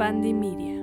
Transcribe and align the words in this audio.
Media. 0.00 0.82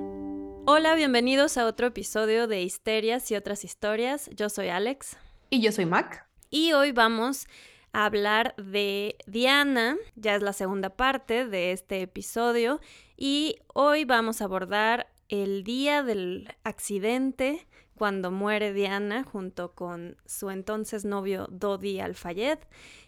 Hola, 0.64 0.94
bienvenidos 0.94 1.58
a 1.58 1.66
otro 1.66 1.88
episodio 1.88 2.46
de 2.46 2.62
Histerias 2.62 3.28
y 3.32 3.34
otras 3.34 3.64
historias. 3.64 4.30
Yo 4.36 4.48
soy 4.48 4.68
Alex. 4.68 5.16
Y 5.50 5.60
yo 5.60 5.72
soy 5.72 5.86
Mac. 5.86 6.28
Y 6.50 6.72
hoy 6.72 6.92
vamos 6.92 7.48
a 7.92 8.04
hablar 8.04 8.54
de 8.58 9.16
Diana. 9.26 9.96
Ya 10.14 10.36
es 10.36 10.42
la 10.42 10.52
segunda 10.52 10.90
parte 10.90 11.48
de 11.48 11.72
este 11.72 12.02
episodio. 12.02 12.80
Y 13.16 13.56
hoy 13.74 14.04
vamos 14.04 14.40
a 14.40 14.44
abordar 14.44 15.08
el 15.28 15.64
día 15.64 16.04
del 16.04 16.54
accidente 16.62 17.66
cuando 17.98 18.30
muere 18.30 18.72
Diana 18.72 19.24
junto 19.24 19.72
con 19.72 20.16
su 20.24 20.50
entonces 20.50 21.04
novio 21.04 21.48
Dodi 21.50 21.98
Al-Fayed 21.98 22.58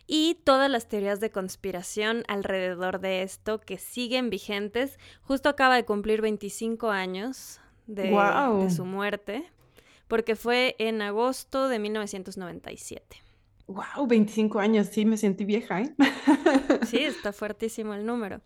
y 0.09 0.41
todas 0.43 0.69
las 0.69 0.89
teorías 0.89 1.21
de 1.21 1.31
conspiración 1.31 2.25
alrededor 2.27 2.99
de 2.99 3.23
esto 3.23 3.61
que 3.61 3.79
siguen 3.79 4.29
vigentes. 4.29 4.99
Justo 5.23 5.49
acaba 5.49 5.77
de 5.77 5.85
cumplir 5.85 6.21
25 6.21 6.91
años 6.91 7.61
de, 7.87 8.11
su 8.75 8.85
muerte, 8.85 9.45
porque 10.09 10.35
fue 10.35 10.75
en 10.81 11.01
agosto 11.03 11.69
de 11.69 11.79
1997. 11.79 13.23
¡Wow! 13.69 14.09
25 14.09 14.59
años, 14.59 14.89
sí, 14.89 15.05
me 15.05 15.17
sentí 15.17 15.45
vieja, 15.45 15.83
¿eh? 15.83 15.95
sí, 16.87 16.99
está 16.99 17.33
fuertísimo 17.33 17.95
el 17.95 18.05
número. 18.05 18.41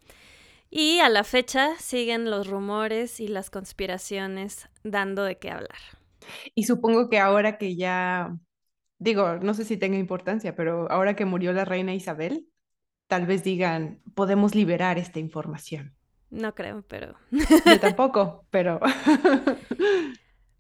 Y 0.70 0.98
a 0.98 1.08
la 1.08 1.24
fecha 1.24 1.78
siguen 1.78 2.30
los 2.30 2.46
rumores 2.46 3.20
y 3.20 3.28
las 3.28 3.48
conspiraciones 3.48 4.68
dando 4.82 5.24
de 5.24 5.38
qué 5.38 5.50
hablar. 5.50 6.03
Y 6.54 6.64
supongo 6.64 7.08
que 7.08 7.18
ahora 7.18 7.58
que 7.58 7.76
ya 7.76 8.36
digo, 8.98 9.36
no 9.36 9.54
sé 9.54 9.64
si 9.64 9.76
tenga 9.76 9.98
importancia, 9.98 10.54
pero 10.54 10.90
ahora 10.90 11.14
que 11.14 11.24
murió 11.24 11.52
la 11.52 11.64
reina 11.64 11.94
Isabel, 11.94 12.48
tal 13.06 13.26
vez 13.26 13.44
digan, 13.44 14.00
podemos 14.14 14.54
liberar 14.54 14.98
esta 14.98 15.18
información. 15.18 15.94
No 16.30 16.54
creo, 16.54 16.84
pero... 16.88 17.14
Yo 17.30 17.80
tampoco, 17.80 18.46
pero... 18.50 18.80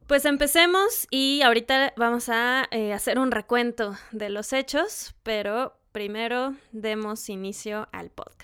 Pues 0.06 0.26
empecemos 0.26 1.06
y 1.10 1.40
ahorita 1.40 1.94
vamos 1.96 2.28
a 2.28 2.66
eh, 2.70 2.92
hacer 2.92 3.18
un 3.18 3.30
recuento 3.30 3.96
de 4.12 4.28
los 4.28 4.52
hechos, 4.52 5.14
pero 5.22 5.80
primero 5.92 6.54
demos 6.72 7.30
inicio 7.30 7.88
al 7.90 8.10
podcast. 8.10 8.43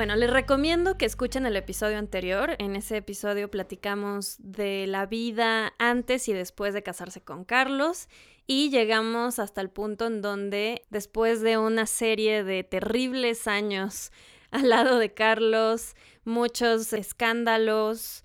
Bueno, 0.00 0.16
les 0.16 0.30
recomiendo 0.30 0.96
que 0.96 1.04
escuchen 1.04 1.44
el 1.44 1.56
episodio 1.56 1.98
anterior. 1.98 2.56
En 2.58 2.74
ese 2.74 2.96
episodio 2.96 3.50
platicamos 3.50 4.36
de 4.38 4.86
la 4.86 5.04
vida 5.04 5.74
antes 5.78 6.26
y 6.26 6.32
después 6.32 6.72
de 6.72 6.82
casarse 6.82 7.20
con 7.20 7.44
Carlos 7.44 8.08
y 8.46 8.70
llegamos 8.70 9.38
hasta 9.38 9.60
el 9.60 9.68
punto 9.68 10.06
en 10.06 10.22
donde 10.22 10.86
después 10.88 11.42
de 11.42 11.58
una 11.58 11.84
serie 11.84 12.44
de 12.44 12.64
terribles 12.64 13.46
años 13.46 14.10
al 14.50 14.70
lado 14.70 14.98
de 14.98 15.12
Carlos, 15.12 15.94
muchos 16.24 16.94
escándalos, 16.94 18.24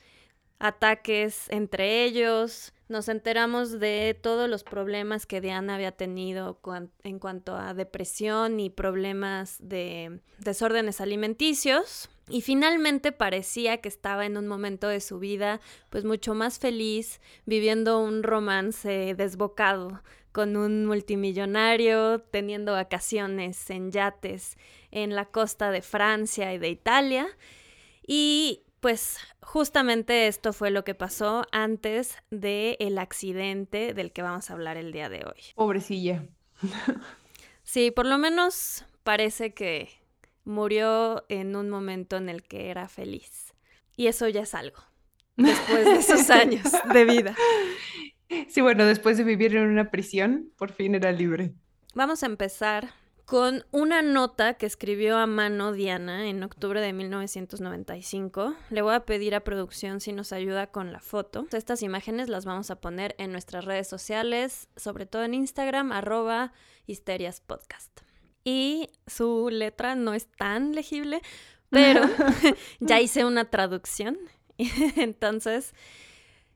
ataques 0.59 1.50
entre 1.50 2.06
ellos, 2.06 2.72
nos 2.88 3.09
enteramos 3.09 3.80
de 3.80 4.17
todos 4.19 4.50
los 4.50 4.64
problemas 4.64 5.25
que 5.25 5.41
Diana 5.41 5.75
había 5.75 5.91
tenido 5.91 6.59
en 7.03 7.19
cuanto 7.19 7.55
a 7.55 7.73
depresión 7.73 8.59
y 8.59 8.69
problemas 8.69 9.58
de 9.59 10.19
desórdenes 10.39 11.02
alimenticios. 11.02 12.09
Y 12.28 12.41
finalmente 12.41 13.11
parecía 13.11 13.78
que 13.78 13.89
estaba 13.89 14.25
en 14.25 14.38
un 14.38 14.47
momento 14.47 14.88
de 14.88 15.00
su 15.00 15.19
vida 15.19 15.61
pues 15.89 16.06
mucho 16.06 16.33
más 16.33 16.59
feliz, 16.59 17.22
viviendo 17.45 18.00
un 18.00 18.23
romance 18.23 19.13
desbocado 19.16 20.02
con 20.31 20.58
un 20.58 20.86
multimillonario, 20.86 22.19
teniendo 22.19 22.73
vacaciones 22.73 23.69
en 23.69 23.91
yates 23.91 24.57
en 24.91 25.16
la 25.16 25.25
costa 25.25 25.72
de 25.72 25.81
Francia 25.81 26.53
y 26.53 26.57
de 26.57 26.69
Italia. 26.69 27.28
Y 28.06 28.65
pues 28.85 29.18
justamente 29.41 30.28
esto 30.28 30.53
fue 30.53 30.69
lo 30.69 30.84
que 30.84 30.94
pasó 30.94 31.47
antes 31.51 32.19
del 32.29 32.75
el 32.78 33.00
accidente 33.00 33.96
del 33.96 34.12
que 34.12 34.22
vamos 34.22 34.51
a 34.51 34.53
hablar 34.53 34.78
el 34.78 34.91
día 34.91 35.09
de 35.09 35.25
hoy. 35.25 35.41
Pobrecilla. 35.56 36.28
Sí, 37.63 37.90
por 37.90 38.06
lo 38.06 38.19
menos 38.19 38.85
parece 39.01 39.56
que 39.56 39.90
murió 40.44 41.25
en 41.29 41.56
un 41.56 41.68
momento 41.68 42.18
en 42.18 42.29
el 42.29 42.44
que 42.44 42.69
era 42.69 42.88
feliz. 42.88 43.56
Y 43.97 44.06
eso 44.06 44.28
ya 44.28 44.41
es 44.41 44.53
algo, 44.53 44.84
después 45.35 45.84
de 45.85 45.95
esos 45.95 46.29
años 46.29 46.72
de 46.94 47.06
vida. 47.06 47.35
Sí, 48.50 48.62
bueno, 48.62 48.85
después 48.85 49.18
de 49.18 49.24
vivir 49.24 49.56
en 49.56 49.63
una 49.63 49.90
prisión, 49.90 50.51
por 50.57 50.72
fin 50.72 50.94
era 50.94 51.12
libre. 51.12 51.56
Vamos 51.95 52.22
a 52.22 52.28
empezar 52.28 52.94
con 53.25 53.66
una 53.72 54.03
nota 54.03 54.53
que 54.53 54.68
escribió 54.68 55.18
a 55.18 55.25
mano 55.25 55.72
Diana 55.72 56.28
en 56.28 56.44
octubre 56.44 56.80
de 56.80 56.94
1995. 56.94 58.56
Le 58.69 58.81
voy 58.84 58.94
a 58.94 59.06
pedir 59.06 59.34
a 59.34 59.44
producción 59.44 60.00
si 60.00 60.13
nos 60.13 60.31
ayuda 60.31 60.68
con 60.68 60.91
la 60.91 61.00
foto. 61.00 61.47
Estas 61.52 61.81
imágenes 61.81 62.30
las 62.30 62.46
vamos 62.46 62.69
a 62.69 62.80
poner 62.80 63.16
en 63.18 63.31
nuestras 63.31 63.66
redes 63.66 63.88
sociales, 63.88 64.69
sobre 64.75 65.08
todo 65.08 65.24
en 65.24 65.34
Instagram, 65.34 65.91
arroba 65.91 66.53
histeriaspodcast. 66.86 68.02
Y 68.44 68.90
su 69.08 69.50
letra 69.50 69.96
no 69.96 70.13
es 70.13 70.28
tan 70.28 70.74
legible, 70.74 71.22
pero 71.72 72.03
ya 72.80 73.02
hice 73.02 73.25
una 73.25 73.46
traducción. 73.50 74.19
Entonces, 74.57 75.74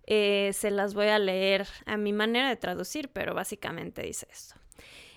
eh, 0.06 0.52
se 0.54 0.70
las 0.70 0.94
voy 0.94 1.08
a 1.08 1.18
leer 1.18 1.68
a 1.88 1.98
mi 1.98 2.14
manera 2.14 2.50
de 2.50 2.58
traducir, 2.58 3.10
pero 3.10 3.34
básicamente 3.34 4.04
dice 4.04 4.28
esto. 4.32 4.59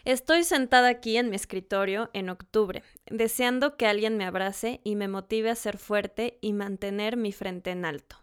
Estoy 0.04 0.42
sentada 0.42 0.88
aquí 0.88 1.16
en 1.16 1.30
mi 1.30 1.36
escritorio 1.36 2.10
en 2.12 2.28
octubre, 2.28 2.82
deseando 3.06 3.76
que 3.76 3.86
alguien 3.86 4.16
me 4.16 4.24
abrace 4.24 4.80
y 4.82 4.96
me 4.96 5.06
motive 5.06 5.50
a 5.50 5.54
ser 5.54 5.78
fuerte 5.78 6.38
y 6.40 6.52
mantener 6.52 7.16
mi 7.16 7.30
frente 7.30 7.70
en 7.70 7.84
alto. 7.84 8.16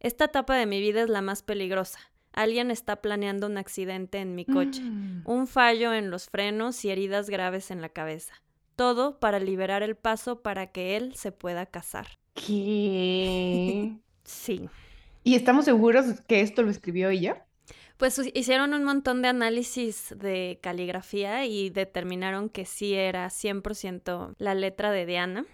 Esta 0.00 0.26
etapa 0.26 0.56
de 0.56 0.66
mi 0.66 0.80
vida 0.80 1.02
es 1.02 1.08
la 1.08 1.22
más 1.22 1.42
peligrosa. 1.42 1.98
Alguien 2.34 2.70
está 2.70 2.96
planeando 2.96 3.46
un 3.46 3.56
accidente 3.56 4.18
en 4.18 4.34
mi 4.34 4.44
coche, 4.44 4.82
mm. 4.82 5.22
un 5.24 5.46
fallo 5.46 5.94
en 5.94 6.10
los 6.10 6.28
frenos 6.28 6.84
y 6.84 6.90
heridas 6.90 7.30
graves 7.30 7.70
en 7.70 7.80
la 7.80 7.88
cabeza. 7.88 8.34
Todo 8.76 9.18
para 9.18 9.38
liberar 9.38 9.82
el 9.82 9.96
paso 9.96 10.42
para 10.42 10.66
que 10.72 10.96
él 10.96 11.14
se 11.14 11.32
pueda 11.32 11.66
casar. 11.66 12.18
¿Qué? 12.34 13.96
sí. 14.24 14.68
¿Y 15.24 15.34
estamos 15.34 15.64
seguros 15.64 16.20
que 16.26 16.40
esto 16.40 16.62
lo 16.62 16.70
escribió 16.70 17.08
ella? 17.08 17.46
Pues 18.02 18.20
hicieron 18.34 18.74
un 18.74 18.82
montón 18.82 19.22
de 19.22 19.28
análisis 19.28 20.12
de 20.18 20.58
caligrafía 20.60 21.46
y 21.46 21.70
determinaron 21.70 22.48
que 22.48 22.64
sí 22.64 22.94
era 22.94 23.28
100% 23.28 24.34
la 24.38 24.54
letra 24.56 24.90
de 24.90 25.06
Diana. 25.06 25.44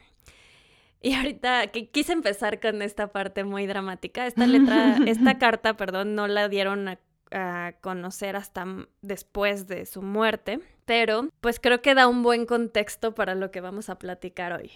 Y 1.03 1.12
ahorita 1.12 1.66
que 1.66 1.91
quise 1.91 2.14
empezar 2.14 2.59
con 2.59 2.81
esta 2.81 3.09
parte 3.09 3.44
muy 3.44 3.66
dramática. 3.66 4.26
Esta 4.26 4.47
letra, 4.47 4.97
esta 5.06 5.36
carta, 5.36 5.76
perdón, 5.76 6.14
no 6.14 6.26
la 6.26 6.48
dieron 6.48 6.88
a, 6.88 6.98
a, 7.32 7.75
conocer 7.82 8.34
hasta 8.34 8.65
después 9.03 9.69
de 9.69 9.84
su 9.84 10.00
muerte, 10.00 10.60
pero 10.86 11.28
pues 11.42 11.60
creo 11.60 11.82
que 11.82 11.94
da 11.94 12.09
un 12.09 12.22
buen 12.22 12.47
contexto 12.47 13.15
para 13.15 13.34
lo 13.34 13.50
que 13.50 13.60
vamos 13.60 13.91
a 13.91 13.98
platicar 13.98 14.54
hoy. 14.54 14.70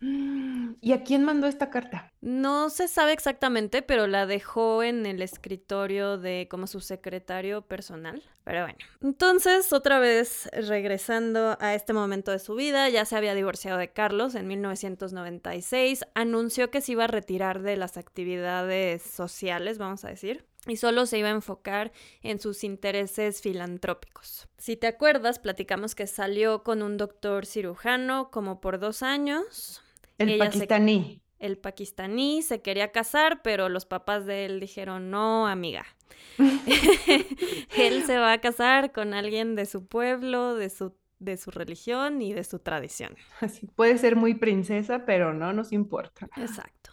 ¿Y 0.00 0.92
a 0.92 1.02
quién 1.02 1.24
mandó 1.24 1.46
esta 1.48 1.70
carta? 1.70 2.12
No 2.20 2.70
se 2.70 2.86
sabe 2.86 3.12
exactamente, 3.12 3.82
pero 3.82 4.06
la 4.06 4.26
dejó 4.26 4.82
en 4.82 5.06
el 5.06 5.22
escritorio 5.22 6.18
de 6.18 6.46
como 6.48 6.66
su 6.66 6.80
secretario 6.80 7.62
personal. 7.62 8.22
Pero 8.44 8.62
bueno, 8.62 8.78
entonces 9.02 9.72
otra 9.72 9.98
vez 9.98 10.48
regresando 10.52 11.56
a 11.60 11.74
este 11.74 11.92
momento 11.92 12.30
de 12.30 12.38
su 12.38 12.54
vida, 12.54 12.88
ya 12.88 13.04
se 13.04 13.16
había 13.16 13.34
divorciado 13.34 13.78
de 13.78 13.92
Carlos 13.92 14.34
en 14.34 14.46
1996, 14.46 16.04
anunció 16.14 16.70
que 16.70 16.80
se 16.80 16.92
iba 16.92 17.04
a 17.04 17.08
retirar 17.08 17.62
de 17.62 17.76
las 17.76 17.96
actividades 17.96 19.02
sociales, 19.02 19.78
vamos 19.78 20.04
a 20.04 20.08
decir 20.08 20.46
y 20.66 20.76
solo 20.76 21.06
se 21.06 21.18
iba 21.18 21.28
a 21.28 21.32
enfocar 21.32 21.92
en 22.22 22.40
sus 22.40 22.62
intereses 22.62 23.40
filantrópicos. 23.40 24.48
Si 24.58 24.76
te 24.76 24.86
acuerdas, 24.86 25.38
platicamos 25.38 25.94
que 25.94 26.06
salió 26.06 26.62
con 26.62 26.82
un 26.82 26.96
doctor 26.96 27.46
cirujano 27.46 28.30
como 28.30 28.60
por 28.60 28.78
dos 28.78 29.02
años, 29.02 29.82
el 30.18 30.38
pakistaní. 30.38 31.22
el 31.38 31.58
pakistaní 31.58 32.42
se 32.42 32.60
quería 32.60 32.92
casar, 32.92 33.42
pero 33.42 33.68
los 33.68 33.86
papás 33.86 34.26
de 34.26 34.44
él 34.44 34.60
dijeron, 34.60 35.10
no, 35.10 35.46
amiga. 35.46 35.86
él 37.76 38.04
se 38.04 38.18
va 38.18 38.32
a 38.32 38.40
casar 38.40 38.92
con 38.92 39.14
alguien 39.14 39.54
de 39.54 39.66
su 39.66 39.86
pueblo, 39.86 40.54
de 40.54 40.70
su, 40.70 40.94
de 41.18 41.36
su 41.36 41.50
religión 41.50 42.22
y 42.22 42.32
de 42.32 42.44
su 42.44 42.58
tradición. 42.58 43.16
Así, 43.40 43.66
puede 43.66 43.98
ser 43.98 44.16
muy 44.16 44.34
princesa, 44.34 45.04
pero 45.04 45.32
no 45.32 45.52
nos 45.52 45.72
importa. 45.72 46.28
Exacto. 46.36 46.90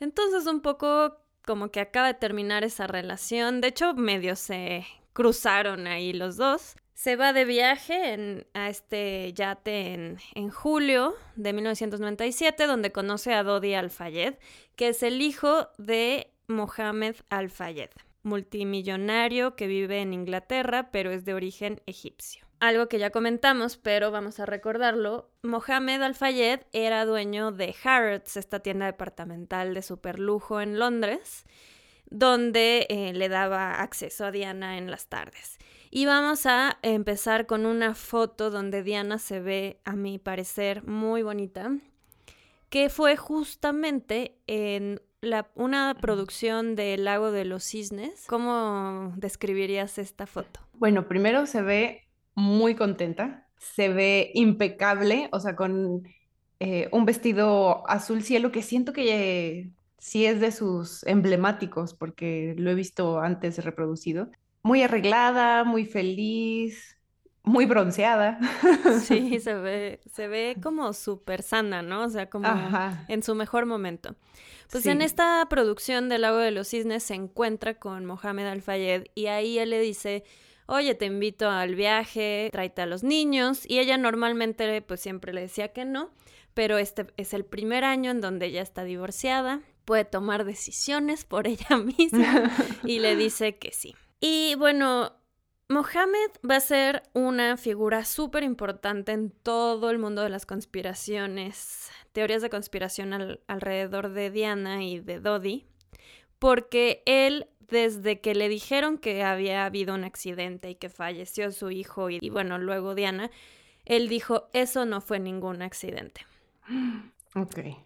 Entonces, 0.00 0.46
un 0.46 0.60
poco 0.60 1.18
como 1.44 1.70
que 1.70 1.80
acaba 1.80 2.08
de 2.08 2.14
terminar 2.14 2.64
esa 2.64 2.86
relación. 2.86 3.60
De 3.60 3.68
hecho, 3.68 3.94
medio 3.94 4.36
se 4.36 4.86
cruzaron 5.12 5.86
ahí 5.86 6.12
los 6.12 6.36
dos 6.36 6.76
se 7.02 7.16
va 7.16 7.32
de 7.32 7.44
viaje 7.44 8.46
a 8.54 8.68
este 8.68 9.32
yate 9.32 9.92
en, 9.92 10.50
julio 10.50 11.16
de 11.34 11.52
1997, 11.52 12.68
donde 12.68 12.92
conoce 12.92 13.34
a 13.34 13.42
Dodi 13.42 13.74
Al-Fayed, 13.74 14.34
que 14.76 14.90
es 14.90 15.02
el 15.02 15.20
hijo 15.20 15.68
de 15.78 16.32
Mohamed 16.46 17.16
Al-Fayed. 17.28 17.90
multimillonario 18.22 19.56
que 19.56 19.66
vive 19.66 20.00
en 20.00 20.14
Inglaterra, 20.14 20.92
pero 20.92 21.10
es 21.10 21.24
de 21.24 21.34
origen 21.34 21.82
egipcio. 21.86 22.46
Algo 22.60 22.86
que 22.86 23.00
ya 23.00 23.10
comentamos, 23.10 23.78
pero 23.78 24.12
vamos 24.12 24.38
a 24.38 24.46
recordarlo, 24.46 25.28
Mohamed 25.42 26.02
Al-Fayed 26.02 26.60
era 26.70 27.04
dueño 27.04 27.50
de 27.50 27.74
Harrods, 27.82 28.36
esta 28.36 28.60
tienda 28.60 28.86
departamental 28.86 29.74
de 29.74 29.82
superlujo 29.82 30.60
en 30.60 30.78
Londres, 30.78 31.46
donde 32.06 32.86
eh, 32.90 33.12
le 33.12 33.28
daba 33.28 33.82
acceso 33.82 34.24
a 34.24 34.30
Diana 34.30 34.78
en 34.78 34.88
las 34.88 35.08
tardes. 35.08 35.58
Y 35.94 36.06
vamos 36.06 36.46
a 36.46 36.78
empezar 36.80 37.44
con 37.44 37.66
una 37.66 37.94
foto 37.94 38.48
donde 38.48 38.82
Diana 38.82 39.18
se 39.18 39.40
ve, 39.40 39.78
a 39.84 39.94
mi 39.94 40.18
parecer, 40.18 40.82
muy 40.84 41.22
bonita, 41.22 41.70
que 42.70 42.88
fue 42.88 43.18
justamente 43.18 44.38
en 44.46 45.02
una 45.54 45.94
producción 46.00 46.76
del 46.76 47.04
Lago 47.04 47.30
de 47.30 47.44
los 47.44 47.64
Cisnes. 47.64 48.24
¿Cómo 48.26 49.12
describirías 49.18 49.98
esta 49.98 50.26
foto? 50.26 50.60
Bueno, 50.72 51.08
primero 51.08 51.44
se 51.44 51.60
ve 51.60 52.08
muy 52.34 52.74
contenta, 52.74 53.46
se 53.58 53.90
ve 53.90 54.30
impecable, 54.32 55.28
o 55.30 55.40
sea, 55.40 55.56
con 55.56 56.08
eh, 56.58 56.88
un 56.90 57.04
vestido 57.04 57.86
azul 57.86 58.22
cielo 58.22 58.50
que 58.50 58.62
siento 58.62 58.94
que 58.94 59.68
sí 59.98 60.24
es 60.24 60.40
de 60.40 60.52
sus 60.52 61.06
emblemáticos 61.06 61.92
porque 61.92 62.54
lo 62.56 62.70
he 62.70 62.74
visto 62.74 63.20
antes 63.20 63.62
reproducido. 63.62 64.30
Muy 64.62 64.82
arreglada, 64.82 65.64
muy 65.64 65.84
feliz, 65.84 66.96
muy 67.42 67.66
bronceada. 67.66 68.38
Sí, 69.02 69.40
se 69.40 69.54
ve, 69.54 70.00
se 70.12 70.28
ve 70.28 70.56
como 70.62 70.92
súper 70.92 71.42
sana, 71.42 71.82
¿no? 71.82 72.04
O 72.04 72.08
sea, 72.08 72.30
como 72.30 72.48
en 73.08 73.22
su 73.22 73.34
mejor 73.34 73.66
momento. 73.66 74.14
Pues 74.70 74.86
en 74.86 75.02
esta 75.02 75.44
producción 75.50 76.08
del 76.08 76.22
Lago 76.22 76.38
de 76.38 76.50
los 76.50 76.68
Cisnes 76.68 77.02
se 77.02 77.14
encuentra 77.14 77.74
con 77.74 78.06
Mohamed 78.06 78.46
Al-Fayed 78.46 79.04
y 79.14 79.26
ahí 79.26 79.58
él 79.58 79.68
le 79.68 79.80
dice, 79.80 80.24
oye, 80.66 80.94
te 80.94 81.04
invito 81.04 81.50
al 81.50 81.74
viaje, 81.74 82.48
tráete 82.52 82.80
a 82.80 82.86
los 82.86 83.02
niños. 83.02 83.68
Y 83.68 83.80
ella 83.80 83.98
normalmente 83.98 84.80
pues 84.80 85.00
siempre 85.00 85.34
le 85.34 85.42
decía 85.42 85.74
que 85.74 85.84
no, 85.84 86.10
pero 86.54 86.78
este 86.78 87.06
es 87.18 87.34
el 87.34 87.44
primer 87.44 87.84
año 87.84 88.10
en 88.10 88.22
donde 88.22 88.46
ella 88.46 88.62
está 88.62 88.84
divorciada, 88.84 89.60
puede 89.84 90.06
tomar 90.06 90.44
decisiones 90.44 91.24
por 91.24 91.46
ella 91.46 91.76
misma 91.98 92.50
y 92.84 93.00
le 93.00 93.14
dice 93.16 93.58
que 93.58 93.72
sí. 93.72 93.94
Y 94.24 94.54
bueno, 94.54 95.16
Mohamed 95.68 96.30
va 96.48 96.54
a 96.54 96.60
ser 96.60 97.02
una 97.12 97.56
figura 97.56 98.04
súper 98.04 98.44
importante 98.44 99.10
en 99.10 99.30
todo 99.30 99.90
el 99.90 99.98
mundo 99.98 100.22
de 100.22 100.28
las 100.28 100.46
conspiraciones, 100.46 101.90
teorías 102.12 102.40
de 102.40 102.48
conspiración 102.48 103.40
alrededor 103.48 104.10
de 104.10 104.30
Diana 104.30 104.84
y 104.84 105.00
de 105.00 105.18
Dodi, 105.18 105.66
porque 106.38 107.02
él, 107.04 107.48
desde 107.66 108.20
que 108.20 108.36
le 108.36 108.48
dijeron 108.48 108.96
que 108.96 109.24
había 109.24 109.64
habido 109.64 109.92
un 109.92 110.04
accidente 110.04 110.70
y 110.70 110.76
que 110.76 110.88
falleció 110.88 111.50
su 111.50 111.72
hijo 111.72 112.08
y, 112.08 112.18
y 112.20 112.30
bueno, 112.30 112.58
luego 112.58 112.94
Diana, 112.94 113.28
él 113.84 114.08
dijo, 114.08 114.50
eso 114.52 114.84
no 114.84 115.00
fue 115.00 115.18
ningún 115.18 115.62
accidente. 115.62 116.24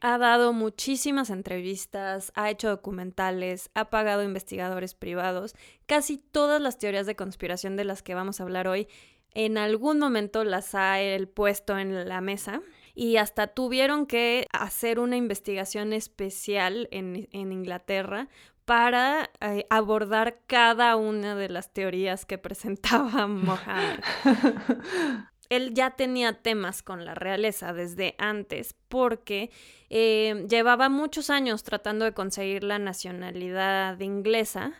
Ha 0.00 0.18
dado 0.18 0.52
muchísimas 0.52 1.30
entrevistas, 1.30 2.32
ha 2.34 2.50
hecho 2.50 2.68
documentales, 2.68 3.70
ha 3.74 3.90
pagado 3.90 4.24
investigadores 4.24 4.94
privados. 4.94 5.54
Casi 5.86 6.18
todas 6.18 6.60
las 6.60 6.78
teorías 6.78 7.06
de 7.06 7.14
conspiración 7.14 7.76
de 7.76 7.84
las 7.84 8.02
que 8.02 8.14
vamos 8.14 8.40
a 8.40 8.42
hablar 8.42 8.66
hoy, 8.66 8.88
en 9.34 9.58
algún 9.58 9.98
momento 9.98 10.42
las 10.44 10.74
ha 10.74 11.00
él 11.00 11.28
puesto 11.28 11.78
en 11.78 12.08
la 12.08 12.20
mesa. 12.20 12.62
Y 12.94 13.18
hasta 13.18 13.48
tuvieron 13.48 14.06
que 14.06 14.46
hacer 14.52 14.98
una 14.98 15.16
investigación 15.16 15.92
especial 15.92 16.88
en, 16.90 17.28
Inglaterra 17.32 18.28
para 18.64 19.30
eh, 19.40 19.66
abordar 19.70 20.40
cada 20.46 20.96
una 20.96 21.36
de 21.36 21.50
las 21.50 21.72
teorías 21.72 22.24
que 22.24 22.38
presentaba 22.38 23.26
Mohammed. 23.28 24.00
él 25.50 25.74
ya 25.74 25.90
tenía 25.90 26.32
temas 26.42 26.82
con 26.82 27.04
la 27.04 27.14
realeza 27.14 27.72
desde 27.72 28.14
antes 28.18 28.74
porque 28.88 29.50
eh, 29.90 30.46
llevaba 30.48 30.88
muchos 30.88 31.30
años 31.30 31.62
tratando 31.62 32.04
de 32.04 32.12
conseguir 32.12 32.64
la 32.64 32.78
nacionalidad 32.78 33.98
inglesa 34.00 34.72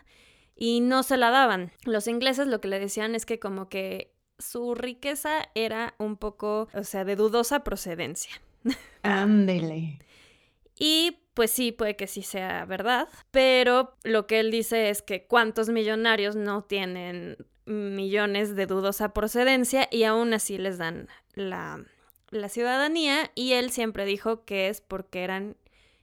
y 0.55 0.81
no 0.81 1.03
se 1.03 1.17
la 1.17 1.29
daban. 1.29 1.71
Los 1.83 2.07
ingleses 2.07 2.47
lo 2.47 2.59
que 2.61 2.67
le 2.67 2.79
decían 2.79 3.15
es 3.15 3.25
que 3.25 3.39
como 3.39 3.69
que 3.69 4.13
su 4.39 4.75
riqueza 4.75 5.49
era 5.55 5.95
un 5.97 6.17
poco, 6.17 6.67
o 6.73 6.83
sea, 6.83 7.05
de 7.05 7.15
dudosa 7.15 7.63
procedencia. 7.63 8.41
Ándele. 9.03 9.99
y 10.77 11.19
pues 11.33 11.51
sí, 11.51 11.71
puede 11.71 11.95
que 11.95 12.07
sí 12.07 12.23
sea 12.23 12.65
verdad, 12.65 13.07
pero 13.29 13.95
lo 14.03 14.25
que 14.25 14.39
él 14.39 14.49
dice 14.49 14.89
es 14.89 15.03
que 15.03 15.27
cuántos 15.27 15.69
millonarios 15.69 16.35
no 16.35 16.63
tienen 16.63 17.37
millones 17.67 18.55
de 18.55 18.65
dudosa 18.65 19.13
procedencia 19.13 19.87
y 19.91 20.03
aún 20.03 20.33
así 20.33 20.57
les 20.57 20.77
dan 20.77 21.07
la, 21.33 21.83
la 22.29 22.49
ciudadanía 22.49 23.31
y 23.35 23.53
él 23.53 23.71
siempre 23.71 24.05
dijo 24.05 24.45
que 24.45 24.69
es 24.69 24.81
porque 24.81 25.23
eran 25.23 25.57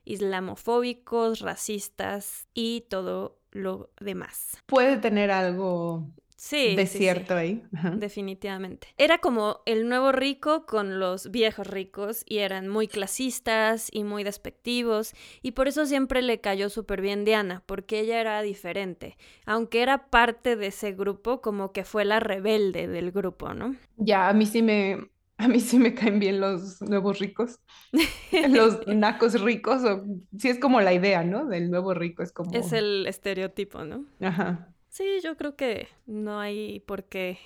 islamofóbicos, 0.05 1.41
racistas 1.41 2.47
y 2.55 2.83
todo 2.83 3.39
lo 3.51 3.91
demás. 4.01 4.59
Puede 4.67 4.99
tener 4.99 5.31
algo 5.31 6.07
Sí. 6.37 6.75
Desierto 6.75 7.35
ahí. 7.35 7.63
Definitivamente. 7.97 8.89
Era 8.99 9.19
como 9.19 9.61
el 9.67 9.89
nuevo 9.89 10.13
rico 10.13 10.67
con 10.67 10.99
los 10.99 11.31
viejos 11.31 11.67
ricos 11.67 12.25
y 12.27 12.39
eran 12.39 12.69
muy 12.69 12.89
clasistas 12.89 13.89
y 13.93 14.05
muy 14.05 14.25
despectivos 14.25 15.15
y 15.43 15.53
por 15.53 15.69
eso 15.69 15.87
siempre 15.87 16.23
le 16.23 16.41
cayó 16.41 16.71
súper 16.71 17.01
bien 17.01 17.25
Diana, 17.25 17.63
porque 17.67 18.01
ella 18.01 18.21
era 18.21 18.43
diferente. 18.43 19.17
Aunque 19.47 19.83
era 19.83 20.11
parte 20.11 20.57
de 20.57 20.67
ese 20.67 20.93
grupo, 20.93 21.41
como 21.41 21.73
que 21.73 21.85
fue 21.85 22.05
la 22.05 22.21
rebelde 22.21 22.89
del 22.89 23.13
grupo, 23.13 23.55
¿no? 23.55 23.77
Ya, 23.97 24.29
a 24.29 24.33
mí 24.33 24.47
sí 24.47 24.63
me, 24.63 25.09
a 25.37 25.49
mí 25.49 25.61
sí 25.61 25.79
me 25.79 25.95
caen 25.95 26.19
bien 26.19 26.41
los 26.41 26.81
nuevos 26.83 27.19
ricos, 27.19 27.61
los 28.51 28.87
nacos 28.87 29.41
ricos, 29.41 29.85
o 29.85 30.05
sí 30.39 30.49
es 30.49 30.59
como 30.59 30.81
la 30.81 30.93
idea, 30.93 31.25
¿no? 31.25 31.47
Del 31.47 31.71
nuevo 31.71 31.95
rico, 31.95 32.23
es 32.23 32.33
como... 32.33 32.53
Es 32.53 32.73
el 32.73 33.07
estereotipo, 33.07 33.85
¿no? 33.85 34.05
Ajá. 34.21 34.74
Sí, 34.95 35.19
yo 35.25 35.37
creo 35.37 35.57
que 35.57 35.89
no 36.07 36.39
hay 36.39 36.79
por 36.79 37.03
qué 37.03 37.41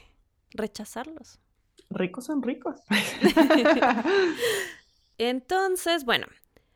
rechazarlos. 0.51 1.41
Ricos 1.89 2.27
son 2.27 2.43
ricos. 2.43 2.79
Entonces, 5.17 6.05
bueno, 6.05 6.27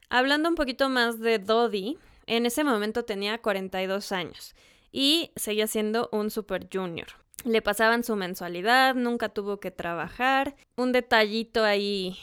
hablando 0.08 0.48
un 0.48 0.54
poquito 0.54 0.88
más 0.88 1.20
de 1.20 1.38
Dodi, 1.38 1.98
en 2.26 2.46
ese 2.46 2.64
momento 2.64 3.04
tenía 3.04 3.36
42 3.36 4.12
años 4.12 4.54
y 4.90 5.30
seguía 5.36 5.66
siendo 5.66 6.08
un 6.10 6.30
super 6.30 6.66
junior. 6.72 7.08
Le 7.44 7.60
pasaban 7.60 8.02
su 8.02 8.16
mensualidad, 8.16 8.94
nunca 8.94 9.28
tuvo 9.28 9.60
que 9.60 9.70
trabajar. 9.70 10.56
Un 10.76 10.92
detallito 10.92 11.64
ahí 11.64 12.16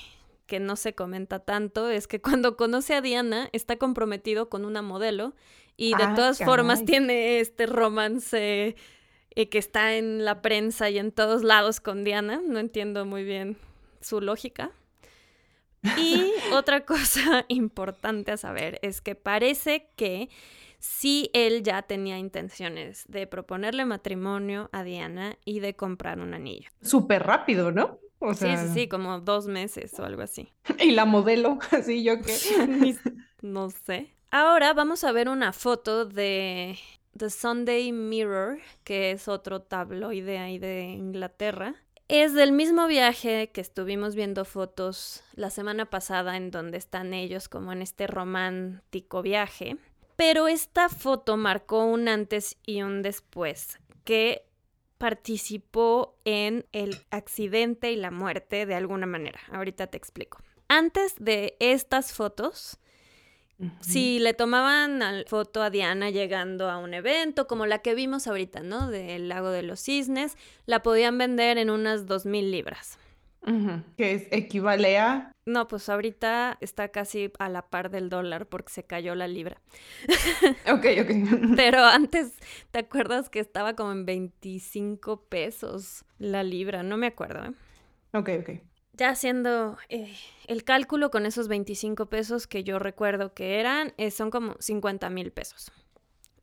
que 0.48 0.60
no 0.60 0.76
se 0.76 0.96
comenta 0.96 1.38
tanto 1.38 1.92
es 1.92 2.08
que 2.08 2.20
cuando 2.20 2.58
conoce 2.58 2.96
a 2.96 3.02
Diana 3.02 3.48
está 3.52 3.78
comprometido 3.78 4.50
con 4.50 4.66
una 4.66 4.82
modelo 4.82 5.36
y 5.80 5.96
de 5.96 6.04
ah, 6.04 6.14
todas 6.14 6.40
formas 6.40 6.84
tiene 6.84 7.40
este 7.40 7.66
romance 7.66 8.76
eh, 9.30 9.50
que 9.50 9.58
está 9.58 9.96
en 9.96 10.26
la 10.26 10.42
prensa 10.42 10.90
y 10.90 10.98
en 10.98 11.14
todos 11.14 11.42
lados 11.42 11.80
con 11.80 12.04
Diana. 12.04 12.42
No 12.46 12.60
entiendo 12.60 13.06
muy 13.06 13.24
bien 13.24 13.56
su 14.02 14.20
lógica. 14.20 14.72
Y 15.98 16.34
otra 16.54 16.86
cosa 16.86 17.46
importante 17.48 18.34
a 18.34 18.38
saber 18.38 18.78
es 18.82 19.00
que 19.00 19.16
parece 19.16 19.88
que 19.96 20.28
sí 20.80 21.30
él 21.34 21.64
ya 21.64 21.82
tenía 21.84 22.18
intenciones 22.18 23.06
de 23.08 23.26
proponerle 23.26 23.86
matrimonio 23.86 24.70
a 24.74 24.84
Diana 24.84 25.38
y 25.46 25.62
de 25.62 25.78
comprar 25.78 26.20
un 26.20 26.34
anillo. 26.34 26.70
Súper 26.82 27.26
rápido, 27.26 27.72
¿no? 27.72 28.00
Sí, 28.34 28.48
sí, 28.58 28.68
sí, 28.74 28.88
como 28.90 29.22
dos 29.22 29.48
meses 29.48 29.98
o 29.98 30.04
algo 30.04 30.24
así. 30.24 30.52
¿Y 30.84 30.92
la 30.92 31.06
modelo? 31.06 31.58
Así 31.72 32.04
yo 32.04 32.22
qué. 32.22 32.36
no 33.42 33.70
sé. 33.70 34.19
Ahora 34.32 34.74
vamos 34.74 35.04
a 35.04 35.12
ver 35.12 35.28
una 35.28 35.54
foto 35.54 36.06
de 36.06 36.78
The 37.18 37.32
Sunday 37.32 37.92
Mirror, 37.92 38.60
que 38.84 39.10
es 39.10 39.28
otro 39.28 39.64
tabloide 39.64 40.38
ahí 40.38 40.60
de 40.60 40.84
Inglaterra. 40.84 41.74
Es 42.08 42.36
del 42.36 42.52
mismo 42.52 42.86
viaje 42.86 43.50
que 43.52 43.62
estuvimos 43.62 44.14
viendo 44.14 44.46
fotos 44.46 45.24
la 45.34 45.50
semana 45.50 45.90
pasada 45.90 46.38
en 46.38 46.52
donde 46.52 46.78
están 46.78 47.16
ellos 47.16 47.50
como 47.50 47.74
en 47.74 47.82
este 47.82 48.06
romántico 48.06 49.24
viaje. 49.24 49.78
Pero 50.16 50.48
esta 50.48 50.90
foto 50.90 51.36
marcó 51.36 51.86
un 51.86 52.08
antes 52.08 52.56
y 52.68 52.84
un 52.84 53.02
después 53.02 53.80
que 54.04 54.46
participó 55.00 56.16
en 56.24 56.68
el 56.72 57.04
accidente 57.10 57.92
y 57.92 57.96
la 57.96 58.12
muerte 58.12 58.68
de 58.68 58.76
alguna 58.76 59.08
manera. 59.08 59.40
Ahorita 59.52 59.88
te 59.88 59.98
explico. 59.98 60.38
Antes 60.68 61.16
de 61.18 61.56
estas 61.60 62.14
fotos, 62.14 62.78
si 63.82 64.20
le 64.20 64.34
tomaban 64.34 65.02
foto 65.28 65.62
a 65.62 65.70
Diana 65.70 66.10
llegando 66.10 66.70
a 66.70 66.78
un 66.78 66.94
evento, 66.94 67.48
como 67.48 67.66
la 67.66 67.80
que 67.80 67.96
vimos 67.96 68.28
ahorita, 68.28 68.62
¿no? 68.62 68.90
Del 68.90 69.30
lago 69.30 69.52
de 69.52 69.64
los 69.64 69.82
cisnes, 69.82 70.38
la 70.66 70.82
podían 70.82 71.18
vender 71.18 71.58
en 71.58 71.70
unas 71.70 72.06
dos 72.06 72.26
mil 72.26 72.52
libras. 72.52 72.98
Que 73.98 74.14
es, 74.14 74.28
equivale 74.32 74.98
a... 75.00 75.32
No, 75.46 75.68
pues 75.68 75.90
ahorita 75.90 76.58
está 76.62 76.90
casi 76.90 77.32
a 77.40 77.50
la 77.50 77.68
par 77.70 77.90
del 77.90 78.10
dólar 78.10 78.48
porque 78.48 78.72
se 78.72 78.84
cayó 78.84 79.16
la 79.16 79.28
libra. 79.28 79.62
Ok, 80.72 80.86
ok. 81.02 81.10
Pero 81.56 81.84
antes, 81.84 82.34
¿te 82.72 82.80
acuerdas 82.80 83.30
que 83.30 83.40
estaba 83.40 83.76
como 83.76 83.92
en 83.92 84.06
25 84.06 85.26
pesos 85.26 86.06
la 86.20 86.44
libra? 86.44 86.84
No 86.84 86.98
me 86.98 87.08
acuerdo. 87.08 87.46
¿eh? 87.46 87.54
Ok, 88.14 88.30
ok. 88.42 88.69
Ya 89.00 89.12
haciendo 89.12 89.78
eh, 89.88 90.14
el 90.48 90.66
cálculo 90.66 91.10
con 91.10 91.26
esos 91.26 91.48
25 91.48 92.08
pesos 92.08 92.48
que 92.48 92.66
yo 92.66 92.80
recuerdo 92.80 93.34
que 93.34 93.58
eran, 93.58 93.94
eh, 93.96 94.12
son 94.12 94.30
como 94.30 94.58
50 94.60 95.10
mil 95.10 95.32
pesos 95.32 95.72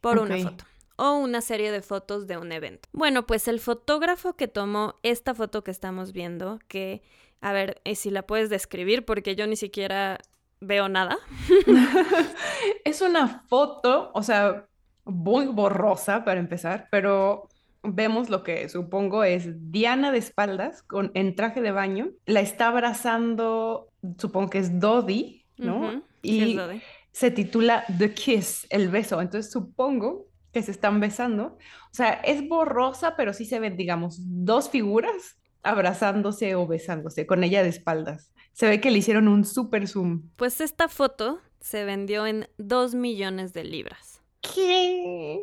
por 0.00 0.18
una 0.18 0.38
foto 0.38 0.64
o 0.96 1.18
una 1.18 1.42
serie 1.42 1.70
de 1.70 1.82
fotos 1.82 2.26
de 2.26 2.38
un 2.38 2.52
evento. 2.52 2.88
Bueno, 2.92 3.26
pues 3.26 3.46
el 3.46 3.60
fotógrafo 3.60 4.36
que 4.36 4.48
tomó 4.48 4.94
esta 5.02 5.34
foto 5.34 5.62
que 5.62 5.70
estamos 5.70 6.12
viendo, 6.12 6.58
que, 6.66 7.02
a 7.42 7.52
ver, 7.52 7.82
eh, 7.84 7.94
si 7.94 8.08
la 8.08 8.22
puedes 8.22 8.48
describir 8.48 9.04
porque 9.04 9.36
yo 9.36 9.46
ni 9.46 9.56
siquiera 9.56 10.18
veo 10.60 10.88
nada. 10.88 11.18
Es 12.86 13.02
una 13.02 13.44
foto, 13.48 14.12
o 14.14 14.22
sea, 14.22 14.66
muy 15.04 15.44
borrosa 15.44 16.24
para 16.24 16.40
empezar, 16.40 16.88
pero 16.90 17.50
vemos 17.94 18.28
lo 18.30 18.42
que 18.42 18.68
supongo 18.68 19.24
es 19.24 19.70
Diana 19.70 20.12
de 20.12 20.18
espaldas 20.18 20.82
con, 20.82 21.10
en 21.14 21.34
traje 21.34 21.60
de 21.60 21.72
baño. 21.72 22.10
La 22.26 22.40
está 22.40 22.68
abrazando, 22.68 23.88
supongo 24.18 24.50
que 24.50 24.58
es 24.58 24.78
Dodi, 24.80 25.44
¿no? 25.56 26.02
Sí, 26.22 26.40
es 26.42 26.48
Y 26.48 26.54
Dodi. 26.54 26.82
se 27.12 27.30
titula 27.30 27.84
The 27.98 28.12
Kiss, 28.14 28.66
el 28.70 28.88
beso. 28.88 29.20
Entonces 29.20 29.50
supongo 29.52 30.26
que 30.52 30.62
se 30.62 30.70
están 30.70 31.00
besando. 31.00 31.58
O 31.90 31.94
sea, 31.94 32.12
es 32.24 32.48
borrosa, 32.48 33.14
pero 33.16 33.32
sí 33.32 33.44
se 33.44 33.58
ven, 33.60 33.76
digamos, 33.76 34.16
dos 34.20 34.68
figuras 34.70 35.38
abrazándose 35.62 36.54
o 36.54 36.66
besándose 36.66 37.26
con 37.26 37.42
ella 37.44 37.62
de 37.62 37.68
espaldas. 37.70 38.32
Se 38.52 38.68
ve 38.68 38.80
que 38.80 38.90
le 38.90 38.98
hicieron 38.98 39.28
un 39.28 39.44
super 39.44 39.86
zoom. 39.88 40.30
Pues 40.36 40.60
esta 40.60 40.88
foto 40.88 41.40
se 41.60 41.84
vendió 41.84 42.26
en 42.26 42.48
2 42.58 42.94
millones 42.94 43.52
de 43.52 43.64
libras. 43.64 44.22
¿Qué? 44.40 45.42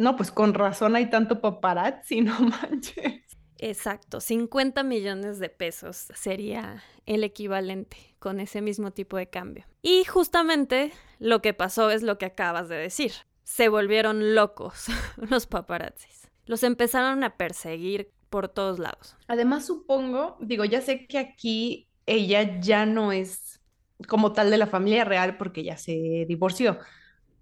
No, 0.00 0.16
pues 0.16 0.30
con 0.30 0.54
razón 0.54 0.96
hay 0.96 1.10
tanto 1.10 1.42
paparazzi, 1.42 2.20
no 2.22 2.34
manches. 2.40 3.20
Exacto, 3.58 4.20
50 4.20 4.82
millones 4.82 5.38
de 5.38 5.50
pesos 5.50 6.08
sería 6.14 6.82
el 7.04 7.22
equivalente 7.22 7.98
con 8.18 8.40
ese 8.40 8.62
mismo 8.62 8.92
tipo 8.92 9.18
de 9.18 9.28
cambio. 9.28 9.66
Y 9.82 10.04
justamente 10.04 10.90
lo 11.18 11.42
que 11.42 11.52
pasó 11.52 11.90
es 11.90 12.02
lo 12.02 12.16
que 12.16 12.24
acabas 12.24 12.70
de 12.70 12.76
decir. 12.76 13.12
Se 13.42 13.68
volvieron 13.68 14.34
locos 14.34 14.86
los 15.18 15.46
paparazzis. 15.46 16.30
Los 16.46 16.62
empezaron 16.62 17.22
a 17.22 17.36
perseguir 17.36 18.10
por 18.30 18.48
todos 18.48 18.78
lados. 18.78 19.18
Además, 19.28 19.66
supongo, 19.66 20.38
digo, 20.40 20.64
ya 20.64 20.80
sé 20.80 21.06
que 21.06 21.18
aquí 21.18 21.90
ella 22.06 22.58
ya 22.58 22.86
no 22.86 23.12
es 23.12 23.60
como 24.08 24.32
tal 24.32 24.50
de 24.50 24.56
la 24.56 24.66
familia 24.66 25.04
real 25.04 25.36
porque 25.36 25.62
ya 25.62 25.76
se 25.76 26.24
divorció, 26.26 26.78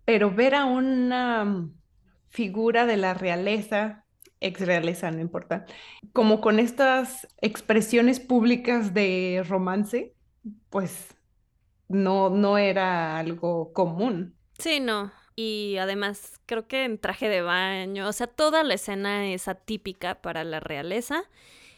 pero 0.05 0.35
ver 0.35 0.57
a 0.57 0.65
una 0.65 1.71
figura 2.31 2.87
de 2.87 2.97
la 2.97 3.15
realeza, 3.15 4.05
ex 4.41 4.61
realeza, 4.61 5.11
no 5.11 5.21
importa, 5.21 5.67
como 6.13 6.41
con 6.41 6.59
estas 6.59 7.27
expresiones 7.41 8.21
públicas 8.21 8.95
de 8.95 9.45
romance, 9.49 10.15
pues 10.71 11.09
no, 11.89 12.31
no 12.31 12.59
era 12.59 13.19
algo 13.19 13.73
común. 13.73 14.35
Sí, 14.59 14.81
no. 14.81 15.13
Y 15.37 15.77
además 15.79 16.41
creo 16.47 16.67
que 16.67 16.85
en 16.85 16.99
traje 16.99 17.29
de 17.29 17.43
baño, 17.43 18.09
o 18.09 18.13
sea, 18.13 18.27
toda 18.27 18.65
la 18.65 18.75
escena 18.75 19.33
es 19.33 19.47
atípica 19.47 20.21
para 20.21 20.43
la 20.45 20.59
realeza 20.61 21.23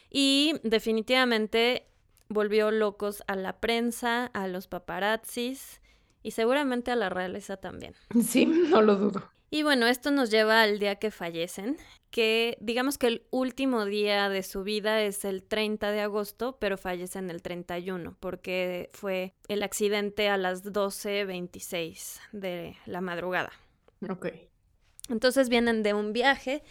y 0.09 0.55
definitivamente 0.63 1.85
volvió 2.27 2.71
locos 2.71 3.23
a 3.27 3.35
la 3.35 3.59
prensa, 3.59 4.25
a 4.33 4.47
los 4.47 4.67
paparazzis 4.67 5.81
y 6.23 6.31
seguramente 6.31 6.91
a 6.91 6.95
la 6.95 7.09
realeza 7.09 7.57
también. 7.57 7.93
Sí, 8.23 8.45
no 8.69 8.81
lo 8.81 8.95
dudo. 8.95 9.29
Y 9.53 9.63
bueno, 9.63 9.85
esto 9.87 10.11
nos 10.11 10.31
lleva 10.31 10.61
al 10.61 10.79
día 10.79 10.95
que 10.95 11.11
fallecen, 11.11 11.75
que 12.09 12.57
digamos 12.61 12.97
que 12.97 13.07
el 13.07 13.27
último 13.31 13.83
día 13.83 14.29
de 14.29 14.43
su 14.43 14.63
vida 14.63 15.01
es 15.01 15.25
el 15.25 15.43
30 15.43 15.91
de 15.91 15.99
agosto, 15.99 16.57
pero 16.57 16.77
fallecen 16.77 17.29
el 17.29 17.41
31 17.41 18.15
porque 18.21 18.89
fue 18.93 19.33
el 19.49 19.61
accidente 19.63 20.29
a 20.29 20.37
las 20.37 20.63
12.26 20.63 22.21
de 22.31 22.77
la 22.85 23.01
madrugada. 23.01 23.51
Ok. 24.09 24.27
Entonces 25.09 25.49
vienen 25.49 25.83
de 25.83 25.93
un 25.93 26.13
viaje, 26.13 26.63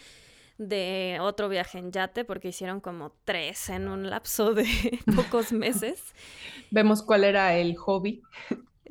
de 0.57 1.19
otro 1.21 1.49
viaje 1.49 1.77
en 1.77 1.91
yate, 1.91 2.25
porque 2.25 2.47
hicieron 2.47 2.81
como 2.81 3.15
tres 3.25 3.69
en 3.69 3.89
un 3.89 4.09
lapso 4.09 4.55
de 4.55 4.65
pocos 5.15 5.51
meses. 5.51 6.15
Vemos 6.71 7.03
cuál 7.03 7.25
era 7.25 7.55
el 7.55 7.77
hobby. 7.77 8.23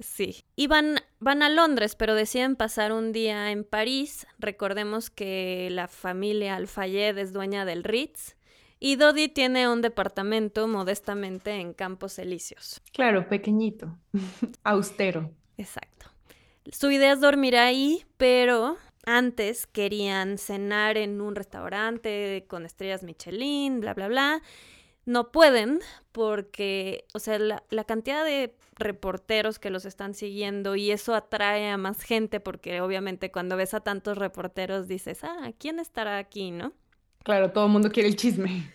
Sí. 0.01 0.45
Y 0.57 0.67
van, 0.67 0.97
van 1.19 1.43
a 1.43 1.49
Londres, 1.49 1.95
pero 1.95 2.15
deciden 2.15 2.57
pasar 2.57 2.93
un 2.93 3.13
día 3.13 3.51
en 3.53 3.65
París. 3.65 4.27
Recordemos 4.39 5.11
que 5.11 5.69
la 5.71 5.89
familia 5.89 6.57
Al-Fayed 6.57 7.17
es 7.19 7.33
dueña 7.33 7.65
del 7.65 7.85
Ritz. 7.85 8.37
Y 8.79 8.97
Dodi 8.97 9.29
tiene 9.29 9.69
un 9.69 9.83
departamento 9.83 10.67
modestamente 10.67 11.53
en 11.53 11.75
Campos 11.75 12.19
Elíseos. 12.19 12.81
Claro, 12.93 13.29
pequeñito, 13.29 13.99
austero. 14.65 15.31
Exacto. 15.59 16.07
Su 16.73 16.91
idea 16.91 17.13
es 17.13 17.21
dormir 17.21 17.57
ahí, 17.57 18.07
pero 18.17 18.79
antes 19.05 19.67
querían 19.67 20.39
cenar 20.39 20.97
en 20.97 21.21
un 21.21 21.35
restaurante 21.35 22.47
con 22.49 22.65
estrellas 22.65 23.03
Michelin, 23.03 23.81
bla, 23.81 23.93
bla, 23.93 24.09
bla. 24.09 24.43
No 25.11 25.33
pueden 25.33 25.81
porque, 26.13 27.05
o 27.15 27.19
sea, 27.19 27.37
la, 27.41 27.65
la, 27.69 27.83
cantidad 27.83 28.25
de 28.25 28.55
reporteros 28.77 29.59
que 29.59 29.69
los 29.69 29.85
están 29.85 30.15
siguiendo 30.15 30.77
y 30.77 30.93
eso 30.93 31.17
atrae 31.17 31.69
a 31.69 31.77
más 31.77 32.03
gente 32.03 32.39
porque 32.39 32.81
obviamente 32.81 33.33
cuando 33.33 33.57
ves 33.57 33.75
a 33.75 33.81
tantos 33.81 34.19
reporteros 34.19 34.87
dices, 34.87 35.25
ah, 35.25 35.51
¿quién 35.59 35.81
estará 35.81 36.19
aquí, 36.19 36.53
no? 36.53 36.75
Claro, 37.25 37.51
todo 37.51 37.67
el 37.67 37.73
mundo 37.73 37.91
quiere 37.91 38.09
el 38.09 38.15
chisme. 38.15 38.71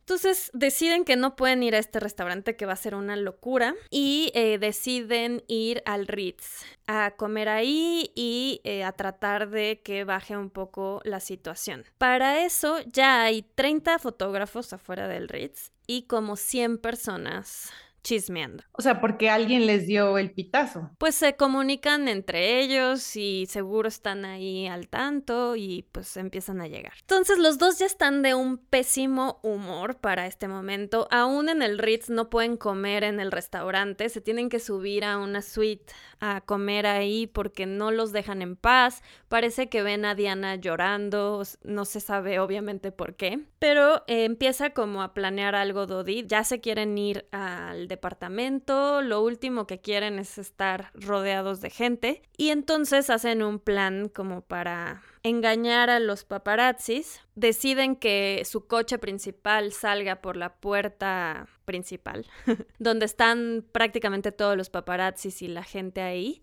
Entonces 0.00 0.50
deciden 0.54 1.04
que 1.04 1.16
no 1.16 1.34
pueden 1.34 1.64
ir 1.64 1.74
a 1.74 1.78
este 1.78 1.98
restaurante 1.98 2.54
que 2.54 2.64
va 2.64 2.74
a 2.74 2.76
ser 2.76 2.94
una 2.94 3.16
locura 3.16 3.74
y 3.90 4.30
eh, 4.34 4.56
deciden 4.58 5.42
ir 5.48 5.82
al 5.84 6.06
Ritz 6.06 6.64
a 6.86 7.14
comer 7.16 7.48
ahí 7.48 8.12
y 8.14 8.60
eh, 8.62 8.84
a 8.84 8.92
tratar 8.92 9.50
de 9.50 9.80
que 9.82 10.04
baje 10.04 10.36
un 10.36 10.50
poco 10.50 11.00
la 11.02 11.18
situación. 11.18 11.84
Para 11.98 12.44
eso 12.44 12.78
ya 12.92 13.24
hay 13.24 13.42
30 13.42 13.98
fotógrafos 13.98 14.72
afuera 14.72 15.08
del 15.08 15.28
Ritz 15.28 15.72
y 15.86 16.02
como 16.02 16.36
100 16.36 16.78
personas 16.78 17.70
chismeando. 18.06 18.62
O 18.70 18.82
sea, 18.82 19.00
porque 19.00 19.30
alguien 19.30 19.66
les 19.66 19.88
dio 19.88 20.16
el 20.16 20.30
pitazo. 20.30 20.90
Pues 20.96 21.16
se 21.16 21.34
comunican 21.34 22.06
entre 22.06 22.60
ellos 22.60 23.16
y 23.16 23.46
seguro 23.46 23.88
están 23.88 24.24
ahí 24.24 24.68
al 24.68 24.86
tanto 24.86 25.56
y 25.56 25.86
pues 25.90 26.16
empiezan 26.16 26.60
a 26.60 26.68
llegar. 26.68 26.92
Entonces 27.00 27.38
los 27.38 27.58
dos 27.58 27.80
ya 27.80 27.86
están 27.86 28.22
de 28.22 28.34
un 28.34 28.58
pésimo 28.58 29.40
humor 29.42 29.96
para 29.96 30.26
este 30.28 30.46
momento. 30.46 31.08
Aún 31.10 31.48
en 31.48 31.62
el 31.62 31.78
Ritz 31.78 32.08
no 32.08 32.30
pueden 32.30 32.56
comer 32.56 33.02
en 33.02 33.18
el 33.18 33.32
restaurante, 33.32 34.08
se 34.08 34.20
tienen 34.20 34.50
que 34.50 34.60
subir 34.60 35.04
a 35.04 35.18
una 35.18 35.42
suite 35.42 35.92
a 36.20 36.42
comer 36.42 36.86
ahí 36.86 37.26
porque 37.26 37.66
no 37.66 37.90
los 37.90 38.12
dejan 38.12 38.40
en 38.40 38.54
paz. 38.54 39.02
Parece 39.26 39.68
que 39.68 39.82
ven 39.82 40.04
a 40.04 40.14
Diana 40.14 40.54
llorando, 40.54 41.42
no 41.64 41.84
se 41.84 41.98
sabe 41.98 42.38
obviamente 42.38 42.92
por 42.92 43.16
qué. 43.16 43.40
Pero 43.58 44.04
eh, 44.06 44.24
empieza 44.24 44.70
como 44.70 45.02
a 45.02 45.12
planear 45.12 45.56
algo 45.56 45.86
Dodi. 45.86 46.24
Ya 46.24 46.44
se 46.44 46.60
quieren 46.60 46.96
ir 46.96 47.26
al 47.32 47.88
departamento, 47.96 49.00
lo 49.00 49.22
último 49.22 49.66
que 49.66 49.80
quieren 49.80 50.18
es 50.18 50.38
estar 50.38 50.90
rodeados 50.94 51.60
de 51.60 51.70
gente 51.70 52.22
y 52.36 52.50
entonces 52.50 53.08
hacen 53.10 53.42
un 53.42 53.58
plan 53.58 54.08
como 54.08 54.42
para 54.42 55.02
engañar 55.22 55.88
a 55.88 55.98
los 55.98 56.24
paparazzis, 56.24 57.20
deciden 57.34 57.96
que 57.96 58.42
su 58.44 58.66
coche 58.66 58.98
principal 58.98 59.72
salga 59.72 60.20
por 60.20 60.36
la 60.36 60.54
puerta 60.56 61.48
principal, 61.64 62.26
donde 62.78 63.06
están 63.06 63.64
prácticamente 63.72 64.30
todos 64.30 64.56
los 64.56 64.70
paparazzis 64.70 65.40
y 65.42 65.48
la 65.48 65.64
gente 65.64 66.02
ahí 66.02 66.42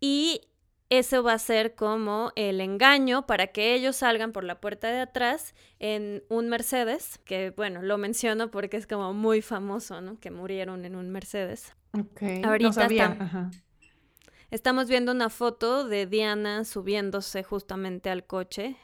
y 0.00 0.42
eso 0.90 1.22
va 1.22 1.32
a 1.32 1.38
ser 1.38 1.74
como 1.74 2.32
el 2.36 2.60
engaño 2.60 3.26
para 3.26 3.48
que 3.48 3.74
ellos 3.74 3.96
salgan 3.96 4.32
por 4.32 4.44
la 4.44 4.60
puerta 4.60 4.88
de 4.92 5.00
atrás 5.00 5.54
en 5.78 6.22
un 6.28 6.48
Mercedes, 6.48 7.18
que 7.24 7.50
bueno, 7.50 7.82
lo 7.82 7.98
menciono 7.98 8.50
porque 8.50 8.76
es 8.76 8.86
como 8.86 9.12
muy 9.14 9.42
famoso, 9.42 10.00
¿no? 10.00 10.20
Que 10.20 10.30
murieron 10.30 10.84
en 10.84 10.94
un 10.94 11.10
Mercedes. 11.10 11.74
Ok, 11.98 12.22
Ahorita 12.44 12.68
no 12.68 12.72
sabía. 12.72 13.04
está- 13.12 13.24
Ajá. 13.24 13.50
Estamos 14.50 14.88
viendo 14.88 15.10
una 15.12 15.30
foto 15.30 15.88
de 15.88 16.06
Diana 16.06 16.64
subiéndose 16.64 17.42
justamente 17.42 18.10
al 18.10 18.24
coche. 18.26 18.76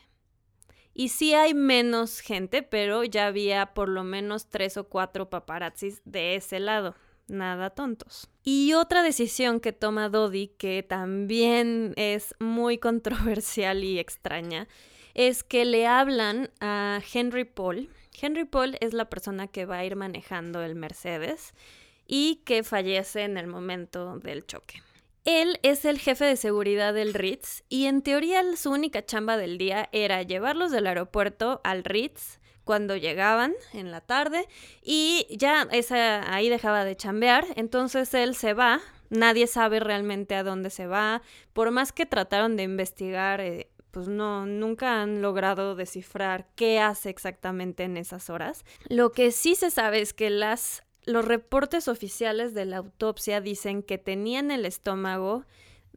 Y 0.95 1.11
sí 1.11 1.35
hay 1.35 1.55
menos 1.55 2.21
gente, 2.21 2.63
pero 2.65 3.05
ya 3.05 3.27
había 3.27 3.67
por 3.75 3.89
lo 3.89 4.03
menos 4.03 4.49
tres 4.49 4.77
o 4.77 4.89
cuatro 4.89 5.31
paparazzis 5.31 6.03
de 6.05 6.35
ese 6.35 6.59
lado. 6.59 6.97
Nada 7.29 7.71
tontos. 7.71 8.30
Y 8.43 8.73
otra 8.73 9.03
decisión 9.03 9.61
que 9.61 9.73
toma 9.73 10.09
Dodi, 10.09 10.49
que 10.49 10.83
también 10.83 11.93
es 11.97 12.35
muy 12.39 12.79
controversial 12.79 13.85
y 13.85 13.99
extraña, 13.99 14.69
es 15.15 15.43
que 15.43 15.65
le 15.65 15.87
hablan 15.87 16.51
a 16.61 17.01
Henry 17.13 17.45
Paul. 17.45 17.91
Henry 18.21 18.45
Paul 18.45 18.77
es 18.81 18.93
la 18.95 19.11
persona 19.11 19.47
que 19.49 19.67
va 19.67 19.79
a 19.79 19.85
ir 19.85 19.97
manejando 19.97 20.63
el 20.63 20.75
Mercedes 20.75 21.53
y 22.07 22.37
que 22.45 22.65
fallece 22.65 23.23
en 23.23 23.37
el 23.37 23.47
momento 23.47 24.19
del 24.19 24.47
choque. 24.47 24.83
Él 25.25 25.59
es 25.63 25.85
el 25.85 25.99
jefe 25.99 26.25
de 26.25 26.37
seguridad 26.37 26.95
del 26.95 27.13
Ritz 27.13 27.63
y 27.69 27.85
en 27.85 28.03
teoría 28.03 28.43
su 28.57 28.71
única 28.71 29.05
chamba 29.05 29.37
del 29.37 29.59
día 29.59 29.89
era 29.93 30.23
llevarlos 30.23 30.73
del 30.73 30.87
aeropuerto 30.87 31.61
al 31.63 31.85
Ritz 31.85 32.40
cuando 32.65 32.97
llegaban 32.97 33.55
en 33.73 33.91
la 33.91 34.01
tarde 34.01 34.47
y 34.83 35.27
ya 35.31 35.67
esa, 35.73 36.33
ahí 36.33 36.49
dejaba 36.49 36.85
de 36.85 36.97
chambear, 36.97 37.47
entonces 37.57 38.13
él 38.15 38.35
se 38.35 38.55
va, 38.55 38.81
nadie 39.09 39.47
sabe 39.47 39.81
realmente 39.81 40.35
a 40.35 40.43
dónde 40.43 40.71
se 40.71 40.87
va, 40.87 41.23
por 41.53 41.71
más 41.71 41.93
que 41.93 42.07
trataron 42.07 42.57
de 42.57 42.63
investigar, 42.63 43.41
eh, 43.41 43.71
pues 43.91 44.09
no, 44.09 44.47
nunca 44.47 45.03
han 45.03 45.21
logrado 45.21 45.75
descifrar 45.75 46.47
qué 46.55 46.81
hace 46.81 47.11
exactamente 47.11 47.85
en 47.85 47.97
esas 47.97 48.31
horas. 48.31 48.65
Lo 48.89 49.13
que 49.13 49.33
sí 49.33 49.55
se 49.55 49.71
sabe 49.71 50.01
es 50.01 50.13
que 50.13 50.31
las, 50.31 50.85
los 51.05 51.25
reportes 51.25 51.89
oficiales 51.89 52.55
de 52.55 52.67
la 52.67 52.79
autopsia 52.79 53.41
dicen 53.41 53.83
que 53.83 53.99
tenía 53.99 54.39
en 54.39 54.51
el 54.51 54.65
estómago 54.65 55.45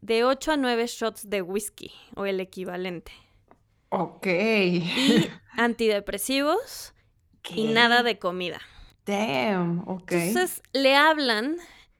de 0.01 0.24
8 0.24 0.53
a 0.53 0.58
9 0.58 0.88
shots 0.88 1.29
de 1.29 1.41
whisky 1.41 1.91
o 2.15 2.25
el 2.25 2.39
equivalente. 2.39 3.12
Ok. 3.95 4.25
Y 4.25 5.29
antidepresivos 5.55 6.95
y 7.50 7.67
nada 7.67 8.01
de 8.01 8.17
comida. 8.17 8.59
Damn, 9.05 9.88
ok. 9.88 10.12
Entonces 10.13 10.63
le 10.73 10.95
hablan 10.95 11.57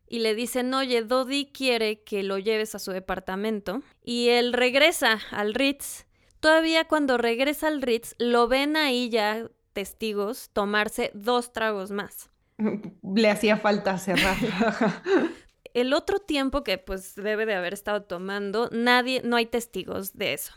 y 0.08 0.20
le 0.20 0.34
dicen, 0.34 0.74
oye, 0.74 1.04
Dodi 1.04 1.52
quiere 1.52 2.02
que 2.02 2.24
lo 2.24 2.40
lleves 2.40 2.74
a 2.74 2.80
su 2.80 2.92
departamento. 2.92 3.84
Y 4.04 4.30
él 4.30 4.54
regresa 4.54 5.20
al 5.30 5.54
Ritz. 5.54 6.08
Todavía 6.40 6.86
cuando 6.86 7.20
regresa 7.20 7.68
al 7.68 7.84
Ritz, 7.84 8.16
lo 8.18 8.48
ven 8.48 8.76
ahí 8.76 9.10
ya 9.10 9.48
testigos 9.74 10.50
tomarse 10.52 11.12
dos 11.14 11.54
tragos 11.54 11.92
más. 11.92 12.32
Le 13.04 13.30
hacía 13.30 13.58
falta 13.58 14.00
cerrar. 14.00 14.36
El 15.76 15.94
otro 15.94 16.18
tiempo 16.18 16.64
que 16.64 16.80
pues 16.80 17.14
debe 17.14 17.46
de 17.46 17.54
haber 17.54 17.74
estado 17.74 18.02
tomando, 18.02 18.70
nadie, 18.72 19.22
no 19.24 19.36
hay 19.36 19.46
testigos 19.46 20.14
de 20.14 20.34
eso 20.34 20.54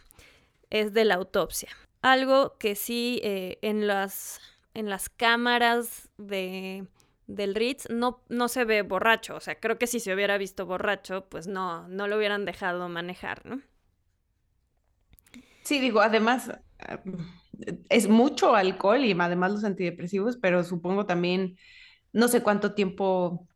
es 0.70 0.92
de 0.92 1.04
la 1.04 1.14
autopsia. 1.14 1.70
Algo 2.02 2.56
que 2.58 2.74
sí 2.74 3.20
eh, 3.22 3.58
en, 3.62 3.86
las, 3.86 4.40
en 4.74 4.88
las 4.88 5.08
cámaras 5.08 6.08
de, 6.18 6.86
del 7.26 7.54
Ritz 7.54 7.88
no, 7.90 8.22
no 8.28 8.48
se 8.48 8.64
ve 8.64 8.82
borracho. 8.82 9.36
O 9.36 9.40
sea, 9.40 9.58
creo 9.58 9.78
que 9.78 9.86
si 9.86 10.00
se 10.00 10.14
hubiera 10.14 10.38
visto 10.38 10.66
borracho, 10.66 11.26
pues 11.28 11.46
no, 11.46 11.88
no 11.88 12.06
lo 12.08 12.16
hubieran 12.16 12.44
dejado 12.44 12.88
manejar, 12.88 13.44
¿no? 13.46 13.62
Sí, 15.62 15.80
digo, 15.80 16.00
además 16.00 16.52
es 17.88 18.08
mucho 18.08 18.54
alcohol 18.54 19.04
y 19.04 19.12
además 19.18 19.52
los 19.52 19.64
antidepresivos, 19.64 20.36
pero 20.36 20.62
supongo 20.64 21.06
también 21.06 21.56
no 22.12 22.28
sé 22.28 22.42
cuánto 22.42 22.74
tiempo 22.74 23.48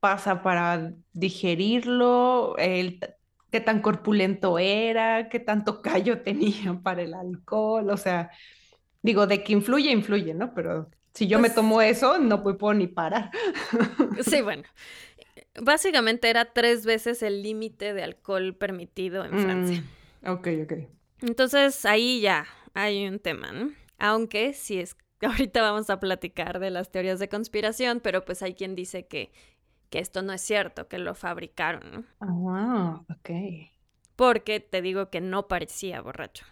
pasa 0.00 0.42
para 0.42 0.94
digerirlo, 1.12 2.56
qué 3.54 3.60
tan 3.60 3.82
corpulento 3.82 4.58
era, 4.58 5.28
qué 5.28 5.38
tanto 5.38 5.80
callo 5.80 6.22
tenía 6.24 6.80
para 6.82 7.02
el 7.02 7.14
alcohol, 7.14 7.88
o 7.88 7.96
sea, 7.96 8.32
digo, 9.00 9.28
de 9.28 9.44
que 9.44 9.52
influye, 9.52 9.92
influye, 9.92 10.34
¿no? 10.34 10.52
Pero 10.54 10.90
si 11.12 11.28
yo 11.28 11.38
me 11.38 11.42
pues 11.44 11.54
tomo 11.54 11.80
eso, 11.80 12.18
no 12.18 12.42
puedo 12.42 12.74
ni 12.74 12.88
parar. 12.88 13.30
Sí, 14.22 14.42
bueno. 14.42 14.64
Básicamente 15.62 16.28
era 16.30 16.46
tres 16.46 16.84
veces 16.84 17.22
el 17.22 17.44
límite 17.44 17.94
de 17.94 18.02
alcohol 18.02 18.56
permitido 18.56 19.24
en 19.24 19.38
Francia. 19.38 19.84
Mm, 20.22 20.30
ok, 20.30 20.48
ok. 20.64 20.72
Entonces 21.22 21.84
ahí 21.84 22.20
ya 22.20 22.46
hay 22.72 23.06
un 23.06 23.20
tema, 23.20 23.52
¿no? 23.52 23.70
Aunque 23.98 24.52
si 24.52 24.80
es 24.80 24.96
ahorita 25.22 25.62
vamos 25.62 25.90
a 25.90 26.00
platicar 26.00 26.58
de 26.58 26.70
las 26.70 26.90
teorías 26.90 27.20
de 27.20 27.28
conspiración, 27.28 28.00
pero 28.00 28.24
pues 28.24 28.42
hay 28.42 28.54
quien 28.54 28.74
dice 28.74 29.06
que 29.06 29.30
que 29.94 30.00
esto 30.00 30.22
no 30.22 30.32
es 30.32 30.40
cierto, 30.40 30.88
que 30.88 30.98
lo 30.98 31.14
fabricaron, 31.14 32.04
¿no? 32.20 32.50
Ah, 32.50 33.04
ok. 33.08 33.30
Porque 34.16 34.58
te 34.58 34.82
digo 34.82 35.08
que 35.08 35.20
no 35.20 35.46
parecía 35.46 36.00
borracho. 36.00 36.44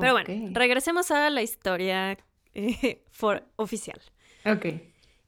Pero 0.00 0.12
bueno, 0.12 0.50
regresemos 0.52 1.12
a 1.12 1.30
la 1.30 1.42
historia 1.42 2.18
eh, 2.54 3.04
oficial. 3.54 4.00
Ok. 4.44 4.66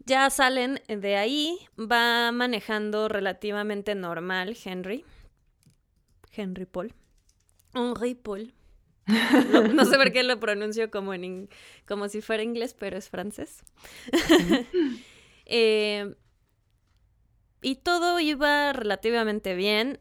Ya 0.00 0.28
salen 0.30 0.80
de 0.88 1.14
ahí, 1.14 1.56
va 1.78 2.32
manejando 2.32 3.06
relativamente 3.08 3.94
normal 3.94 4.56
Henry. 4.64 5.04
Henry 6.32 6.66
Paul. 6.66 6.92
Henry 7.72 8.16
Paul. 8.16 8.52
No, 9.72 9.84
sé 9.84 9.96
por 9.96 10.10
qué 10.10 10.24
lo 10.24 10.40
pronuncio 10.40 10.90
como, 10.90 11.14
en, 11.14 11.48
como 11.86 12.08
si 12.08 12.20
fuera 12.20 12.42
inglés, 12.42 12.74
pero 12.76 12.98
es 12.98 13.10
francés. 13.10 13.62
eh, 15.46 16.16
y 17.64 17.76
todo 17.76 18.20
iba 18.20 18.74
relativamente 18.74 19.54
bien 19.54 19.98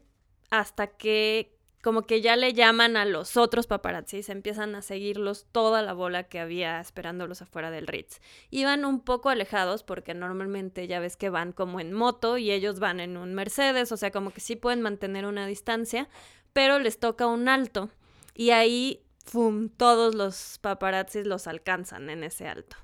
hasta 0.50 0.86
que 0.86 1.56
como 1.82 2.02
que 2.02 2.20
ya 2.20 2.36
le 2.36 2.52
llaman 2.52 2.96
a 2.98 3.06
los 3.06 3.38
otros 3.38 3.66
paparazzis, 3.66 4.28
empiezan 4.28 4.74
a 4.74 4.82
seguirlos 4.82 5.46
toda 5.50 5.80
la 5.80 5.94
bola 5.94 6.24
que 6.24 6.40
había 6.40 6.78
esperándolos 6.78 7.40
afuera 7.40 7.70
del 7.70 7.86
Ritz. 7.86 8.20
Iban 8.50 8.84
un 8.84 9.00
poco 9.00 9.30
alejados 9.30 9.82
porque 9.82 10.12
normalmente 10.12 10.86
ya 10.86 11.00
ves 11.00 11.16
que 11.16 11.30
van 11.30 11.52
como 11.52 11.80
en 11.80 11.94
moto 11.94 12.36
y 12.36 12.50
ellos 12.50 12.80
van 12.80 13.00
en 13.00 13.16
un 13.16 13.34
Mercedes, 13.34 13.92
o 13.92 13.96
sea, 13.96 14.10
como 14.10 14.30
que 14.30 14.40
sí 14.40 14.56
pueden 14.56 14.82
mantener 14.82 15.24
una 15.24 15.46
distancia, 15.46 16.08
pero 16.52 16.78
les 16.78 16.98
toca 16.98 17.26
un 17.26 17.48
alto 17.48 17.90
y 18.34 18.50
ahí, 18.50 19.06
¡fum!, 19.24 19.70
todos 19.70 20.14
los 20.14 20.58
paparazzis 20.60 21.26
los 21.26 21.46
alcanzan 21.46 22.10
en 22.10 22.24
ese 22.24 22.46
alto. 22.46 22.76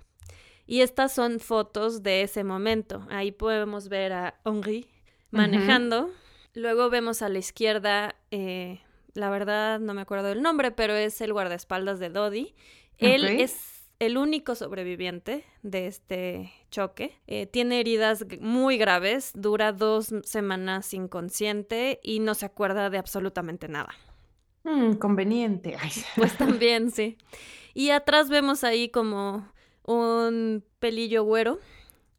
Y 0.71 0.83
estas 0.83 1.13
son 1.13 1.41
fotos 1.41 2.05
de 2.05 2.23
ese 2.23 2.45
momento. 2.45 3.05
Ahí 3.11 3.33
podemos 3.33 3.89
ver 3.89 4.13
a 4.13 4.41
Henri 4.45 4.87
manejando. 5.33 6.13
Luego 6.55 6.91
vemos 6.91 7.23
a 7.23 7.29
la 7.29 7.41
izquierda, 7.41 8.15
eh, 8.31 8.79
la 9.15 9.31
verdad 9.31 9.81
no 9.81 9.95
me 9.95 10.03
acuerdo 10.03 10.29
del 10.29 10.43
nombre, 10.43 10.71
pero 10.71 10.95
es 10.95 11.21
el 11.23 11.33
guardaespaldas 11.33 11.99
de 11.99 12.11
Dodi. 12.11 12.55
Él 12.99 13.25
es 13.25 13.91
el 13.99 14.17
único 14.17 14.55
sobreviviente 14.55 15.45
de 15.65 15.89
este 15.89 16.53
choque. 16.71 17.19
Eh, 17.27 17.47
tiene 17.47 17.81
heridas 17.81 18.25
muy 18.41 18.79
graves, 18.79 19.33
dura 19.35 19.73
dos 19.73 20.15
semanas 20.23 20.95
inconsciente 20.95 21.99
y 22.01 22.21
no 22.21 22.37
se 22.37 22.47
acuerda 22.47 22.91
de 22.91 22.99
absolutamente 22.99 23.67
nada. 23.67 23.93
Mm, 24.63 24.93
conveniente. 24.93 25.77
Pues 26.15 26.39
también, 26.39 26.93
sí. 26.93 27.19
Y 27.75 27.91
atrás 27.91 28.31
vemos 28.31 28.63
ahí 28.63 28.89
como 28.89 29.49
un 29.85 30.65
pelillo 30.79 31.25
güero 31.25 31.59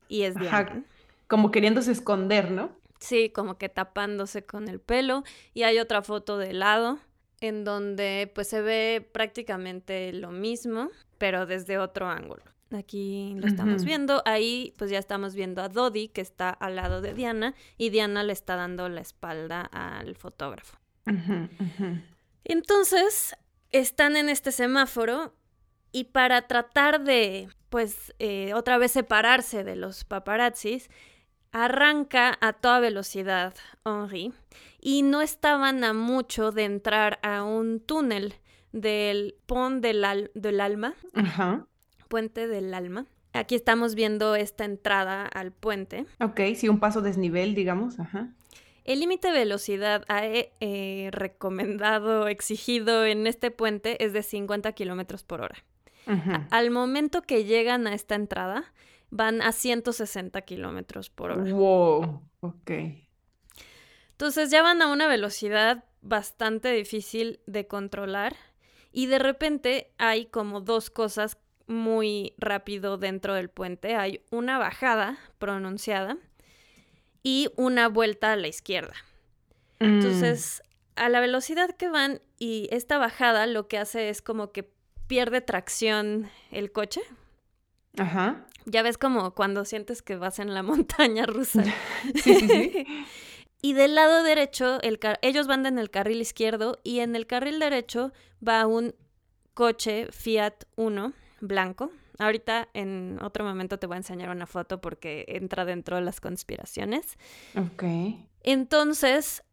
y 0.08 0.24
es 0.24 0.36
Diana. 0.36 0.84
como 1.28 1.52
queriéndose 1.52 1.92
esconder, 1.92 2.52
¿no? 2.52 2.70
Sí, 3.00 3.30
como 3.30 3.58
que 3.58 3.70
tapándose 3.70 4.46
con 4.46 4.68
el 4.68 4.80
pelo. 4.80 5.24
Y 5.54 5.64
hay 5.64 5.80
otra 5.80 6.02
foto 6.02 6.38
de 6.38 6.54
lado 6.54 7.00
en 7.40 7.64
donde 7.64 8.32
pues 8.34 8.48
se 8.48 8.62
ve 8.62 9.08
prácticamente 9.12 10.14
lo 10.14 10.32
mismo, 10.32 10.90
pero 11.18 11.46
desde 11.46 11.80
otro 11.80 12.08
ángulo. 12.08 12.44
Aquí 12.72 13.34
lo 13.38 13.48
estamos 13.48 13.84
viendo. 13.84 14.22
Ahí 14.26 14.74
pues 14.78 14.92
ya 14.92 15.00
estamos 15.00 15.36
viendo 15.36 15.62
a 15.62 15.70
Dodi 15.70 16.08
que 16.08 16.22
está 16.22 16.50
al 16.50 16.76
lado 16.76 17.02
de 17.02 17.14
Diana 17.14 17.56
y 17.78 17.90
Diana 17.90 18.24
le 18.24 18.34
está 18.34 18.56
dando 18.56 18.88
la 18.88 19.02
espalda 19.02 19.62
al 19.62 20.16
fotógrafo. 20.16 20.78
Entonces, 22.44 23.36
están 23.72 24.16
en 24.16 24.30
este 24.30 24.52
semáforo 24.52 25.34
y 25.92 26.06
para 26.06 26.48
tratar 26.48 27.04
de, 27.04 27.50
pues, 27.70 28.14
eh, 28.20 28.54
otra 28.54 28.78
vez 28.78 28.92
separarse 28.92 29.64
de 29.64 29.76
los 29.76 30.04
paparazzis, 30.04 30.90
arranca 31.52 32.38
a 32.42 32.54
toda 32.54 32.80
velocidad 32.80 33.54
Henri 33.86 34.34
y 34.80 35.04
no 35.04 35.22
estaban 35.22 35.84
a 35.84 35.94
mucho 35.94 36.52
de 36.52 36.64
entrar 36.64 37.20
a 37.24 37.44
un 37.44 37.80
túnel 37.80 38.36
del 38.72 39.36
Pont 39.46 39.84
del, 39.84 40.32
del 40.34 40.62
Alma, 40.62 40.94
Ajá. 41.14 41.68
Puente 42.08 42.48
del 42.48 42.74
Alma. 42.74 43.06
Aquí 43.34 43.56
estamos 43.56 43.96
viendo 43.96 44.36
esta 44.36 44.66
entrada 44.66 45.26
al 45.26 45.52
puente. 45.52 46.06
Ok, 46.20 46.42
sí, 46.56 46.68
un 46.68 46.80
paso 46.80 47.02
desnivel, 47.02 47.56
digamos. 47.56 48.00
Ajá. 48.00 48.34
El 48.84 49.00
límite 49.00 49.28
de 49.28 49.40
velocidad 49.40 50.04
eh, 50.10 51.10
recomendado, 51.12 52.28
exigido 52.28 53.06
en 53.06 53.28
este 53.28 53.52
puente 53.52 54.04
es 54.04 54.12
de 54.12 54.24
50 54.24 54.72
kilómetros 54.74 55.24
por 55.24 55.42
hora. 55.42 55.64
Al 56.50 56.72
momento 56.72 57.22
que 57.22 57.46
llegan 57.46 57.88
a 57.88 57.94
esta 57.94 58.16
entrada, 58.16 58.74
van 59.12 59.42
a 59.42 59.52
160 59.52 60.42
kilómetros 60.42 61.10
por 61.10 61.32
hora. 61.32 61.54
Wow, 61.54 62.22
ok. 62.40 62.72
Entonces 64.12 64.52
ya 64.52 64.62
van 64.62 64.82
a 64.82 64.88
una 64.88 65.08
velocidad 65.08 65.86
bastante 66.02 66.72
difícil 66.72 67.40
de 67.46 67.68
controlar 67.68 68.36
y 68.92 69.06
de 69.06 69.20
repente 69.20 69.92
hay 69.98 70.26
como 70.26 70.62
dos 70.62 70.90
cosas 70.90 71.38
muy 71.68 72.34
rápido 72.38 72.98
dentro 72.98 73.34
del 73.34 73.50
puente. 73.50 73.96
Hay 73.96 74.24
una 74.32 74.58
bajada 74.58 75.18
pronunciada 75.40 76.18
y 77.24 77.50
una 77.56 77.88
vuelta 77.88 78.34
a 78.34 78.36
la 78.36 78.48
izquierda. 78.48 78.94
Mm. 79.80 79.86
Entonces, 79.86 80.64
a 80.96 81.10
la 81.10 81.20
velocidad 81.20 81.72
que 81.76 81.90
van 81.90 82.22
y 82.38 82.68
esta 82.72 82.98
bajada 82.98 83.46
lo 83.48 83.68
que 83.68 83.78
hace 83.78 84.10
es 84.10 84.22
como 84.22 84.52
que 84.52 84.72
pierde 85.12 85.42
tracción 85.42 86.30
el 86.52 86.72
coche. 86.72 87.02
Ajá. 87.98 88.46
Ya 88.64 88.82
ves 88.82 88.98
como 88.98 89.36
cuando 89.36 89.66
sientes 89.66 90.02
que 90.02 90.16
vas 90.16 90.40
en 90.40 90.54
la 90.54 90.64
montaña 90.72 91.26
rusa. 91.26 91.66
sí, 92.24 92.34
sí, 92.36 92.48
sí. 92.48 92.88
y 93.62 93.74
del 93.74 93.94
lado 93.94 94.24
derecho, 94.24 94.82
el 94.82 95.00
ellos 95.22 95.48
van 95.48 95.66
en 95.66 95.80
el 95.80 95.90
carril 95.90 96.22
izquierdo 96.22 96.80
y 96.86 97.02
en 97.02 97.18
el 97.18 97.28
carril 97.28 97.60
derecho 97.60 98.14
va 98.48 98.66
un 98.66 98.96
coche 99.54 100.08
Fiat 100.14 100.64
Uno 100.78 101.12
blanco. 101.42 101.92
Ahorita 102.18 102.70
en 102.74 103.20
otro 103.22 103.44
momento 103.44 103.80
te 103.80 103.88
voy 103.88 103.96
a 103.96 103.98
enseñar 103.98 104.30
una 104.30 104.48
foto 104.48 104.80
porque 104.80 105.26
entra 105.28 105.66
dentro 105.66 105.98
de 105.98 106.04
las 106.04 106.22
conspiraciones. 106.22 107.18
Ok. 107.58 107.84
Entonces, 108.44 109.44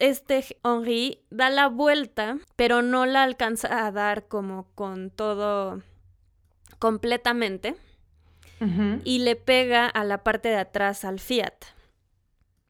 este 0.00 0.44
Henri 0.64 1.24
da 1.30 1.50
la 1.50 1.68
vuelta, 1.68 2.38
pero 2.56 2.82
no 2.82 3.06
la 3.06 3.22
alcanza 3.22 3.86
a 3.86 3.92
dar 3.92 4.28
como 4.28 4.68
con 4.74 5.10
todo 5.10 5.82
completamente. 6.78 7.76
Y 9.04 9.20
le 9.20 9.36
pega 9.36 9.86
a 9.86 10.02
la 10.02 10.24
parte 10.24 10.48
de 10.48 10.56
atrás 10.56 11.04
al 11.04 11.20
Fiat. 11.20 11.54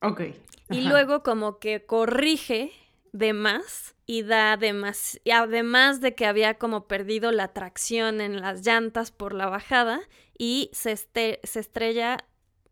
Ok. 0.03 0.21
Y 0.69 0.83
luego 0.83 1.23
como 1.23 1.59
que 1.59 1.87
corrige 1.87 2.73
de 3.13 3.33
más 3.33 3.95
y 4.05 4.23
da 4.23 4.53
además, 4.53 5.21
y 5.25 5.31
además 5.31 6.01
de 6.01 6.15
que 6.15 6.27
había 6.27 6.55
como 6.55 6.87
perdido 6.87 7.33
la 7.33 7.49
tracción 7.49 8.21
en 8.21 8.41
las 8.41 8.67
llantas 8.67 9.11
por 9.11 9.35
la 9.35 9.49
bajada 9.49 10.01
y 10.37 10.71
se, 10.73 10.97
se 10.97 11.61
estrella 11.61 12.19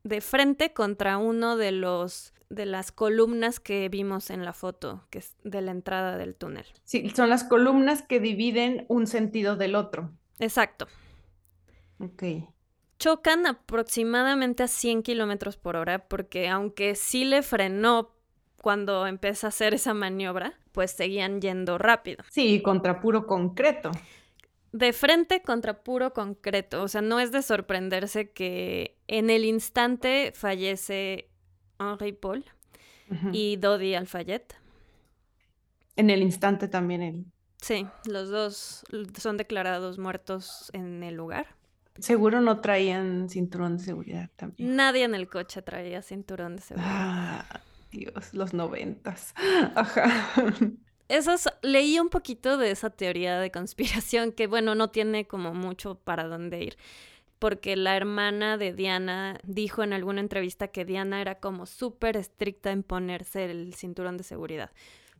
de 0.02 0.20
frente 0.20 0.72
contra 0.72 1.18
uno 1.18 1.56
de 1.56 1.72
los 1.72 2.32
de 2.48 2.66
las 2.66 2.92
columnas 2.92 3.60
que 3.60 3.88
vimos 3.88 4.30
en 4.30 4.44
la 4.44 4.52
foto, 4.52 5.04
que 5.10 5.18
es 5.18 5.36
de 5.42 5.60
la 5.60 5.72
entrada 5.72 6.16
del 6.16 6.34
túnel. 6.34 6.66
Sí, 6.84 7.10
son 7.10 7.28
las 7.28 7.44
columnas 7.44 8.02
que 8.02 8.20
dividen 8.20 8.86
un 8.88 9.06
sentido 9.06 9.56
del 9.56 9.74
otro. 9.74 10.10
Exacto. 10.38 10.86
Ok. 11.98 12.22
Chocan 12.98 13.46
aproximadamente 13.46 14.62
a 14.62 14.68
100 14.68 15.02
kilómetros 15.02 15.56
por 15.56 15.76
hora, 15.76 16.06
porque 16.08 16.48
aunque 16.48 16.94
sí 16.94 17.24
le 17.24 17.42
frenó 17.42 18.14
cuando 18.62 19.06
empieza 19.06 19.46
a 19.46 19.48
hacer 19.48 19.74
esa 19.74 19.94
maniobra, 19.94 20.54
pues 20.72 20.90
seguían 20.92 21.40
yendo 21.40 21.78
rápido. 21.78 22.24
Sí, 22.30 22.62
contra 22.62 23.00
puro 23.00 23.26
concreto. 23.26 23.90
De 24.72 24.92
frente 24.92 25.42
contra 25.42 25.82
puro 25.82 26.12
concreto. 26.12 26.82
O 26.82 26.88
sea, 26.88 27.00
no 27.00 27.20
es 27.20 27.32
de 27.32 27.42
sorprenderse 27.42 28.30
que 28.30 28.98
en 29.08 29.30
el 29.30 29.44
instante 29.44 30.32
fallece 30.34 31.30
Henri 31.78 32.12
Paul 32.12 32.44
y 33.32 33.56
Dodi 33.56 33.94
Alfayet. 33.94 34.54
En 35.96 36.10
el 36.10 36.22
instante 36.22 36.68
también 36.68 37.02
él. 37.02 37.26
Sí, 37.60 37.86
los 38.04 38.28
dos 38.28 38.84
son 39.18 39.36
declarados 39.36 39.98
muertos 39.98 40.70
en 40.72 41.02
el 41.02 41.14
lugar. 41.14 41.56
Seguro 41.98 42.40
no 42.40 42.60
traían 42.60 43.28
cinturón 43.30 43.78
de 43.78 43.84
seguridad 43.84 44.30
también. 44.36 44.76
Nadie 44.76 45.04
en 45.04 45.14
el 45.14 45.28
coche 45.28 45.62
traía 45.62 46.02
cinturón 46.02 46.56
de 46.56 46.62
seguridad. 46.62 46.90
Ah, 46.92 47.60
Dios, 47.90 48.34
los 48.34 48.52
noventas. 48.52 49.34
Ajá. 49.74 50.34
Esas, 51.08 51.48
leí 51.62 51.98
un 51.98 52.08
poquito 52.08 52.58
de 52.58 52.72
esa 52.72 52.90
teoría 52.90 53.38
de 53.38 53.50
conspiración 53.50 54.32
que, 54.32 54.46
bueno, 54.46 54.74
no 54.74 54.90
tiene 54.90 55.26
como 55.26 55.54
mucho 55.54 55.94
para 55.94 56.24
dónde 56.24 56.62
ir. 56.64 56.76
Porque 57.38 57.76
la 57.76 57.96
hermana 57.96 58.56
de 58.56 58.72
Diana 58.72 59.38
dijo 59.44 59.82
en 59.82 59.92
alguna 59.92 60.20
entrevista 60.20 60.68
que 60.68 60.84
Diana 60.84 61.20
era 61.20 61.36
como 61.36 61.66
súper 61.66 62.16
estricta 62.16 62.70
en 62.72 62.82
ponerse 62.82 63.44
el 63.44 63.74
cinturón 63.74 64.16
de 64.16 64.24
seguridad. 64.24 64.70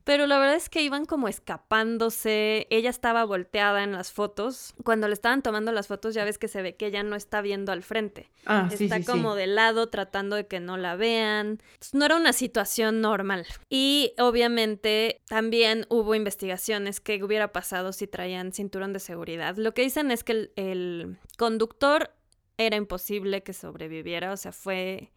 Pero 0.07 0.29
la 0.29 0.39
verdad 0.39 0.55
es 0.55 0.69
que 0.69 0.83
iban 0.83 1.05
como 1.05 1.27
escapándose. 1.27 2.69
Ella 2.71 2.91
estaba 2.91 3.25
volteada 3.25 3.83
en 3.83 3.91
las 3.91 4.13
fotos. 4.13 4.73
Cuando 4.85 5.09
le 5.09 5.15
estaban 5.15 5.43
tomando 5.43 5.73
las 5.73 5.89
fotos, 5.89 6.15
ya 6.15 6.25
ves 6.25 6.39
que 6.39 6.47
se 6.47 6.63
ve 6.63 6.77
que 6.77 6.87
ella 6.87 7.03
no 7.03 7.17
está 7.17 7.41
viendo 7.41 7.73
al 7.73 7.83
frente. 7.83 8.31
Ah, 8.45 8.69
está 8.71 9.03
como 9.03 9.35
de 9.35 9.49
lado 9.49 9.89
tratando 9.89 10.37
de 10.37 10.47
que 10.47 10.61
no 10.61 10.77
la 10.77 10.95
vean. 10.95 11.61
no 11.93 12.05
era 12.05 12.15
una 12.15 12.33
situación 12.33 13.01
normal. 13.01 13.47
Y 13.69 14.13
obviamente 14.17 15.23
también 15.27 15.87
hubo 15.89 16.15
investigaciones 16.15 17.01
que 17.01 17.21
hubiera 17.25 17.51
pasado 17.51 17.93
si 17.93 18.07
traían 18.07 18.53
cinturón 18.53 18.93
de 18.93 19.01
seguridad. 19.01 19.57
Lo 19.57 19.75
que 19.75 19.83
dicen 19.83 20.13
es 20.13 20.23
que 20.23 20.33
el, 20.33 20.53
el 20.55 21.19
conductor 21.37 22.13
era 22.59 22.77
imposible 22.77 23.43
que 23.43 23.53
sobreviviera, 23.53 24.33
o 24.33 24.37
sea, 24.37 24.53
fue 24.53 25.11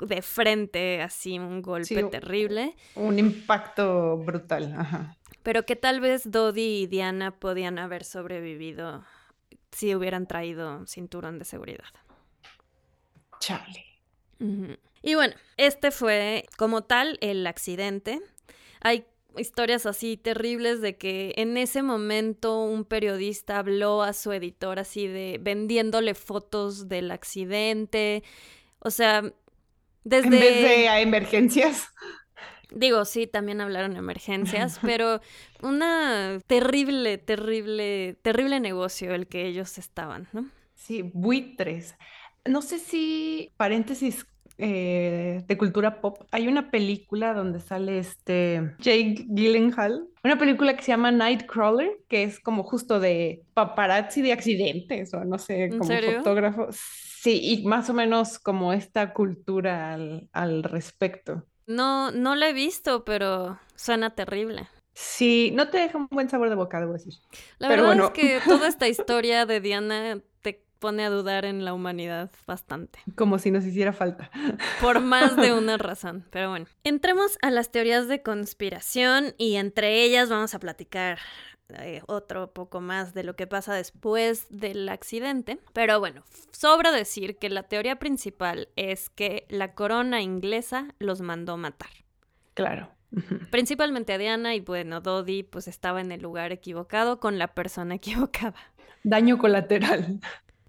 de 0.00 0.22
frente, 0.22 1.02
así 1.02 1.38
un 1.38 1.62
golpe 1.62 2.04
terrible. 2.04 2.76
Un 2.94 3.18
impacto 3.18 4.16
brutal, 4.18 4.74
ajá. 4.76 5.16
Pero 5.42 5.64
que 5.64 5.76
tal 5.76 6.00
vez 6.00 6.30
Dodi 6.30 6.82
y 6.82 6.86
Diana 6.86 7.30
podían 7.38 7.78
haber 7.78 8.04
sobrevivido 8.04 9.04
si 9.72 9.94
hubieran 9.94 10.26
traído 10.26 10.86
cinturón 10.86 11.38
de 11.38 11.44
seguridad. 11.44 11.88
Chale. 13.40 13.84
Y 15.02 15.14
bueno, 15.14 15.34
este 15.56 15.90
fue 15.90 16.44
como 16.56 16.82
tal 16.82 17.18
el 17.20 17.46
accidente. 17.46 18.20
Hay 18.80 19.06
historias 19.36 19.86
así 19.86 20.16
terribles 20.16 20.80
de 20.80 20.96
que 20.96 21.32
en 21.36 21.56
ese 21.56 21.82
momento 21.82 22.62
un 22.62 22.84
periodista 22.84 23.58
habló 23.58 24.02
a 24.02 24.12
su 24.12 24.32
editor 24.32 24.78
así 24.78 25.06
de 25.06 25.38
vendiéndole 25.40 26.14
fotos 26.14 26.88
del 26.88 27.10
accidente. 27.10 28.22
O 28.80 28.90
sea, 28.90 29.32
en 30.16 30.30
vez 30.30 30.62
de 30.62 30.88
a 30.88 31.00
emergencias. 31.00 31.88
Digo, 32.70 33.04
sí, 33.04 33.26
también 33.26 33.60
hablaron 33.60 33.92
de 33.92 33.98
emergencias, 33.98 34.78
pero 34.82 35.20
una 35.62 36.38
terrible, 36.46 37.18
terrible, 37.18 38.16
terrible 38.22 38.60
negocio 38.60 39.14
el 39.14 39.26
que 39.26 39.46
ellos 39.46 39.78
estaban, 39.78 40.28
¿no? 40.32 40.46
Sí, 40.74 41.02
buitres. 41.02 41.96
No 42.44 42.62
sé 42.62 42.78
si, 42.78 43.52
paréntesis 43.56 44.26
eh, 44.58 45.44
de 45.46 45.56
cultura 45.56 46.00
pop, 46.00 46.24
hay 46.32 46.48
una 46.48 46.70
película 46.70 47.32
donde 47.32 47.60
sale 47.60 47.98
este 47.98 48.74
Jake 48.80 49.24
Gyllenhaal, 49.28 50.08
una 50.24 50.36
película 50.36 50.74
que 50.74 50.82
se 50.82 50.88
llama 50.88 51.12
Nightcrawler, 51.12 51.90
que 52.08 52.24
es 52.24 52.40
como 52.40 52.64
justo 52.64 52.98
de 52.98 53.44
paparazzi 53.54 54.20
de 54.20 54.32
accidentes 54.32 55.14
o 55.14 55.24
no 55.24 55.38
sé, 55.38 55.70
como 55.70 55.84
fotógrafo. 55.84 56.68
Sí, 56.72 57.40
y 57.42 57.64
más 57.66 57.88
o 57.88 57.94
menos 57.94 58.38
como 58.38 58.72
esta 58.72 59.12
cultura 59.12 59.94
al, 60.32 60.62
respecto. 60.62 61.44
No, 61.66 62.10
no 62.10 62.34
la 62.34 62.48
he 62.48 62.52
visto, 62.52 63.04
pero 63.04 63.58
suena 63.76 64.14
terrible. 64.14 64.68
Sí, 64.92 65.52
no 65.54 65.68
te 65.68 65.78
deja 65.78 65.98
un 65.98 66.08
buen 66.10 66.28
sabor 66.28 66.48
de 66.48 66.56
boca, 66.56 66.80
debo 66.80 66.94
decir. 66.94 67.14
La 67.58 67.68
verdad 67.68 67.96
es 67.96 68.10
que 68.10 68.40
toda 68.44 68.66
esta 68.68 68.88
historia 68.88 69.46
de 69.46 69.60
Diana 69.60 70.20
pone 70.78 71.04
a 71.04 71.10
dudar 71.10 71.44
en 71.44 71.64
la 71.64 71.74
humanidad 71.74 72.30
bastante. 72.46 73.00
Como 73.14 73.38
si 73.38 73.50
nos 73.50 73.64
hiciera 73.64 73.92
falta. 73.92 74.30
Por 74.80 75.00
más 75.00 75.36
de 75.36 75.52
una 75.52 75.76
razón, 75.78 76.26
pero 76.30 76.50
bueno. 76.50 76.66
Entremos 76.84 77.38
a 77.42 77.50
las 77.50 77.70
teorías 77.70 78.08
de 78.08 78.22
conspiración 78.22 79.34
y 79.38 79.56
entre 79.56 80.02
ellas 80.02 80.28
vamos 80.28 80.54
a 80.54 80.58
platicar 80.58 81.18
eh, 81.70 82.00
otro 82.06 82.52
poco 82.54 82.80
más 82.80 83.12
de 83.12 83.24
lo 83.24 83.36
que 83.36 83.46
pasa 83.46 83.74
después 83.74 84.46
del 84.48 84.88
accidente. 84.88 85.58
Pero 85.74 86.00
bueno, 86.00 86.22
sobra 86.50 86.92
decir 86.92 87.36
que 87.36 87.50
la 87.50 87.64
teoría 87.64 87.98
principal 87.98 88.68
es 88.76 89.10
que 89.10 89.46
la 89.50 89.74
corona 89.74 90.22
inglesa 90.22 90.88
los 90.98 91.20
mandó 91.20 91.58
matar. 91.58 91.90
Claro. 92.54 92.90
Principalmente 93.50 94.12
a 94.14 94.18
Diana 94.18 94.54
y 94.54 94.60
bueno, 94.60 95.00
Dodi 95.00 95.42
pues 95.42 95.68
estaba 95.68 96.00
en 96.00 96.10
el 96.10 96.22
lugar 96.22 96.52
equivocado 96.52 97.20
con 97.20 97.38
la 97.38 97.48
persona 97.48 97.94
equivocada. 97.96 98.56
Daño 99.04 99.38
colateral. 99.38 100.20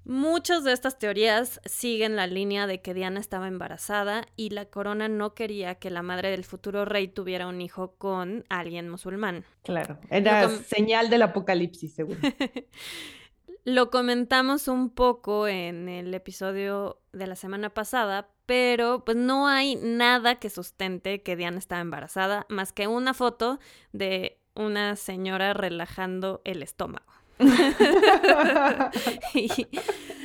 Muchas 0.10 0.64
de 0.64 0.74
estas 0.74 0.98
teorías 0.98 1.62
siguen 1.66 2.16
la 2.16 2.26
línea 2.26 2.66
de 2.66 2.82
que 2.82 2.96
Diana 2.96 3.20
estaba 3.20 3.48
embarazada 3.48 4.26
y 4.36 4.50
la 4.50 4.66
corona 4.66 5.08
no 5.08 5.36
quería 5.36 5.76
que 5.76 5.92
la 5.92 6.02
madre 6.02 6.32
del 6.32 6.44
futuro 6.46 6.84
rey 6.84 7.08
tuviera 7.08 7.46
un 7.46 7.62
hijo 7.62 7.94
con 8.00 8.44
alguien 8.50 8.90
musulmán. 8.90 9.46
Claro, 9.62 10.00
era 10.10 10.50
señal 10.50 11.12
del 11.12 11.22
apocalipsis, 11.22 11.94
seguro. 11.94 12.20
Lo 13.66 13.92
comentamos 13.92 14.68
un 14.68 14.90
poco 14.90 15.48
en 15.48 15.88
el 15.88 16.12
episodio 16.16 17.00
de 17.14 17.28
la 17.28 17.36
semana 17.36 17.70
pasada, 17.70 18.32
pero 18.48 19.06
pues 19.06 19.16
no 19.16 19.48
hay 19.48 19.76
nada 19.76 20.40
que 20.40 20.50
sustente 20.50 21.22
que 21.22 21.36
Diana 21.36 21.60
estaba 21.60 21.82
embarazada, 21.82 22.48
más 22.50 22.74
que 22.74 22.88
una 22.88 23.14
foto 23.14 23.60
de 23.92 24.40
una 24.56 24.96
señora 24.96 25.54
relajando 25.54 26.42
el 26.46 26.64
estómago. 26.64 27.19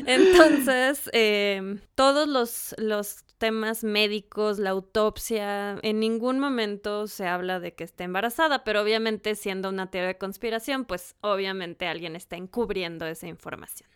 entonces, 0.06 1.08
em, 1.12 1.80
todos 1.94 2.28
los, 2.28 2.74
los 2.78 3.24
temas 3.38 3.84
médicos, 3.84 4.58
la 4.58 4.70
autopsia, 4.70 5.78
en 5.82 6.00
ningún 6.00 6.40
momento 6.40 7.06
se 7.06 7.26
habla 7.26 7.60
de 7.60 7.74
que 7.74 7.84
esté 7.84 8.04
embarazada, 8.04 8.64
pero 8.64 8.82
obviamente 8.82 9.34
siendo 9.34 9.68
una 9.68 9.90
teoría 9.90 10.08
de 10.08 10.18
conspiración, 10.18 10.84
pues 10.84 11.14
obviamente 11.20 11.86
alguien 11.86 12.16
está 12.16 12.36
encubriendo 12.36 13.06
esa 13.06 13.28
información. 13.28 13.88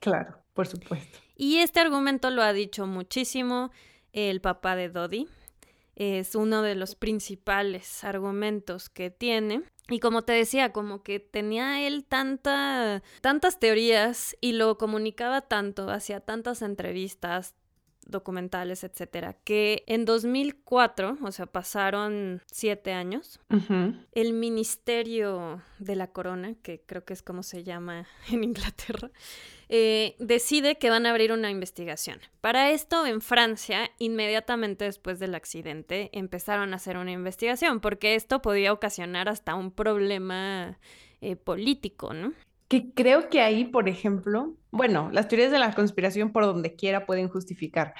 Claro, 0.00 0.38
por 0.54 0.66
supuesto. 0.66 1.18
Y 1.36 1.58
este 1.58 1.80
argumento 1.80 2.30
lo 2.30 2.42
ha 2.42 2.52
dicho 2.52 2.86
muchísimo 2.86 3.70
el 4.12 4.40
papá 4.40 4.76
de 4.76 4.88
Dodi, 4.88 5.28
es 5.94 6.34
uno 6.34 6.62
de 6.62 6.74
los 6.74 6.94
principales 6.94 8.02
argumentos 8.04 8.88
que 8.88 9.10
tiene. 9.10 9.62
Y 9.88 10.00
como 10.00 10.22
te 10.22 10.32
decía, 10.32 10.72
como 10.72 11.02
que 11.02 11.18
tenía 11.20 11.86
él 11.86 12.04
tanta, 12.04 13.02
tantas 13.20 13.58
teorías 13.58 14.36
y 14.40 14.52
lo 14.52 14.78
comunicaba 14.78 15.42
tanto, 15.42 15.90
hacía 15.90 16.20
tantas 16.20 16.62
entrevistas, 16.62 17.54
documentales, 18.06 18.84
etcétera, 18.84 19.34
que 19.44 19.84
en 19.86 20.04
2004, 20.04 21.18
o 21.22 21.32
sea, 21.32 21.46
pasaron 21.46 22.42
siete 22.50 22.92
años, 22.92 23.40
el 24.12 24.32
Ministerio 24.32 25.62
de 25.78 25.96
la 25.96 26.08
Corona, 26.08 26.54
que 26.62 26.82
creo 26.84 27.04
que 27.04 27.12
es 27.12 27.22
como 27.22 27.42
se 27.42 27.64
llama 27.64 28.06
en 28.30 28.44
Inglaterra, 28.44 29.10
eh, 29.68 30.16
decide 30.18 30.76
que 30.76 30.90
van 30.90 31.06
a 31.06 31.10
abrir 31.10 31.32
una 31.32 31.50
investigación. 31.50 32.20
Para 32.40 32.70
esto, 32.70 33.06
en 33.06 33.20
Francia, 33.20 33.90
inmediatamente 33.98 34.84
después 34.84 35.18
del 35.18 35.34
accidente, 35.34 36.10
empezaron 36.12 36.72
a 36.72 36.76
hacer 36.76 36.96
una 36.96 37.12
investigación, 37.12 37.80
porque 37.80 38.14
esto 38.14 38.42
podía 38.42 38.72
ocasionar 38.72 39.28
hasta 39.28 39.54
un 39.54 39.70
problema 39.70 40.78
eh, 41.22 41.36
político, 41.36 42.12
¿no? 42.12 42.34
Que 42.72 42.90
creo 42.94 43.28
que 43.28 43.42
ahí, 43.42 43.66
por 43.66 43.86
ejemplo, 43.86 44.56
bueno, 44.70 45.10
las 45.12 45.28
teorías 45.28 45.52
de 45.52 45.58
la 45.58 45.74
conspiración 45.74 46.32
por 46.32 46.46
donde 46.46 46.74
quiera 46.74 47.04
pueden 47.04 47.28
justificar, 47.28 47.92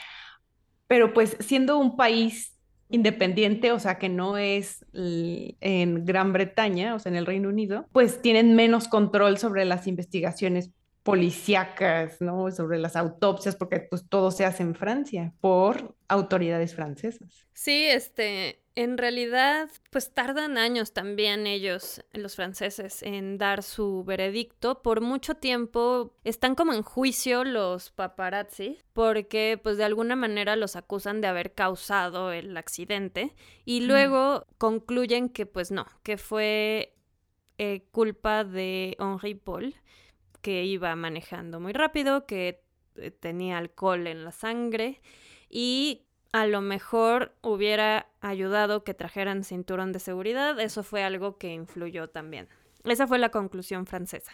pero 0.87 1.13
pues 1.13 1.37
siendo 1.41 1.77
un 1.77 1.95
país 1.95 2.59
independiente, 2.89 3.71
o 3.73 3.79
sea, 3.79 3.99
que 3.99 4.09
no 4.09 4.39
es 4.39 4.87
en 4.95 6.07
Gran 6.07 6.33
Bretaña, 6.33 6.95
o 6.95 6.99
sea, 6.99 7.13
en 7.13 7.17
el 7.17 7.27
Reino 7.27 7.51
Unido, 7.51 7.87
pues 7.93 8.23
tienen 8.23 8.57
menos 8.57 8.89
control 8.89 9.37
sobre 9.37 9.67
las 9.67 9.87
investigaciones 9.87 10.71
policíacas, 11.03 12.23
¿no? 12.23 12.51
Sobre 12.51 12.79
las 12.79 12.97
autopsias, 12.97 13.57
porque 13.57 13.81
pues 13.81 14.09
todo 14.09 14.31
se 14.31 14.47
hace 14.47 14.63
en 14.63 14.75
Francia 14.75 15.35
por 15.43 15.95
autoridades 16.09 16.75
francesas. 16.75 17.47
Sí, 17.53 17.85
este, 17.85 18.62
en 18.75 18.97
realidad, 18.97 19.69
pues 19.91 20.15
tardan 20.15 20.57
años 20.57 20.93
también 20.93 21.47
ellos, 21.47 22.03
los 22.13 22.37
franceses, 22.37 23.03
en 23.03 23.37
dar 23.37 23.63
su 23.63 24.03
veredicto. 24.05 24.81
Por 24.83 25.03
mucho 25.03 25.35
tiempo 25.35 26.15
están 26.25 26.55
como 26.55 26.73
en 26.73 26.83
juicio 26.83 27.45
los 27.45 27.91
paparazzi, 27.91 28.79
porque 28.93 29.61
pues 29.63 29.77
de 29.77 29.85
alguna 29.85 30.17
manera 30.17 30.57
los 30.57 30.77
acusan 30.77 31.21
de 31.21 31.29
haber 31.29 31.53
causado 31.53 32.33
el 32.33 32.57
accidente 32.57 33.35
y 33.65 33.81
luego 33.81 34.47
concluyen 34.57 35.29
que 35.29 35.45
pues 35.45 35.71
no, 35.71 35.87
que 36.03 36.17
fue 36.17 36.95
eh, 37.59 37.85
culpa 37.91 38.45
de 38.45 38.97
Henri 38.99 39.35
Paul 39.35 39.75
que 40.41 40.65
iba 40.65 40.97
manejando 40.97 41.61
muy 41.61 41.73
rápido, 41.73 42.27
que 42.27 42.65
eh, 42.97 43.11
tenía 43.11 43.59
alcohol 43.59 44.07
en 44.07 44.25
la 44.25 44.33
sangre 44.33 45.01
y 45.49 46.07
a 46.33 46.47
lo 46.47 46.63
mejor 46.63 47.35
hubiera 47.43 48.09
ayudado 48.21 48.85
que 48.85 48.95
trajeran 48.95 49.45
cinturón 49.45 49.93
de 49.93 49.99
seguridad. 49.99 50.59
Eso 50.59 50.83
fue 50.83 51.05
algo 51.05 51.37
que 51.37 51.53
influyó 51.53 52.09
también. 52.09 52.49
Esa 52.85 53.07
fue 53.07 53.19
la 53.19 53.29
conclusión 53.29 53.87
francesa. 53.87 54.33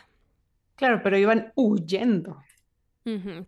Claro, 0.77 1.01
pero 1.03 1.19
iban 1.19 1.53
huyendo. 1.57 2.43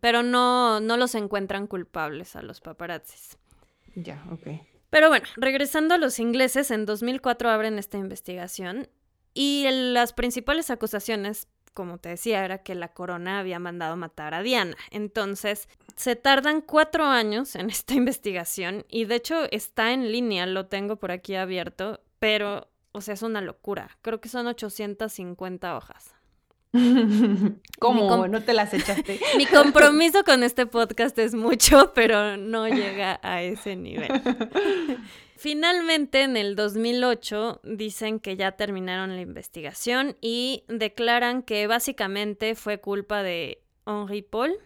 Pero 0.00 0.22
no, 0.22 0.80
no 0.80 0.96
los 0.96 1.14
encuentran 1.14 1.66
culpables 1.66 2.34
a 2.34 2.42
los 2.42 2.62
paparazzis. 2.62 3.36
Ya, 3.94 4.24
ok. 4.30 4.48
Pero 4.88 5.08
bueno, 5.08 5.26
regresando 5.36 5.94
a 5.94 5.98
los 5.98 6.18
ingleses, 6.18 6.70
en 6.70 6.86
2004 6.86 7.50
abren 7.50 7.78
esta 7.78 7.98
investigación 7.98 8.88
y 9.34 9.66
las 9.70 10.14
principales 10.14 10.70
acusaciones 10.70 11.46
como 11.80 11.96
te 11.96 12.10
decía, 12.10 12.44
era 12.44 12.58
que 12.58 12.74
la 12.74 12.88
corona 12.88 13.38
había 13.38 13.58
mandado 13.58 13.96
matar 13.96 14.34
a 14.34 14.42
Diana. 14.42 14.76
Entonces, 14.90 15.66
se 15.96 16.14
tardan 16.14 16.60
cuatro 16.60 17.06
años 17.06 17.54
en 17.54 17.70
esta 17.70 17.94
investigación 17.94 18.84
y 18.90 19.06
de 19.06 19.14
hecho 19.14 19.50
está 19.50 19.94
en 19.94 20.12
línea, 20.12 20.44
lo 20.44 20.66
tengo 20.66 20.96
por 20.96 21.10
aquí 21.10 21.36
abierto, 21.36 22.02
pero, 22.18 22.68
o 22.92 23.00
sea, 23.00 23.14
es 23.14 23.22
una 23.22 23.40
locura. 23.40 23.96
Creo 24.02 24.20
que 24.20 24.28
son 24.28 24.46
850 24.46 25.74
hojas. 25.74 26.14
¿Cómo? 27.80 28.28
¿No 28.28 28.42
te 28.42 28.52
las 28.52 28.74
echaste? 28.74 29.18
Mi 29.38 29.46
compromiso 29.46 30.22
con 30.22 30.42
este 30.42 30.66
podcast 30.66 31.18
es 31.18 31.34
mucho, 31.34 31.94
pero 31.94 32.36
no 32.36 32.68
llega 32.68 33.20
a 33.22 33.40
ese 33.40 33.74
nivel. 33.74 34.20
Finalmente, 35.40 36.20
en 36.20 36.36
el 36.36 36.54
2008, 36.54 37.62
dicen 37.64 38.20
que 38.20 38.36
ya 38.36 38.52
terminaron 38.52 39.16
la 39.16 39.22
investigación 39.22 40.18
y 40.20 40.64
declaran 40.68 41.42
que 41.42 41.66
básicamente 41.66 42.54
fue 42.54 42.78
culpa 42.78 43.22
de 43.22 43.62
Henri 43.86 44.20
Paul. 44.20 44.58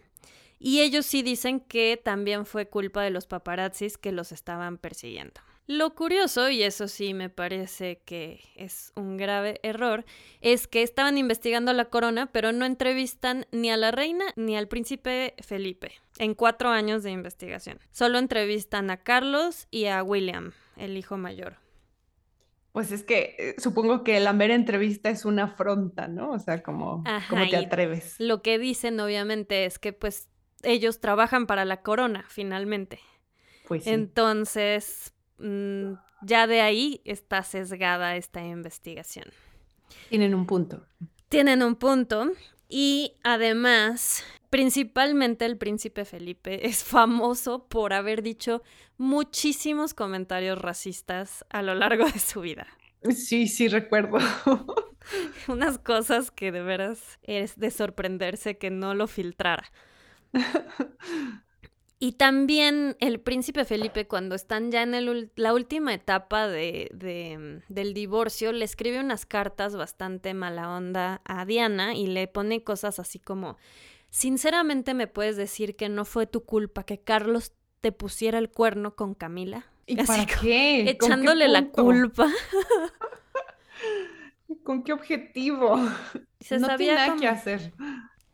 Y 0.59 0.81
ellos 0.81 1.05
sí 1.05 1.23
dicen 1.23 1.61
que 1.61 1.95
también 1.95 2.45
fue 2.45 2.67
culpa 2.67 3.03
de 3.03 3.09
los 3.09 3.25
paparazzis 3.25 3.97
que 3.97 4.11
los 4.11 4.33
estaban 4.33 4.77
persiguiendo. 4.77 5.39
Lo 5.65 5.95
curioso, 5.95 6.49
y 6.49 6.61
eso 6.61 6.89
sí 6.89 7.13
me 7.13 7.29
parece 7.29 8.01
que 8.03 8.41
es 8.57 8.91
un 8.97 9.15
grave 9.15 9.61
error, 9.63 10.03
es 10.41 10.67
que 10.67 10.83
estaban 10.83 11.17
investigando 11.17 11.71
a 11.71 11.73
la 11.73 11.85
corona, 11.85 12.25
pero 12.33 12.51
no 12.51 12.65
entrevistan 12.65 13.47
ni 13.51 13.71
a 13.71 13.77
la 13.77 13.91
reina 13.91 14.25
ni 14.35 14.57
al 14.57 14.67
príncipe 14.67 15.35
Felipe 15.39 15.93
en 16.19 16.33
cuatro 16.35 16.69
años 16.69 17.01
de 17.01 17.11
investigación. 17.11 17.79
Solo 17.91 18.19
entrevistan 18.19 18.89
a 18.89 18.97
Carlos 18.97 19.67
y 19.71 19.85
a 19.85 20.03
William, 20.03 20.51
el 20.77 20.97
hijo 20.97 21.17
mayor. 21.17 21.57
Pues 22.71 22.91
es 22.91 23.03
que 23.03 23.35
eh, 23.39 23.55
supongo 23.57 24.03
que 24.03 24.19
la 24.19 24.33
mera 24.33 24.53
entrevista 24.53 25.09
es 25.09 25.23
una 25.23 25.45
afronta, 25.45 26.07
¿no? 26.07 26.31
O 26.31 26.39
sea, 26.39 26.61
como, 26.61 27.03
¿cómo 27.29 27.47
te 27.49 27.55
atreves? 27.55 28.15
Lo 28.19 28.41
que 28.41 28.59
dicen, 28.59 28.99
obviamente, 28.99 29.65
es 29.65 29.79
que 29.79 29.93
pues 29.93 30.29
ellos 30.61 30.99
trabajan 30.99 31.47
para 31.47 31.63
la 31.63 31.81
corona, 31.81 32.25
finalmente. 32.27 32.99
Pues 33.67 33.85
sí. 33.85 33.91
Entonces, 33.91 35.15
Mm, 35.37 35.93
ya 36.21 36.47
de 36.47 36.61
ahí 36.61 37.01
está 37.05 37.43
sesgada 37.43 38.15
esta 38.15 38.43
investigación. 38.43 39.25
Tienen 40.09 40.33
un 40.33 40.45
punto. 40.45 40.85
Tienen 41.29 41.61
un 41.63 41.75
punto 41.75 42.31
y 42.69 43.13
además, 43.23 44.23
principalmente 44.55 45.43
el 45.43 45.57
príncipe 45.57 46.05
Felipe 46.05 46.65
es 46.65 46.81
famoso 46.81 47.67
por 47.67 47.91
haber 47.91 48.23
dicho 48.23 48.63
muchísimos 48.97 49.93
comentarios 49.93 50.57
racistas 50.57 51.43
a 51.49 51.61
lo 51.61 51.75
largo 51.75 52.05
de 52.05 52.19
su 52.19 52.39
vida. 52.39 52.65
Sí, 53.09 53.47
sí, 53.49 53.67
recuerdo. 53.67 54.17
Unas 55.49 55.77
cosas 55.77 56.31
que 56.31 56.53
de 56.53 56.61
veras 56.61 57.19
es 57.23 57.59
de 57.59 57.69
sorprenderse 57.69 58.57
que 58.57 58.69
no 58.69 58.93
lo 58.95 59.07
filtrara. 59.07 59.69
Y 61.99 62.13
también 62.13 62.97
el 62.99 63.19
príncipe 63.19 63.65
Felipe, 63.65 64.07
cuando 64.07 64.35
están 64.35 64.71
ya 64.71 64.83
en 64.83 65.31
la 65.35 65.53
última 65.53 65.93
etapa 65.93 66.47
de, 66.47 67.61
del 67.67 67.93
divorcio, 67.93 68.53
le 68.53 68.63
escribe 68.65 69.01
unas 69.01 69.25
cartas 69.25 69.75
bastante 69.75 70.33
mala 70.33 70.69
onda 70.69 71.21
a 71.25 71.45
Diana 71.45 71.93
y 71.95 72.07
le 72.07 72.27
pone 72.27 72.63
cosas 72.63 72.99
así 72.99 73.19
como, 73.19 73.57
sinceramente 74.15 74.93
me 74.93 75.07
puedes 75.07 75.35
decir 75.35 75.75
que 75.75 75.89
no 75.89 76.05
fue 76.05 76.25
tu 76.25 76.45
culpa 76.45 76.85
que 76.85 77.01
Carlos 77.01 77.51
te 77.81 77.91
pusiera 77.91 78.37
el 78.37 78.49
cuerno 78.49 78.95
con 78.95 79.13
Camila. 79.13 79.65
¿Y 79.87 79.97
para 79.97 80.25
qué? 80.25 80.89
Echándole 80.89 81.49
la 81.49 81.67
culpa. 81.67 82.29
¿Con 84.63 84.83
qué 84.83 84.93
objetivo? 84.93 85.77
Se 86.39 86.59
no 86.59 86.67
sabía 86.67 86.95
nada 86.95 87.17
que 87.17 87.27
hacer. 87.27 87.73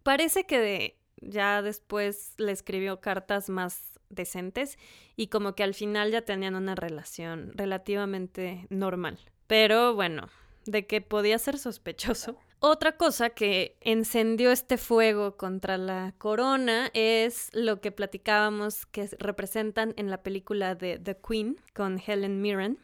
Parece 0.03 0.45
que 0.45 0.59
de 0.59 0.99
ya 1.19 1.63
después 1.63 2.35
le 2.37 2.51
escribió 2.51 3.01
cartas 3.01 3.49
más 3.49 3.99
decentes 4.09 4.77
y 5.15 5.27
como 5.27 5.55
que 5.55 5.63
al 5.63 5.73
final 5.73 6.11
ya 6.11 6.21
tenían 6.21 6.53
una 6.53 6.75
relación 6.75 7.53
relativamente 7.55 8.67
normal. 8.69 9.17
Pero 9.47 9.95
bueno, 9.95 10.29
de 10.65 10.85
que 10.85 11.01
podía 11.01 11.39
ser 11.39 11.57
sospechoso. 11.57 12.37
Otra 12.63 12.91
cosa 12.91 13.31
que 13.31 13.75
encendió 13.81 14.51
este 14.51 14.77
fuego 14.77 15.35
contra 15.35 15.79
la 15.79 16.13
corona 16.19 16.91
es 16.93 17.49
lo 17.53 17.81
que 17.81 17.91
platicábamos 17.91 18.85
que 18.85 19.09
representan 19.17 19.95
en 19.97 20.11
la 20.11 20.21
película 20.21 20.75
de 20.75 20.99
The 20.99 21.17
Queen 21.27 21.57
con 21.73 21.99
Helen 21.99 22.39
Mirren. 22.39 22.77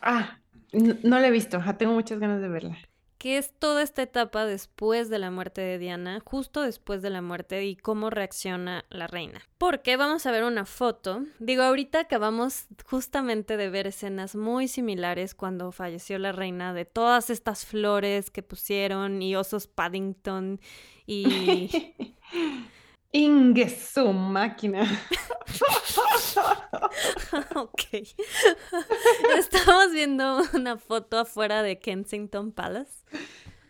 Ah, 0.00 0.38
no, 0.72 0.94
no 1.02 1.18
la 1.18 1.26
he 1.26 1.32
visto, 1.32 1.60
tengo 1.76 1.92
muchas 1.92 2.20
ganas 2.20 2.40
de 2.40 2.48
verla 2.48 2.78
que 3.24 3.38
es 3.38 3.54
toda 3.58 3.82
esta 3.82 4.02
etapa 4.02 4.44
después 4.44 5.08
de 5.08 5.18
la 5.18 5.30
muerte 5.30 5.62
de 5.62 5.78
Diana, 5.78 6.20
justo 6.22 6.60
después 6.60 7.00
de 7.00 7.08
la 7.08 7.22
muerte 7.22 7.64
y 7.64 7.74
cómo 7.74 8.10
reacciona 8.10 8.84
la 8.90 9.06
reina. 9.06 9.40
Porque 9.56 9.96
vamos 9.96 10.26
a 10.26 10.30
ver 10.30 10.44
una 10.44 10.66
foto. 10.66 11.24
Digo, 11.38 11.62
ahorita 11.62 12.00
acabamos 12.00 12.66
justamente 12.84 13.56
de 13.56 13.70
ver 13.70 13.86
escenas 13.86 14.36
muy 14.36 14.68
similares 14.68 15.34
cuando 15.34 15.72
falleció 15.72 16.18
la 16.18 16.32
reina, 16.32 16.74
de 16.74 16.84
todas 16.84 17.30
estas 17.30 17.64
flores 17.64 18.30
que 18.30 18.42
pusieron 18.42 19.22
y 19.22 19.36
osos 19.36 19.68
Paddington 19.68 20.60
y... 21.06 21.94
Inge 23.12 23.70
su 23.70 24.12
máquina. 24.12 24.86
ok. 27.54 27.82
Estamos 29.38 29.92
viendo 29.92 30.42
una 30.52 30.76
foto 30.78 31.18
afuera 31.18 31.62
de 31.62 31.78
Kensington 31.78 32.52
Palace. 32.52 33.04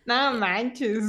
No 0.06 0.34
manches. 0.34 1.02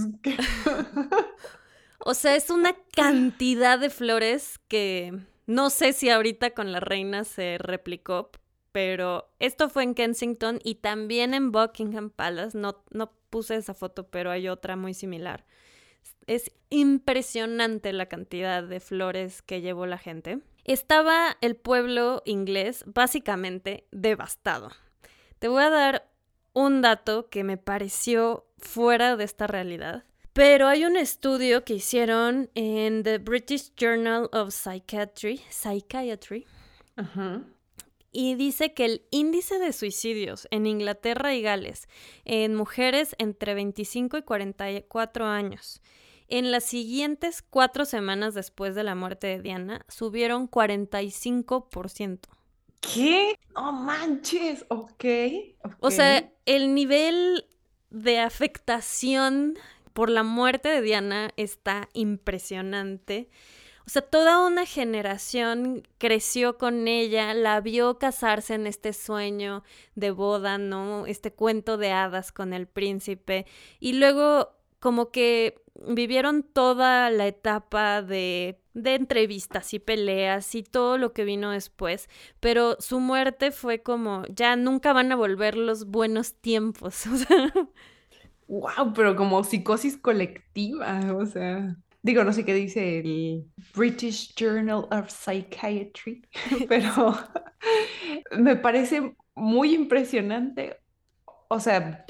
o 2.00 2.14
sea, 2.14 2.36
es 2.36 2.50
una 2.50 2.76
cantidad 2.96 3.80
de 3.80 3.90
flores 3.90 4.60
que 4.68 5.20
no 5.48 5.70
sé 5.70 5.94
si 5.94 6.10
ahorita 6.10 6.52
con 6.52 6.72
la 6.72 6.80
reina 6.80 7.24
se 7.24 7.58
replicó, 7.60 8.32
pero 8.72 9.30
esto 9.40 9.70
fue 9.70 9.84
en 9.84 9.94
Kensington 9.94 10.60
y 10.64 10.76
también 10.76 11.34
en 11.34 11.52
Buckingham 11.52 12.10
Palace. 12.10 12.58
No, 12.58 12.84
no 12.92 13.12
puse 13.30 13.56
esa 13.56 13.74
foto, 13.74 14.10
pero 14.10 14.32
hay 14.32 14.48
otra 14.48 14.76
muy 14.76 14.94
similar. 14.94 15.46
Es 16.28 16.52
impresionante 16.70 17.94
la 17.94 18.08
cantidad 18.08 18.64
de 18.64 18.80
flores 18.80 19.42
que 19.42 19.62
llevó 19.62 19.86
la 19.86 19.98
gente. 19.98 20.40
Estaba 20.66 21.38
el 21.42 21.56
pueblo 21.56 22.22
inglés 22.26 22.84
básicamente 22.86 23.88
devastado. 23.92 24.72
Te 25.40 25.48
voy 25.48 25.64
a 25.64 25.70
dar 25.70 26.12
un 26.54 26.82
dato 26.82 27.30
que 27.30 27.44
me 27.44 27.58
pareció 27.58 28.48
fuera 28.58 29.16
de 29.16 29.24
esta 29.24 29.48
realidad. 29.48 30.04
Pero 30.34 30.68
hay 30.68 30.84
un 30.84 30.98
estudio 30.98 31.64
que 31.64 31.76
hicieron 31.76 32.50
en 32.56 33.04
The 33.04 33.20
British 33.20 33.74
Journal 33.78 34.28
of 34.34 34.54
Psychiatry, 34.54 35.40
Psychiatry 35.50 36.46
y 38.12 38.36
dice 38.36 38.74
que 38.74 38.86
el 38.86 39.02
índice 39.12 39.60
de 39.60 39.74
suicidios 39.74 40.48
en 40.50 40.66
Inglaterra 40.66 41.36
y 41.36 41.42
Gales 41.42 41.90
en 42.24 42.56
mujeres 42.56 43.16
entre 43.20 43.54
25 43.54 44.18
y 44.18 44.22
44 44.22 45.26
años 45.26 45.82
en 46.28 46.52
las 46.52 46.64
siguientes 46.64 47.42
cuatro 47.42 47.86
semanas 47.86 48.34
después 48.34 48.76
de 48.76 48.84
la 48.84 48.96
muerte 48.96 49.28
de 49.28 49.42
Diana 49.42 49.86
subieron 49.88 50.50
45%. 50.50 52.20
¿Qué? 52.82 53.40
No 53.56 53.72
manches, 53.72 54.66
ok. 54.70 54.92
okay. 54.92 55.56
O 55.80 55.92
sea, 55.92 56.32
el 56.46 56.74
nivel 56.74 57.46
de 57.90 58.20
afectación 58.20 59.58
por 59.94 60.10
la 60.10 60.24
muerte 60.24 60.70
de 60.70 60.82
Diana 60.82 61.32
está 61.38 61.90
impresionante. 61.94 63.30
O 63.88 63.90
sea, 63.90 64.02
toda 64.02 64.46
una 64.46 64.66
generación 64.66 65.88
creció 66.00 66.58
con 66.58 66.88
ella, 66.88 67.34
la 67.36 67.62
vio 67.62 68.00
casarse 68.00 68.56
en 68.56 68.66
este 68.66 68.94
sueño 68.94 69.64
de 69.94 70.10
boda, 70.10 70.58
¿no? 70.58 71.06
Este 71.06 71.32
cuento 71.32 71.78
de 71.78 71.92
hadas 71.92 72.32
con 72.32 72.54
el 72.54 72.68
príncipe. 72.68 73.46
Y 73.80 73.94
luego 73.94 74.56
como 74.80 75.12
que 75.12 75.62
vivieron 75.88 76.44
toda 76.44 77.10
la 77.10 77.28
etapa 77.28 78.02
de, 78.02 78.60
de 78.74 78.96
entrevistas 78.96 79.74
y 79.74 79.80
peleas 79.80 80.56
y 80.56 80.64
todo 80.64 80.98
lo 80.98 81.14
que 81.14 81.26
vino 81.26 81.52
después, 81.52 82.10
pero 82.40 82.78
su 82.80 83.00
muerte 83.00 83.52
fue 83.52 83.82
como, 83.84 84.24
ya 84.30 84.56
nunca 84.56 84.94
van 84.94 85.12
a 85.12 85.16
volver 85.16 85.58
los 85.58 85.86
buenos 85.88 86.36
tiempos. 86.36 87.04
Wow, 88.48 88.94
pero 88.96 89.16
como 89.16 89.44
psicosis 89.44 89.98
colectiva, 89.98 91.02
o 91.16 91.26
sea. 91.26 91.76
Digo, 92.04 92.24
no 92.24 92.32
sé 92.34 92.46
qué 92.46 92.54
dice 92.54 93.00
el 93.00 93.52
British 93.74 94.36
Journal 94.36 94.88
of 94.92 95.10
Psychiatry, 95.10 96.22
pero 96.70 97.16
me 98.38 98.56
parece 98.56 99.16
muy 99.36 99.74
impresionante. 99.74 100.78
O 101.50 101.60
sea, 101.60 102.06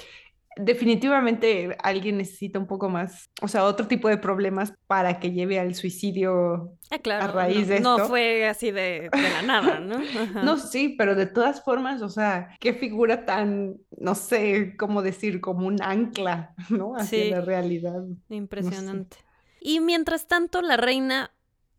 definitivamente 0.55 1.75
alguien 1.83 2.17
necesita 2.17 2.59
un 2.59 2.67
poco 2.67 2.89
más, 2.89 3.29
o 3.41 3.47
sea, 3.47 3.65
otro 3.65 3.87
tipo 3.87 4.07
de 4.07 4.17
problemas 4.17 4.73
para 4.87 5.19
que 5.19 5.31
lleve 5.31 5.59
al 5.59 5.75
suicidio 5.75 6.71
ah, 6.91 6.99
claro, 6.99 7.25
a 7.25 7.27
raíz 7.27 7.61
no, 7.61 7.67
de 7.67 7.75
esto. 7.77 7.97
No 7.97 8.07
fue 8.07 8.47
así 8.47 8.71
de, 8.71 9.09
de 9.11 9.29
la 9.33 9.41
nada, 9.41 9.79
¿no? 9.79 9.95
Ajá. 10.21 10.43
No, 10.43 10.57
sí, 10.57 10.95
pero 10.97 11.15
de 11.15 11.25
todas 11.25 11.63
formas, 11.63 12.01
o 12.01 12.09
sea, 12.09 12.49
qué 12.59 12.73
figura 12.73 13.25
tan, 13.25 13.77
no 13.97 14.15
sé 14.15 14.75
cómo 14.77 15.01
decir, 15.01 15.41
como 15.41 15.67
un 15.67 15.81
ancla, 15.81 16.53
¿no? 16.69 16.95
Hacia 16.95 17.23
Sí. 17.23 17.29
la 17.29 17.41
realidad. 17.41 18.01
Impresionante. 18.29 19.17
Y 19.59 19.79
mientras 19.79 20.27
tanto, 20.27 20.61
la 20.61 20.77
reina 20.77 21.31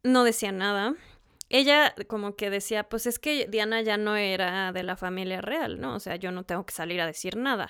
no 0.03 0.25
decía 0.25 0.53
nada. 0.53 0.95
Ella 1.49 1.95
como 2.09 2.35
que 2.35 2.51
decía, 2.51 2.89
pues 2.89 3.07
es 3.07 3.21
que 3.21 3.47
Diana 3.47 3.81
ya 3.81 3.97
no 3.97 4.17
era 4.17 4.73
de 4.73 4.83
la 4.83 4.97
familia 4.97 5.41
real, 5.41 5.81
¿no? 5.81 5.95
O 5.95 6.01
sea, 6.01 6.17
yo 6.17 6.33
no 6.33 6.43
tengo 6.43 6.67
que 6.67 6.75
salir 6.75 7.01
a 7.01 7.07
decir 7.07 7.37
nada. 7.37 7.69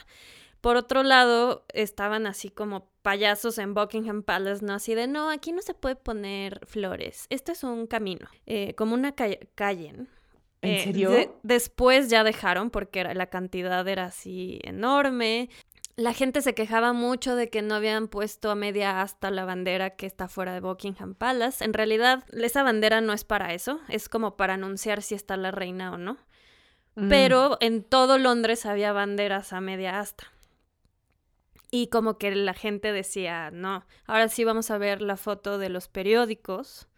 Por 0.67 0.77
otro 0.77 1.05
lado, 1.05 1.65
estaban 1.73 2.27
así 2.27 2.49
como 2.51 2.91
payasos 3.03 3.57
en 3.59 3.73
Buckingham 3.73 4.25
Palace, 4.25 4.65
¿no? 4.65 4.75
Así 4.75 4.97
de, 4.97 5.07
no, 5.07 5.31
aquí 5.31 5.53
no 5.53 5.63
se 5.63 5.75
puede 5.75 5.95
poner 5.95 6.67
flores. 6.67 7.27
Este 7.31 7.53
es 7.53 7.63
un 7.63 7.87
camino, 7.87 8.27
eh, 8.47 8.75
como 8.75 8.95
una 8.95 9.13
ca- 9.15 9.39
calle. 9.55 9.93
¿no? 9.93 10.07
¿En 10.63 10.75
Eh, 10.75 10.83
serio? 10.83 11.11
de- 11.11 11.31
después 11.45 12.11
ya 12.11 12.25
dejaron 12.25 12.71
porque 12.71 13.05
la 13.05 13.27
cantidad 13.27 13.87
era 13.87 14.07
así 14.07 14.59
enorme. 14.65 15.51
La 15.95 16.13
gente 16.13 16.43
se 16.43 16.53
quejaba 16.57 16.93
mucho 16.93 17.37
de 17.37 17.49
que 17.49 17.63
no 17.63 17.77
habían 17.77 18.09
puesto 18.09 18.51
a 18.51 18.57
media 18.57 19.01
asta 19.03 19.31
la 19.31 19.45
bandera 19.45 19.91
que 19.91 20.07
está 20.07 20.27
fuera 20.27 20.53
de 20.53 20.59
Buckingham 20.59 21.15
Palace. 21.15 21.65
En 21.65 21.75
realidad, 21.75 22.25
esa 22.33 22.65
bandera 22.65 23.01
no 23.01 23.13
es 23.13 23.23
para 23.23 23.55
eso, 23.55 23.79
es 23.89 24.09
como 24.09 24.37
para 24.37 24.55
anunciar 24.55 25.01
si 25.03 25.15
está 25.15 25.37
la 25.37 25.53
reina 25.53 25.93
o 25.93 25.97
no. 25.97 26.17
Mm. 26.97 27.09
Pero 27.09 27.57
en 27.61 27.85
todo 27.85 28.19
Londres 28.19 28.67
había 28.67 28.93
banderas 28.93 29.53
a 29.53 29.61
media 29.61 30.01
asta. 30.01 30.33
Y 31.77 31.89
como 31.89 32.17
que 32.17 32.35
la 32.35 32.55
gente 32.55 32.91
decía, 32.91 33.51
no, 33.51 33.85
ahora 34.07 34.29
sí 34.29 34.45
vamos 34.45 34.71
a 34.71 34.79
ver 34.79 35.03
la 35.03 35.19
foto 35.19 35.59
de 35.59 35.69
los 35.69 35.89
periódicos 35.89 36.89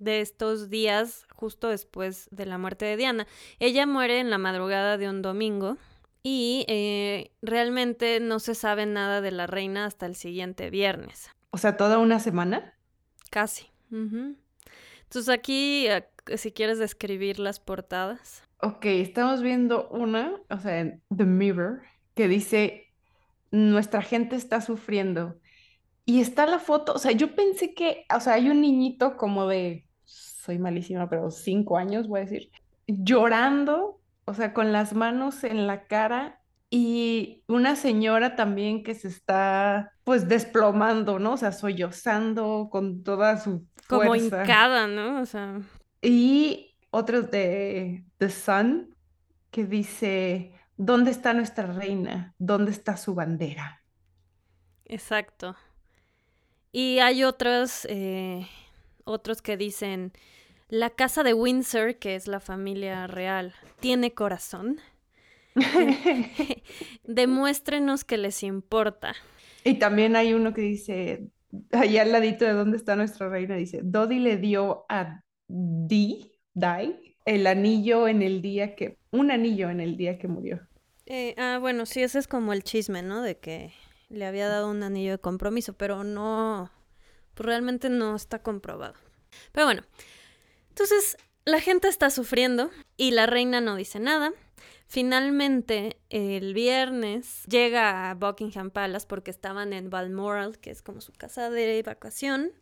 de 0.00 0.20
estos 0.20 0.68
días 0.68 1.28
justo 1.32 1.68
después 1.68 2.26
de 2.32 2.44
la 2.44 2.58
muerte 2.58 2.86
de 2.86 2.96
Diana. 2.96 3.28
Ella 3.60 3.86
muere 3.86 4.18
en 4.18 4.30
la 4.30 4.38
madrugada 4.38 4.98
de 4.98 5.08
un 5.08 5.22
domingo 5.22 5.76
y 6.24 6.64
eh, 6.66 7.30
realmente 7.40 8.18
no 8.18 8.40
se 8.40 8.56
sabe 8.56 8.84
nada 8.84 9.20
de 9.20 9.30
la 9.30 9.46
reina 9.46 9.86
hasta 9.86 10.06
el 10.06 10.16
siguiente 10.16 10.70
viernes, 10.70 11.30
O 11.50 11.58
sea, 11.58 11.76
toda 11.76 11.98
una 11.98 12.18
semana. 12.18 12.74
casi. 13.30 13.70
Entonces 13.92 15.28
aquí, 15.28 15.86
eh, 15.86 16.04
si 16.36 16.50
quieres 16.50 16.80
describir 16.80 17.38
las 17.38 17.60
portadas. 17.60 18.42
Ok, 18.60 18.86
estamos 18.86 19.40
viendo 19.40 19.88
una, 19.90 20.32
o 20.50 20.58
sea, 20.58 20.80
en 20.80 21.00
The 21.16 21.26
Mirror, 21.26 21.82
que 22.16 22.26
dice, 22.26 22.85
nuestra 23.50 24.02
gente 24.02 24.36
está 24.36 24.60
sufriendo. 24.60 25.36
Y 26.04 26.20
está 26.20 26.46
la 26.46 26.58
foto, 26.60 26.92
o 26.94 26.98
sea, 26.98 27.12
yo 27.12 27.34
pensé 27.34 27.74
que, 27.74 28.06
o 28.14 28.20
sea, 28.20 28.34
hay 28.34 28.48
un 28.50 28.60
niñito 28.60 29.16
como 29.16 29.46
de, 29.48 29.88
soy 30.04 30.58
malísima, 30.58 31.08
pero 31.08 31.30
cinco 31.30 31.78
años, 31.78 32.06
voy 32.08 32.20
a 32.20 32.24
decir, 32.24 32.50
llorando, 32.86 34.00
o 34.24 34.34
sea, 34.34 34.52
con 34.54 34.72
las 34.72 34.94
manos 34.94 35.44
en 35.44 35.66
la 35.66 35.86
cara. 35.86 36.40
Y 36.70 37.44
una 37.48 37.76
señora 37.76 38.36
también 38.36 38.82
que 38.82 38.94
se 38.94 39.08
está, 39.08 39.92
pues, 40.04 40.28
desplomando, 40.28 41.18
¿no? 41.18 41.32
O 41.34 41.36
sea, 41.36 41.52
sollozando 41.52 42.68
con 42.70 43.02
toda 43.04 43.38
su 43.38 43.66
Como 43.88 44.14
fuerza. 44.16 44.42
hincada, 44.42 44.86
¿no? 44.88 45.20
O 45.20 45.26
sea, 45.26 45.60
Y 46.02 46.76
otros 46.90 47.30
de 47.30 48.04
The 48.18 48.30
Sun 48.30 48.96
que 49.50 49.64
dice, 49.66 50.52
¿dónde 50.76 51.10
está 51.10 51.32
nuestra 51.32 51.66
reina? 51.66 52.34
¿Dónde 52.38 52.70
está 52.70 52.96
su 52.96 53.14
bandera? 53.14 53.82
exacto. 54.88 55.56
Y 56.72 56.98
hay 56.98 57.24
otros, 57.24 57.86
eh, 57.90 58.46
otros 59.04 59.42
que 59.42 59.56
dicen, 59.56 60.12
la 60.68 60.90
casa 60.90 61.22
de 61.22 61.32
Windsor, 61.32 61.96
que 61.96 62.16
es 62.16 62.28
la 62.28 62.40
familia 62.40 63.06
real, 63.06 63.54
tiene 63.80 64.14
corazón. 64.14 64.80
Demuéstrenos 67.04 68.04
que 68.04 68.18
les 68.18 68.42
importa. 68.42 69.14
Y 69.64 69.78
también 69.78 70.16
hay 70.16 70.34
uno 70.34 70.52
que 70.52 70.60
dice, 70.60 71.30
allá 71.72 72.02
al 72.02 72.12
ladito 72.12 72.44
de 72.44 72.52
dónde 72.52 72.76
está 72.76 72.94
nuestra 72.96 73.28
reina, 73.28 73.56
dice, 73.56 73.80
Dodi 73.82 74.18
le 74.18 74.36
dio 74.36 74.84
a 74.88 75.22
Di, 75.48 76.32
Di, 76.52 77.05
el 77.26 77.46
anillo 77.46 78.08
en 78.08 78.22
el 78.22 78.40
día 78.40 78.74
que, 78.74 78.98
un 79.10 79.30
anillo 79.30 79.68
en 79.68 79.80
el 79.80 79.96
día 79.96 80.18
que 80.18 80.28
murió. 80.28 80.60
Eh, 81.04 81.34
ah, 81.36 81.58
bueno, 81.60 81.84
sí, 81.84 82.02
ese 82.02 82.18
es 82.18 82.26
como 82.26 82.52
el 82.52 82.62
chisme, 82.62 83.02
¿no? 83.02 83.20
De 83.20 83.38
que 83.38 83.72
le 84.08 84.24
había 84.24 84.48
dado 84.48 84.70
un 84.70 84.82
anillo 84.82 85.12
de 85.12 85.18
compromiso, 85.18 85.74
pero 85.74 86.04
no, 86.04 86.70
pues 87.34 87.44
realmente 87.44 87.90
no 87.90 88.16
está 88.16 88.42
comprobado. 88.42 88.94
Pero 89.52 89.66
bueno, 89.66 89.82
entonces 90.68 91.18
la 91.44 91.60
gente 91.60 91.88
está 91.88 92.10
sufriendo 92.10 92.70
y 92.96 93.10
la 93.10 93.26
reina 93.26 93.60
no 93.60 93.76
dice 93.76 94.00
nada. 94.00 94.32
Finalmente, 94.88 95.96
el 96.10 96.54
viernes 96.54 97.42
llega 97.48 98.10
a 98.10 98.14
Buckingham 98.14 98.70
Palace 98.70 99.06
porque 99.08 99.32
estaban 99.32 99.72
en 99.72 99.90
Balmoral, 99.90 100.58
que 100.58 100.70
es 100.70 100.80
como 100.80 101.00
su 101.00 101.12
casa 101.12 101.50
de 101.50 101.82
vacación, 101.82 102.52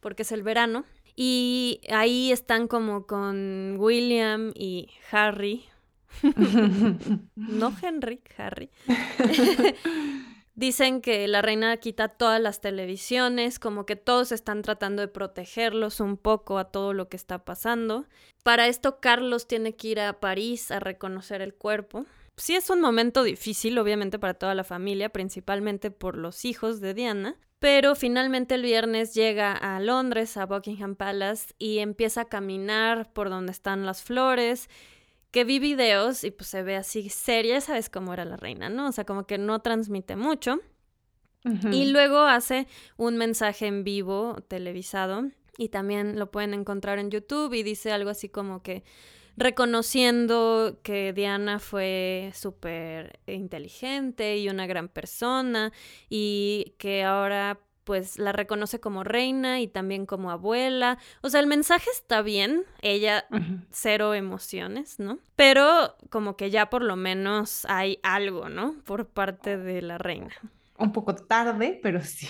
porque 0.00 0.22
es 0.22 0.32
el 0.32 0.42
verano. 0.42 0.84
Y 1.14 1.80
ahí 1.90 2.32
están 2.32 2.68
como 2.68 3.06
con 3.06 3.76
William 3.78 4.52
y 4.54 4.88
Harry, 5.10 5.64
no 7.34 7.74
Henry, 7.82 8.20
Harry. 8.36 8.70
Dicen 10.54 11.00
que 11.00 11.26
la 11.28 11.40
reina 11.40 11.74
quita 11.78 12.08
todas 12.08 12.40
las 12.40 12.60
televisiones, 12.60 13.58
como 13.58 13.86
que 13.86 13.96
todos 13.96 14.32
están 14.32 14.60
tratando 14.60 15.00
de 15.00 15.08
protegerlos 15.08 15.98
un 15.98 16.18
poco 16.18 16.58
a 16.58 16.66
todo 16.66 16.92
lo 16.92 17.08
que 17.08 17.16
está 17.16 17.44
pasando. 17.44 18.04
Para 18.42 18.68
esto 18.68 19.00
Carlos 19.00 19.46
tiene 19.46 19.74
que 19.74 19.88
ir 19.88 20.00
a 20.00 20.20
París 20.20 20.70
a 20.70 20.78
reconocer 20.78 21.40
el 21.40 21.54
cuerpo. 21.54 22.04
Sí 22.42 22.56
es 22.56 22.70
un 22.70 22.80
momento 22.80 23.22
difícil, 23.22 23.78
obviamente, 23.78 24.18
para 24.18 24.34
toda 24.34 24.56
la 24.56 24.64
familia, 24.64 25.10
principalmente 25.10 25.92
por 25.92 26.18
los 26.18 26.44
hijos 26.44 26.80
de 26.80 26.92
Diana. 26.92 27.36
Pero 27.60 27.94
finalmente 27.94 28.56
el 28.56 28.62
viernes 28.62 29.14
llega 29.14 29.52
a 29.52 29.78
Londres, 29.78 30.36
a 30.36 30.46
Buckingham 30.46 30.96
Palace, 30.96 31.54
y 31.60 31.78
empieza 31.78 32.22
a 32.22 32.24
caminar 32.24 33.12
por 33.12 33.30
donde 33.30 33.52
están 33.52 33.86
las 33.86 34.02
flores 34.02 34.68
que 35.30 35.44
vi 35.44 35.60
videos 35.60 36.24
y 36.24 36.32
pues 36.32 36.48
se 36.48 36.64
ve 36.64 36.74
así 36.74 37.10
seria, 37.10 37.60
sabes 37.60 37.88
cómo 37.88 38.12
era 38.12 38.24
la 38.24 38.36
reina, 38.36 38.68
¿no? 38.68 38.88
O 38.88 38.92
sea, 38.92 39.04
como 39.04 39.24
que 39.24 39.38
no 39.38 39.60
transmite 39.60 40.16
mucho. 40.16 40.58
Y 41.70 41.92
luego 41.92 42.22
hace 42.22 42.66
un 42.96 43.18
mensaje 43.18 43.68
en 43.68 43.84
vivo 43.84 44.38
televisado 44.48 45.28
y 45.58 45.68
también 45.68 46.18
lo 46.18 46.32
pueden 46.32 46.54
encontrar 46.54 46.98
en 46.98 47.08
YouTube 47.08 47.54
y 47.54 47.62
dice 47.62 47.92
algo 47.92 48.10
así 48.10 48.28
como 48.28 48.64
que 48.64 48.82
reconociendo 49.36 50.78
que 50.82 51.12
Diana 51.12 51.58
fue 51.58 52.30
súper 52.34 53.20
inteligente 53.26 54.38
y 54.38 54.48
una 54.48 54.66
gran 54.66 54.88
persona 54.88 55.72
y 56.08 56.74
que 56.78 57.04
ahora 57.04 57.58
pues 57.84 58.18
la 58.18 58.32
reconoce 58.32 58.80
como 58.80 59.04
reina 59.04 59.60
y 59.60 59.68
también 59.68 60.06
como 60.06 60.30
abuela. 60.30 60.98
O 61.20 61.28
sea, 61.28 61.40
el 61.40 61.46
mensaje 61.46 61.90
está 61.92 62.22
bien, 62.22 62.64
ella 62.80 63.26
cero 63.70 64.14
emociones, 64.14 64.98
¿no? 64.98 65.18
Pero 65.36 65.96
como 66.10 66.36
que 66.36 66.50
ya 66.50 66.70
por 66.70 66.82
lo 66.82 66.96
menos 66.96 67.64
hay 67.68 67.98
algo, 68.02 68.48
¿no? 68.48 68.76
Por 68.84 69.08
parte 69.08 69.56
de 69.56 69.82
la 69.82 69.98
reina. 69.98 70.32
Un 70.78 70.92
poco 70.92 71.14
tarde, 71.14 71.78
pero 71.82 72.00
sí. 72.02 72.28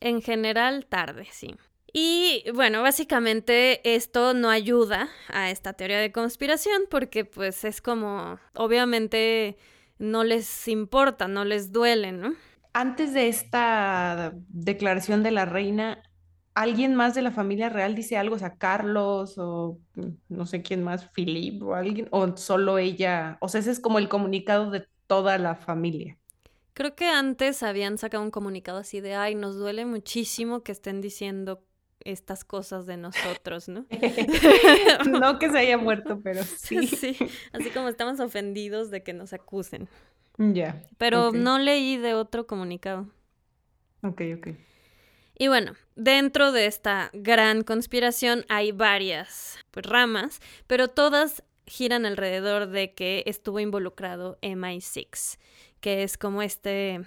En 0.00 0.22
general, 0.22 0.86
tarde, 0.86 1.26
sí. 1.30 1.54
Y 1.92 2.44
bueno, 2.54 2.82
básicamente 2.82 3.80
esto 3.94 4.34
no 4.34 4.48
ayuda 4.48 5.08
a 5.28 5.50
esta 5.50 5.72
teoría 5.72 5.98
de 5.98 6.12
conspiración 6.12 6.82
porque 6.88 7.24
pues 7.24 7.64
es 7.64 7.80
como, 7.80 8.38
obviamente 8.54 9.56
no 9.98 10.24
les 10.24 10.68
importa, 10.68 11.26
no 11.28 11.44
les 11.44 11.72
duele, 11.72 12.12
¿no? 12.12 12.34
Antes 12.72 13.12
de 13.12 13.28
esta 13.28 14.32
declaración 14.48 15.24
de 15.24 15.32
la 15.32 15.44
reina, 15.44 16.02
¿alguien 16.54 16.94
más 16.94 17.14
de 17.14 17.22
la 17.22 17.32
familia 17.32 17.68
real 17.68 17.96
dice 17.96 18.16
algo? 18.16 18.36
O 18.36 18.38
sea, 18.38 18.56
Carlos 18.56 19.34
o 19.38 19.78
no 20.28 20.46
sé 20.46 20.62
quién 20.62 20.84
más, 20.84 21.08
Philip 21.10 21.60
o 21.62 21.74
alguien, 21.74 22.06
o 22.12 22.36
solo 22.36 22.78
ella, 22.78 23.38
o 23.40 23.48
sea, 23.48 23.60
ese 23.60 23.72
es 23.72 23.80
como 23.80 23.98
el 23.98 24.08
comunicado 24.08 24.70
de 24.70 24.86
toda 25.08 25.38
la 25.38 25.56
familia. 25.56 26.16
Creo 26.72 26.94
que 26.94 27.08
antes 27.08 27.64
habían 27.64 27.98
sacado 27.98 28.22
un 28.22 28.30
comunicado 28.30 28.78
así 28.78 29.00
de, 29.00 29.16
ay, 29.16 29.34
nos 29.34 29.56
duele 29.56 29.84
muchísimo 29.84 30.62
que 30.62 30.70
estén 30.72 31.00
diciendo 31.00 31.64
estas 32.04 32.44
cosas 32.44 32.86
de 32.86 32.96
nosotros, 32.96 33.68
¿no? 33.68 33.86
no 35.10 35.38
que 35.38 35.50
se 35.50 35.58
haya 35.58 35.78
muerto, 35.78 36.20
pero 36.22 36.42
sí. 36.58 36.86
Sí, 36.86 37.16
así 37.52 37.70
como 37.70 37.88
estamos 37.88 38.20
ofendidos 38.20 38.90
de 38.90 39.02
que 39.02 39.12
nos 39.12 39.32
acusen. 39.32 39.88
Ya. 40.38 40.82
Pero 40.96 41.32
no 41.32 41.58
leí 41.58 41.96
de 41.98 42.14
otro 42.14 42.46
comunicado. 42.46 43.06
Ok, 44.02 44.22
ok. 44.38 44.48
Y 45.38 45.48
bueno, 45.48 45.74
dentro 45.96 46.52
de 46.52 46.66
esta 46.66 47.10
gran 47.12 47.62
conspiración 47.62 48.44
hay 48.48 48.72
varias 48.72 49.58
pues, 49.70 49.84
ramas, 49.86 50.40
pero 50.66 50.88
todas 50.88 51.42
giran 51.66 52.06
alrededor 52.06 52.68
de 52.68 52.94
que 52.94 53.22
estuvo 53.26 53.60
involucrado 53.60 54.38
MI6, 54.42 55.38
que 55.80 56.02
es 56.02 56.18
como 56.18 56.42
este 56.42 57.00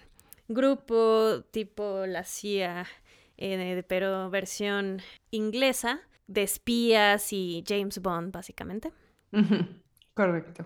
grupo 0.48 1.44
tipo 1.52 2.06
la 2.06 2.24
CIA 2.24 2.86
eh, 3.38 3.84
pero 3.88 4.30
versión 4.30 5.02
inglesa, 5.32 6.02
de 6.28 6.44
espías 6.44 7.34
y 7.34 7.64
James 7.68 8.00
Bond, 8.00 8.32
básicamente. 8.32 8.92
Correcto. 10.14 10.66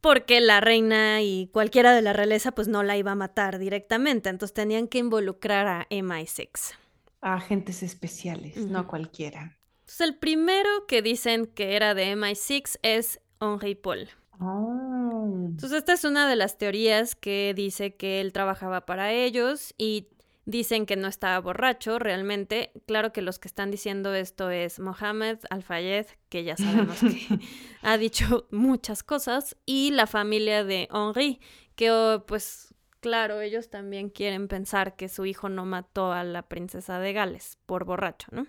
Porque 0.00 0.40
la 0.40 0.60
reina 0.60 1.22
y 1.22 1.48
cualquiera 1.52 1.92
de 1.94 2.02
la 2.02 2.12
realeza 2.12 2.52
pues 2.52 2.68
no 2.68 2.82
la 2.82 2.96
iba 2.96 3.12
a 3.12 3.16
matar 3.16 3.58
directamente, 3.58 4.28
entonces 4.28 4.54
tenían 4.54 4.88
que 4.88 4.98
involucrar 4.98 5.66
a 5.66 5.88
MI6. 5.90 6.74
A 7.20 7.34
agentes 7.34 7.82
especiales, 7.82 8.56
no 8.56 8.86
cualquiera. 8.86 9.58
Entonces 9.80 10.00
el 10.00 10.16
primero 10.16 10.68
que 10.86 11.02
dicen 11.02 11.46
que 11.46 11.76
era 11.76 11.94
de 11.94 12.16
MI6 12.16 12.78
es 12.82 13.20
Henri 13.40 13.74
Paul. 13.74 14.08
Oh. 14.40 15.46
Entonces 15.48 15.78
esta 15.78 15.94
es 15.94 16.04
una 16.04 16.28
de 16.28 16.36
las 16.36 16.58
teorías 16.58 17.14
que 17.14 17.52
dice 17.56 17.96
que 17.96 18.20
él 18.20 18.32
trabajaba 18.32 18.84
para 18.86 19.12
ellos 19.12 19.74
y 19.78 20.08
Dicen 20.46 20.86
que 20.86 20.94
no 20.96 21.08
estaba 21.08 21.40
borracho 21.40 21.98
realmente. 21.98 22.70
Claro 22.86 23.12
que 23.12 23.20
los 23.20 23.40
que 23.40 23.48
están 23.48 23.70
diciendo 23.70 24.14
esto 24.14 24.50
es 24.50 24.78
Mohamed 24.78 25.38
Al-Fayed, 25.50 26.06
que 26.28 26.44
ya 26.44 26.56
sabemos 26.56 27.00
que 27.00 27.40
ha 27.82 27.98
dicho 27.98 28.46
muchas 28.50 29.02
cosas, 29.02 29.56
y 29.66 29.90
la 29.90 30.06
familia 30.06 30.64
de 30.64 30.88
Henri, 30.92 31.40
que 31.74 31.90
oh, 31.90 32.24
pues 32.26 32.74
claro, 33.00 33.40
ellos 33.40 33.70
también 33.70 34.08
quieren 34.08 34.48
pensar 34.48 34.96
que 34.96 35.08
su 35.08 35.26
hijo 35.26 35.48
no 35.48 35.64
mató 35.64 36.12
a 36.12 36.24
la 36.24 36.42
princesa 36.42 37.00
de 37.00 37.12
Gales 37.12 37.58
por 37.66 37.84
borracho, 37.84 38.28
¿no? 38.30 38.46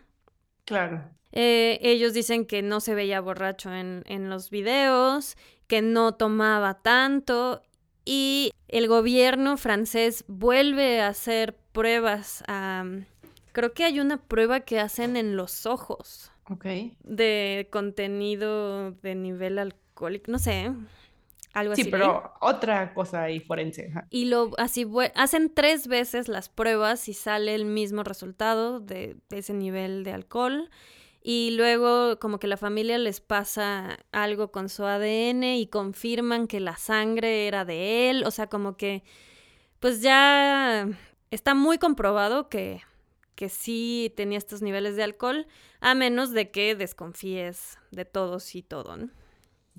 Claro. 0.65 1.03
Eh, 1.31 1.79
ellos 1.81 2.13
dicen 2.13 2.45
que 2.45 2.61
no 2.61 2.79
se 2.79 2.95
veía 2.95 3.21
borracho 3.21 3.73
en, 3.73 4.03
en 4.05 4.29
los 4.29 4.49
videos, 4.49 5.35
que 5.67 5.81
no 5.81 6.13
tomaba 6.13 6.81
tanto 6.81 7.61
y 8.07 8.53
el 8.69 8.87
gobierno 8.87 9.57
francés 9.57 10.23
vuelve 10.29 11.01
a 11.01 11.09
hacer 11.09 11.57
pruebas. 11.73 12.41
creo 13.51 13.73
que 13.73 13.83
hay 13.83 13.99
una 13.99 14.17
prueba 14.17 14.61
que 14.61 14.79
hacen 14.79 15.17
en 15.17 15.35
los 15.35 15.65
ojos. 15.65 16.31
Ok. 16.49 16.65
De 17.03 17.67
contenido 17.69 18.91
de 18.91 19.15
nivel 19.15 19.59
alcohólico, 19.59 20.31
no 20.31 20.39
sé. 20.39 20.71
Algo 21.53 21.73
así. 21.73 21.83
Sí, 21.83 21.89
pero 21.91 22.31
otra 22.39 22.93
cosa 22.93 23.23
ahí 23.23 23.41
forense. 23.41 23.91
Y 24.09 24.25
lo 24.25 24.51
así 24.57 24.87
hacen 25.15 25.53
tres 25.53 25.87
veces 25.87 26.29
las 26.29 26.47
pruebas 26.47 27.09
y 27.09 27.13
sale 27.13 27.55
el 27.55 27.65
mismo 27.65 28.03
resultado 28.03 28.79
de, 28.79 29.17
de 29.27 29.37
ese 29.39 29.53
nivel 29.53 30.05
de 30.05 30.13
alcohol 30.13 30.69
y 31.22 31.51
luego 31.51 32.20
como 32.20 32.39
que 32.39 32.47
la 32.47 32.57
familia 32.57 32.97
les 32.97 33.20
pasa 33.22 33.99
algo 34.11 34.51
con 34.51 34.70
su 34.70 34.86
ADN 34.86 35.43
y 35.43 35.68
confirman 35.68 36.47
que 36.47 36.59
la 36.59 36.78
sangre 36.78 37.47
era 37.47 37.65
de 37.65 38.09
él, 38.09 38.24
o 38.26 38.32
sea, 38.32 38.47
como 38.47 38.78
que 38.78 39.03
pues 39.80 40.01
ya 40.01 40.88
está 41.32 41.53
muy 41.53 41.78
comprobado 41.78 42.49
que, 42.49 42.82
que 43.36 43.49
sí 43.49 44.13
tenía 44.15 44.38
estos 44.38 44.61
niveles 44.61 44.95
de 44.95 45.03
alcohol, 45.03 45.47
a 45.80 45.95
menos 45.95 46.32
de 46.32 46.51
que 46.51 46.76
desconfíes 46.76 47.78
de 47.91 48.05
todos 48.05 48.55
y 48.55 48.63
todo, 48.63 48.97
¿no? 48.97 49.09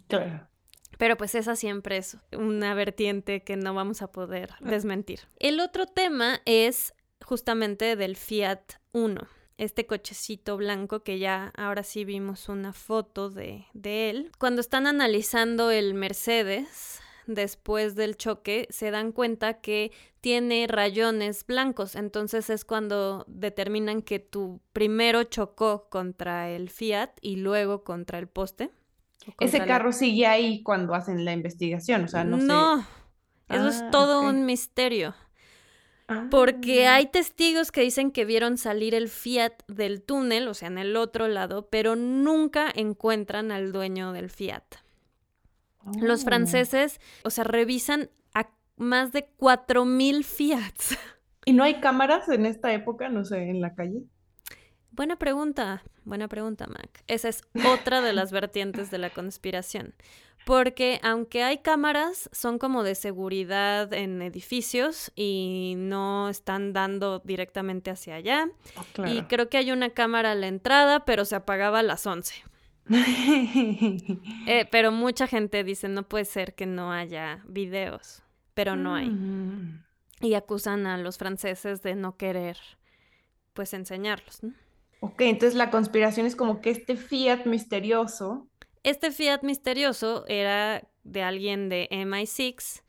Claro. 0.07 0.49
Pero 0.99 1.17
pues 1.17 1.35
esa 1.35 1.57
siempre 1.57 1.97
es 1.97 2.17
una 2.33 2.75
vertiente 2.75 3.43
que 3.43 3.57
no 3.57 3.75
vamos 3.75 4.03
a 4.03 4.11
poder 4.11 4.51
ah. 4.53 4.57
desmentir. 4.61 5.21
El 5.39 5.61
otro 5.61 5.87
tema 5.87 6.41
es 6.45 6.95
justamente 7.25 7.97
del 7.97 8.17
Fiat 8.17 8.75
1, 8.93 9.29
este 9.59 9.87
cochecito 9.87 10.57
blanco 10.57 11.03
que 11.03 11.19
ya 11.19 11.53
ahora 11.57 11.83
sí 11.83 12.05
vimos 12.05 12.49
una 12.49 12.73
foto 12.73 13.29
de, 13.29 13.67
de 13.75 14.11
él. 14.11 14.33
Cuando 14.39 14.61
están 14.61 14.87
analizando 14.87 15.71
el 15.71 15.95
Mercedes, 15.95 17.01
después 17.27 17.95
del 17.95 18.17
choque 18.17 18.67
se 18.71 18.91
dan 18.91 19.13
cuenta 19.13 19.61
que 19.61 19.93
tiene 20.21 20.67
rayones 20.67 21.47
blancos. 21.47 21.95
Entonces 21.95 22.49
es 22.49 22.65
cuando 22.65 23.25
determinan 23.29 24.01
que 24.01 24.19
tu 24.19 24.61
primero 24.73 25.25
chocó 25.25 25.89
contra 25.91 26.49
el 26.49 26.71
Fiat 26.71 27.11
y 27.21 27.37
luego 27.37 27.85
contra 27.85 28.19
el 28.19 28.29
poste. 28.29 28.71
Ese 29.41 29.67
carro 29.67 29.93
sigue 29.93 30.27
ahí 30.27 30.63
cuando 30.63 30.95
hacen 30.95 31.25
la 31.25 31.33
investigación, 31.33 32.05
o 32.05 32.09
sea, 32.09 32.25
no, 32.25 32.39
no 32.39 32.87
eso 33.49 33.69
es 33.69 33.83
ah, 33.83 33.91
todo 33.91 34.23
un 34.23 34.45
misterio. 34.45 35.15
Porque 36.31 36.87
ah. 36.87 36.95
hay 36.95 37.07
testigos 37.07 37.71
que 37.71 37.83
dicen 37.83 38.11
que 38.11 38.25
vieron 38.25 38.57
salir 38.57 38.95
el 38.95 39.09
Fiat 39.09 39.53
del 39.69 40.03
túnel, 40.03 40.49
o 40.49 40.55
sea, 40.55 40.69
en 40.69 40.79
el 40.79 40.97
otro 40.97 41.29
lado, 41.29 41.69
pero 41.69 41.97
nunca 41.97 42.73
encuentran 42.75 43.53
al 43.53 43.73
dueño 43.73 44.13
del 44.13 44.31
Fiat. 44.31 44.65
Los 46.01 46.23
oh. 46.23 46.25
franceses, 46.25 47.01
o 47.25 47.31
sea, 47.31 47.45
revisan 47.45 48.11
a 48.35 48.51
más 48.77 49.13
de 49.13 49.29
4.000 49.39 50.25
Fiats. 50.25 50.99
¿Y 51.45 51.53
no 51.53 51.63
hay 51.63 51.81
cámaras 51.81 52.29
en 52.29 52.47
esta 52.47 52.73
época, 52.73 53.09
no 53.09 53.25
sé, 53.25 53.51
en 53.51 53.61
la 53.61 53.75
calle? 53.75 54.03
Buena 54.91 55.17
pregunta, 55.17 55.83
buena 56.05 56.27
pregunta, 56.27 56.67
Mac. 56.67 57.05
Esa 57.07 57.29
es 57.29 57.43
otra 57.73 58.01
de 58.01 58.13
las 58.13 58.33
vertientes 58.33 58.91
de 58.91 58.99
la 58.99 59.11
conspiración. 59.11 59.95
Porque 60.49 60.99
aunque 61.03 61.43
hay 61.43 61.59
cámaras, 61.59 62.31
son 62.33 62.59
como 62.59 62.83
de 62.83 62.95
seguridad 62.95 63.93
en 63.93 64.23
edificios 64.23 65.13
y 65.15 65.75
no 65.77 66.31
están 66.31 66.73
dando 66.73 67.19
directamente 67.19 67.91
hacia 67.91 68.15
allá. 68.15 68.49
Oh, 68.75 69.07
y 69.07 69.25
creo 69.25 69.51
que 69.51 69.59
hay 69.59 69.73
una 69.73 69.91
cámara 69.91 70.33
a 70.33 70.35
la 70.35 70.47
entrada, 70.47 71.05
pero 71.05 71.27
se 71.27 71.37
apagaba 71.37 71.81
a 71.81 71.83
las 71.83 72.07
11. 72.07 72.35
Eh, 74.47 74.67
pero 74.71 74.91
mucha 74.91 75.27
gente 75.27 75.63
dice, 75.65 75.87
no 75.91 76.09
puede 76.09 76.25
ser 76.25 76.55
que 76.55 76.65
no 76.65 76.95
haya 76.95 77.45
videos, 77.47 78.23
pero 78.55 78.75
no 78.75 78.95
hay. 78.95 79.11
Mm. 79.11 79.85
Y 80.23 80.33
acusan 80.33 80.87
a 80.87 80.97
los 80.97 81.19
franceses 81.19 81.83
de 81.83 81.95
no 81.95 82.17
querer, 82.17 82.57
pues, 83.53 83.75
enseñarlos. 83.75 84.43
¿no? 84.43 84.55
Ok, 85.01 85.21
entonces 85.21 85.55
la 85.55 85.69
conspiración 85.71 86.27
es 86.27 86.35
como 86.35 86.63
que 86.63 86.71
este 86.71 86.97
Fiat 86.97 87.45
misterioso. 87.45 88.48
Este 88.83 89.11
Fiat 89.11 89.43
misterioso 89.43 90.25
era 90.29 90.87
de 91.05 91.23
alguien 91.23 91.69
de 91.69 91.89
MI6 91.91 92.83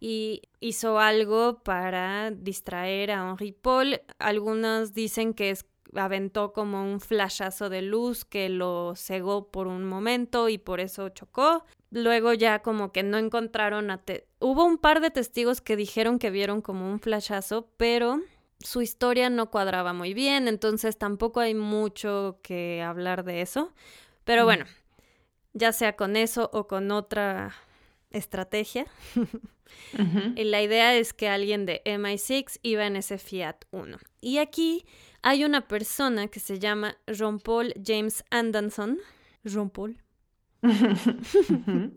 y 0.00 0.42
hizo 0.60 0.98
algo 0.98 1.62
para 1.62 2.30
distraer 2.30 3.12
a 3.12 3.30
Henri 3.30 3.52
Paul. 3.52 4.00
Algunos 4.18 4.94
dicen 4.94 5.34
que 5.34 5.50
es 5.50 5.64
aventó 5.94 6.52
como 6.52 6.82
un 6.82 7.00
flashazo 7.00 7.68
de 7.68 7.82
luz 7.82 8.24
que 8.24 8.48
lo 8.48 8.94
cegó 8.96 9.50
por 9.50 9.66
un 9.66 9.84
momento 9.84 10.48
y 10.48 10.58
por 10.58 10.80
eso 10.80 11.08
chocó. 11.10 11.64
luego 11.90 12.32
ya 12.32 12.60
como 12.60 12.90
que 12.90 13.02
no 13.02 13.18
encontraron 13.18 13.90
a... 13.90 14.02
Hubo 14.40 14.64
un 14.64 14.78
par 14.78 15.00
de 15.02 15.10
testigos 15.10 15.60
que 15.60 15.76
dijeron 15.76 16.18
que 16.18 16.30
vieron 16.30 16.62
como 16.62 16.90
un 16.90 17.00
flashazo, 17.00 17.68
pero 17.76 18.18
su 18.60 18.80
historia 18.80 19.28
no 19.28 19.50
cuadraba 19.50 19.92
muy 19.92 20.14
bien, 20.14 20.48
entonces 20.48 20.96
tampoco 20.96 21.40
hay 21.40 21.54
mucho 21.54 22.38
que 22.42 22.80
hablar 22.82 23.24
de 23.24 23.42
eso. 23.42 23.72
Pero 24.24 24.44
bueno, 24.44 24.64
ya 25.54 25.72
sea 25.72 25.96
con 25.96 26.16
eso 26.16 26.50
o 26.52 26.66
con 26.66 26.90
otra 26.90 27.54
estrategia, 28.10 28.86
la 30.36 30.62
idea 30.62 30.94
es 30.94 31.12
que 31.12 31.28
alguien 31.28 31.66
de 31.66 31.82
MI6 31.84 32.58
iba 32.62 32.86
en 32.86 32.96
ese 32.96 33.18
Fiat 33.18 33.64
1. 33.70 33.98
Y 34.20 34.38
aquí 34.38 34.86
hay 35.22 35.44
una 35.44 35.68
persona 35.68 36.28
que 36.28 36.40
se 36.40 36.58
llama 36.58 36.96
Jean-Paul 37.06 37.74
James 37.84 38.24
Anderson. 38.30 38.98
Jean-Paul. 39.44 39.98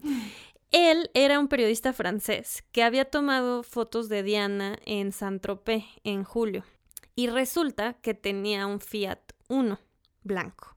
Él 0.72 1.10
era 1.14 1.40
un 1.40 1.48
periodista 1.48 1.94
francés 1.94 2.64
que 2.72 2.84
había 2.84 3.06
tomado 3.06 3.64
fotos 3.64 4.10
de 4.10 4.24
Diana 4.24 4.78
en 4.86 5.12
Saint-Tropez 5.12 5.84
en 6.04 6.24
julio. 6.24 6.64
Y 7.16 7.28
resulta 7.28 7.94
que 7.94 8.14
tenía 8.14 8.68
un 8.68 8.82
Fiat 8.82 9.20
1 9.48 9.80
blanco. 10.24 10.76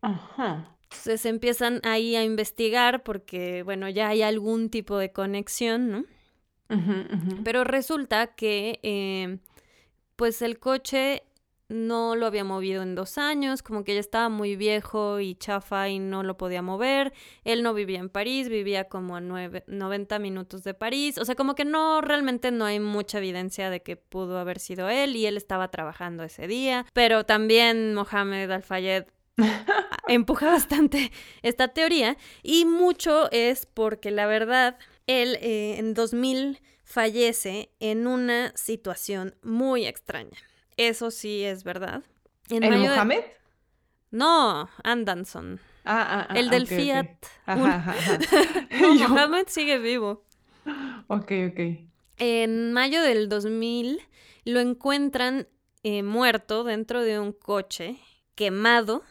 Ajá. 0.00 0.75
Entonces 0.90 1.26
empiezan 1.26 1.80
ahí 1.84 2.16
a 2.16 2.24
investigar 2.24 3.02
porque, 3.02 3.62
bueno, 3.62 3.88
ya 3.88 4.08
hay 4.08 4.22
algún 4.22 4.70
tipo 4.70 4.98
de 4.98 5.12
conexión, 5.12 5.90
¿no? 5.90 6.04
Pero 7.44 7.64
resulta 7.64 8.28
que, 8.34 8.80
eh, 8.82 9.38
pues 10.16 10.42
el 10.42 10.58
coche 10.58 11.22
no 11.68 12.14
lo 12.14 12.26
había 12.26 12.44
movido 12.44 12.82
en 12.82 12.94
dos 12.94 13.18
años, 13.18 13.62
como 13.62 13.82
que 13.82 13.94
ya 13.94 14.00
estaba 14.00 14.28
muy 14.28 14.54
viejo 14.56 15.18
y 15.18 15.34
chafa 15.34 15.88
y 15.88 15.98
no 15.98 16.22
lo 16.22 16.36
podía 16.36 16.62
mover. 16.62 17.12
Él 17.44 17.62
no 17.62 17.74
vivía 17.74 17.98
en 17.98 18.08
París, 18.08 18.48
vivía 18.48 18.84
como 18.84 19.16
a 19.16 19.20
90 19.20 20.18
minutos 20.20 20.62
de 20.62 20.74
París. 20.74 21.18
O 21.18 21.24
sea, 21.24 21.34
como 21.34 21.54
que 21.54 21.64
no, 21.64 22.00
realmente 22.02 22.52
no 22.52 22.64
hay 22.64 22.78
mucha 22.78 23.18
evidencia 23.18 23.68
de 23.68 23.82
que 23.82 23.96
pudo 23.96 24.38
haber 24.38 24.60
sido 24.60 24.88
él 24.88 25.16
y 25.16 25.26
él 25.26 25.36
estaba 25.36 25.68
trabajando 25.68 26.22
ese 26.22 26.46
día. 26.46 26.86
Pero 26.92 27.24
también 27.24 27.94
Mohamed 27.94 28.50
Al-Fayed 28.50 29.06
empuja 30.08 30.46
bastante 30.46 31.12
esta 31.42 31.68
teoría 31.68 32.16
y 32.42 32.64
mucho 32.64 33.30
es 33.32 33.66
porque 33.66 34.10
la 34.10 34.26
verdad, 34.26 34.78
él 35.06 35.36
eh, 35.40 35.76
en 35.78 35.94
2000 35.94 36.60
fallece 36.84 37.70
en 37.80 38.06
una 38.06 38.52
situación 38.56 39.34
muy 39.42 39.86
extraña. 39.86 40.38
Eso 40.76 41.10
sí 41.10 41.42
es 41.42 41.64
verdad. 41.64 42.02
¿En. 42.48 42.62
No, 44.10 44.68
Anderson. 44.84 45.60
Ah, 45.84 46.06
ah, 46.08 46.26
ah, 46.30 46.38
el 46.38 46.48
del 46.48 46.66
Fiat. 46.66 47.08
no, 47.46 49.08
Mohamed 49.08 49.46
sigue 49.48 49.78
vivo. 49.78 50.24
Ok, 51.08 51.32
ok. 51.50 51.60
En 52.18 52.72
mayo 52.72 53.02
del 53.02 53.28
2000 53.28 54.00
lo 54.44 54.60
encuentran 54.60 55.48
eh, 55.82 56.02
muerto 56.02 56.64
dentro 56.64 57.02
de 57.02 57.18
un 57.20 57.32
coche, 57.32 57.98
quemado 58.34 59.02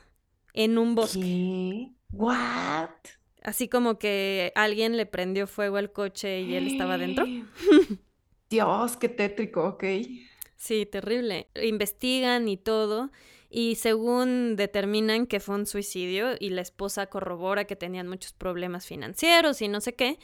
en 0.55 0.77
un 0.77 0.95
bosque. 0.95 1.19
¿Qué? 1.19 1.89
¿What? 2.11 2.89
Así 3.43 3.67
como 3.67 3.99
que 3.99 4.51
alguien 4.55 4.97
le 4.97 5.05
prendió 5.05 5.45
fuego 5.45 5.77
al 5.77 5.91
coche 5.91 6.41
y 6.41 6.55
él 6.55 6.67
estaba 6.67 6.97
dentro. 6.97 7.25
Dios, 8.49 8.97
qué 8.97 9.09
tétrico, 9.09 9.67
ok. 9.67 9.83
Sí, 10.55 10.85
terrible. 10.85 11.47
Investigan 11.61 12.47
y 12.47 12.57
todo. 12.57 13.11
Y 13.49 13.75
según 13.75 14.55
determinan 14.55 15.27
que 15.27 15.39
fue 15.39 15.55
un 15.55 15.65
suicidio 15.65 16.35
y 16.39 16.49
la 16.49 16.61
esposa 16.61 17.07
corrobora 17.07 17.65
que 17.65 17.75
tenían 17.75 18.07
muchos 18.07 18.33
problemas 18.33 18.85
financieros 18.85 19.61
y 19.61 19.67
no 19.67 19.79
sé 19.79 19.93
qué, 19.93 20.17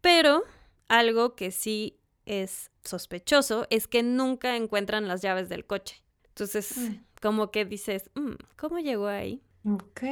pero 0.00 0.42
algo 0.88 1.34
que 1.36 1.50
sí 1.50 1.98
es 2.24 2.70
sospechoso 2.82 3.66
es 3.70 3.86
que 3.86 4.02
nunca 4.02 4.56
encuentran 4.56 5.08
las 5.08 5.22
llaves 5.22 5.48
del 5.48 5.66
coche. 5.66 6.02
Entonces, 6.28 6.76
mm. 6.78 7.04
como 7.20 7.50
que 7.50 7.64
dices, 7.64 8.10
mm, 8.14 8.32
¿cómo 8.56 8.78
llegó 8.78 9.06
ahí? 9.06 9.42
Ok, 9.64 10.02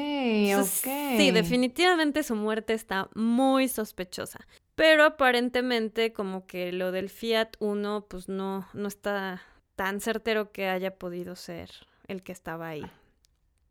ok. 0.57 0.87
Sí, 1.17 1.31
definitivamente 1.33 2.23
su 2.23 2.37
muerte 2.37 2.73
está 2.73 3.09
muy 3.15 3.69
sospechosa. 3.69 4.47
Pero 4.77 5.05
aparentemente 5.05 6.13
como 6.13 6.47
que 6.47 6.73
lo 6.73 6.93
del 6.93 7.11
Fiat 7.11 7.51
1 7.59 8.07
pues 8.09 8.29
no, 8.29 8.67
no 8.73 8.89
está 8.89 9.43
tan 9.77 10.01
certero 10.01 10.53
que 10.53 10.69
haya 10.69 10.97
podido 10.97 11.37
ser 11.37 11.71
el 12.07 12.23
que 12.23 12.33
estaba 12.33 12.69
ahí. 12.69 12.85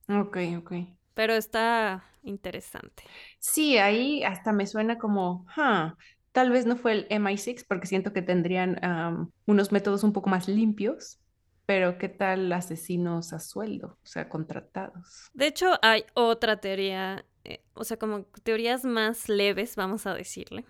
Ok, 0.09 0.38
ok. 0.57 0.73
Pero 1.13 1.34
está 1.34 2.03
interesante. 2.23 3.03
Sí, 3.39 3.77
ahí 3.77 4.23
hasta 4.23 4.51
me 4.51 4.67
suena 4.67 4.97
como, 4.97 5.45
tal 6.32 6.49
vez 6.51 6.65
no 6.65 6.75
fue 6.75 6.91
el 6.93 7.07
MI6 7.09 7.65
porque 7.67 7.88
siento 7.88 8.13
que 8.13 8.21
tendrían 8.21 8.80
unos 9.45 9.71
métodos 9.71 10.03
un 10.03 10.13
poco 10.13 10.30
más 10.30 10.47
limpios 10.47 11.19
pero 11.70 11.99
¿qué 11.99 12.09
tal 12.09 12.51
asesinos 12.51 13.32
a 13.32 13.38
sueldo, 13.39 13.99
o 14.03 14.07
sea, 14.07 14.28
contratados? 14.28 15.30
De 15.36 15.45
hecho, 15.45 15.78
hay 15.84 16.03
otra 16.15 16.59
teoría, 16.59 17.24
eh, 17.43 17.61
o 17.76 17.84
sea, 17.84 17.97
como 17.97 18.24
teorías 18.41 18.86
más 18.86 19.30
leves, 19.30 19.76
vamos 19.76 20.07
a 20.07 20.15
decirle, 20.15 20.65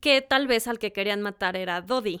que 0.00 0.20
tal 0.20 0.48
vez 0.48 0.66
al 0.66 0.80
que 0.80 0.92
querían 0.92 1.22
matar 1.22 1.54
era 1.54 1.80
Dodi. 1.82 2.20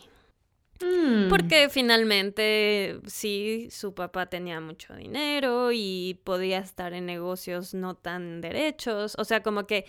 Mm. 0.80 1.28
Porque 1.28 1.68
finalmente 1.70 3.00
sí, 3.06 3.66
su 3.72 3.94
papá 3.94 4.26
tenía 4.26 4.60
mucho 4.60 4.94
dinero 4.94 5.72
y 5.72 6.20
podía 6.22 6.58
estar 6.58 6.92
en 6.92 7.04
negocios 7.06 7.74
no 7.74 7.96
tan 7.96 8.40
derechos. 8.40 9.16
O 9.18 9.24
sea, 9.24 9.42
como 9.42 9.66
que 9.66 9.86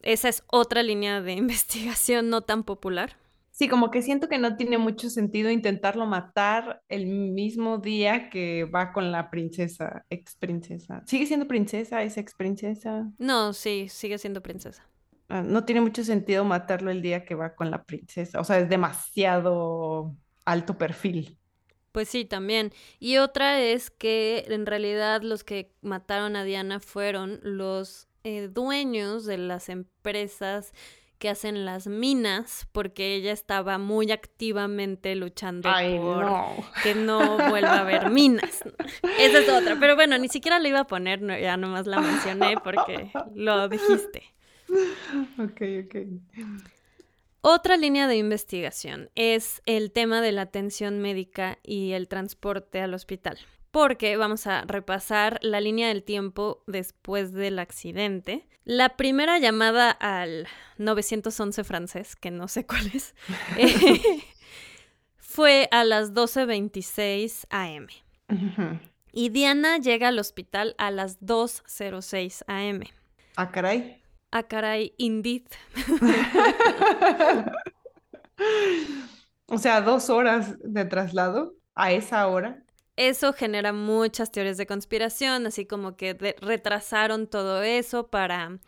esa 0.00 0.30
es 0.30 0.42
otra 0.46 0.82
línea 0.82 1.20
de 1.20 1.32
investigación 1.44 2.30
no 2.30 2.40
tan 2.40 2.64
popular. 2.64 3.18
Sí, 3.60 3.68
como 3.68 3.90
que 3.90 4.00
siento 4.00 4.26
que 4.26 4.38
no 4.38 4.56
tiene 4.56 4.78
mucho 4.78 5.10
sentido 5.10 5.50
intentarlo 5.50 6.06
matar 6.06 6.80
el 6.88 7.04
mismo 7.04 7.76
día 7.76 8.30
que 8.30 8.64
va 8.64 8.90
con 8.90 9.12
la 9.12 9.28
princesa, 9.28 10.06
ex 10.08 10.34
princesa. 10.36 11.02
¿Sigue 11.04 11.26
siendo 11.26 11.46
princesa? 11.46 12.02
¿Es 12.02 12.16
ex 12.16 12.34
princesa? 12.34 13.12
No, 13.18 13.52
sí, 13.52 13.90
sigue 13.90 14.16
siendo 14.16 14.40
princesa. 14.40 14.88
Ah, 15.28 15.42
no 15.42 15.66
tiene 15.66 15.82
mucho 15.82 16.02
sentido 16.04 16.42
matarlo 16.42 16.90
el 16.90 17.02
día 17.02 17.26
que 17.26 17.34
va 17.34 17.54
con 17.54 17.70
la 17.70 17.84
princesa. 17.84 18.40
O 18.40 18.44
sea, 18.44 18.60
es 18.60 18.70
demasiado 18.70 20.16
alto 20.46 20.78
perfil. 20.78 21.36
Pues 21.92 22.08
sí, 22.08 22.24
también. 22.24 22.72
Y 22.98 23.18
otra 23.18 23.60
es 23.60 23.90
que 23.90 24.46
en 24.48 24.64
realidad 24.64 25.20
los 25.20 25.44
que 25.44 25.74
mataron 25.82 26.34
a 26.34 26.44
Diana 26.44 26.80
fueron 26.80 27.40
los 27.42 28.08
eh, 28.24 28.48
dueños 28.48 29.26
de 29.26 29.36
las 29.36 29.68
empresas 29.68 30.72
que 31.20 31.28
hacen 31.28 31.64
las 31.64 31.86
minas, 31.86 32.66
porque 32.72 33.14
ella 33.14 33.30
estaba 33.30 33.78
muy 33.78 34.10
activamente 34.10 35.14
luchando 35.14 35.68
por 35.68 36.72
que 36.82 36.94
no 36.96 37.36
vuelva 37.50 37.74
a 37.74 37.80
haber 37.80 38.10
minas. 38.10 38.64
Esa 39.20 39.38
es 39.38 39.48
otra. 39.48 39.76
Pero 39.78 39.94
bueno, 39.94 40.18
ni 40.18 40.28
siquiera 40.28 40.58
la 40.58 40.68
iba 40.68 40.80
a 40.80 40.86
poner, 40.86 41.20
ya 41.40 41.56
nomás 41.56 41.86
la 41.86 42.00
mencioné 42.00 42.56
porque 42.64 43.12
lo 43.34 43.68
dijiste. 43.68 44.24
Ok, 45.38 45.62
ok. 45.84 45.96
Otra 47.42 47.76
línea 47.76 48.08
de 48.08 48.16
investigación 48.16 49.10
es 49.14 49.62
el 49.66 49.92
tema 49.92 50.22
de 50.22 50.32
la 50.32 50.42
atención 50.42 51.00
médica 51.00 51.58
y 51.62 51.92
el 51.92 52.08
transporte 52.08 52.80
al 52.80 52.94
hospital 52.94 53.38
porque 53.70 54.16
vamos 54.16 54.46
a 54.46 54.62
repasar 54.62 55.38
la 55.42 55.60
línea 55.60 55.88
del 55.88 56.02
tiempo 56.02 56.62
después 56.66 57.32
del 57.32 57.58
accidente. 57.58 58.46
La 58.64 58.96
primera 58.96 59.38
llamada 59.38 59.90
al 59.90 60.46
911 60.78 61.64
francés, 61.64 62.16
que 62.16 62.30
no 62.30 62.48
sé 62.48 62.66
cuál 62.66 62.90
es, 62.94 63.14
eh, 63.58 64.22
fue 65.16 65.68
a 65.70 65.84
las 65.84 66.12
12.26 66.12 67.46
am. 67.50 67.86
Y 69.12 69.30
Diana 69.30 69.78
llega 69.78 70.08
al 70.08 70.18
hospital 70.18 70.74
a 70.78 70.90
las 70.90 71.20
2.06 71.20 72.44
am. 72.46 72.82
Ah, 73.36 73.50
caray. 73.50 74.02
Ah, 74.32 74.44
caray, 74.44 74.94
indeed. 74.98 75.46
o 79.46 79.58
sea, 79.58 79.80
dos 79.80 80.10
horas 80.10 80.56
de 80.62 80.84
traslado 80.84 81.54
a 81.74 81.92
esa 81.92 82.26
hora. 82.28 82.62
Eso 83.00 83.32
genera 83.32 83.72
muchas 83.72 84.30
teorías 84.30 84.58
de 84.58 84.66
conspiración, 84.66 85.46
así 85.46 85.64
como 85.64 85.96
que 85.96 86.12
retrasaron 86.42 87.28
todo 87.28 87.62
eso 87.62 88.08
para, 88.08 88.58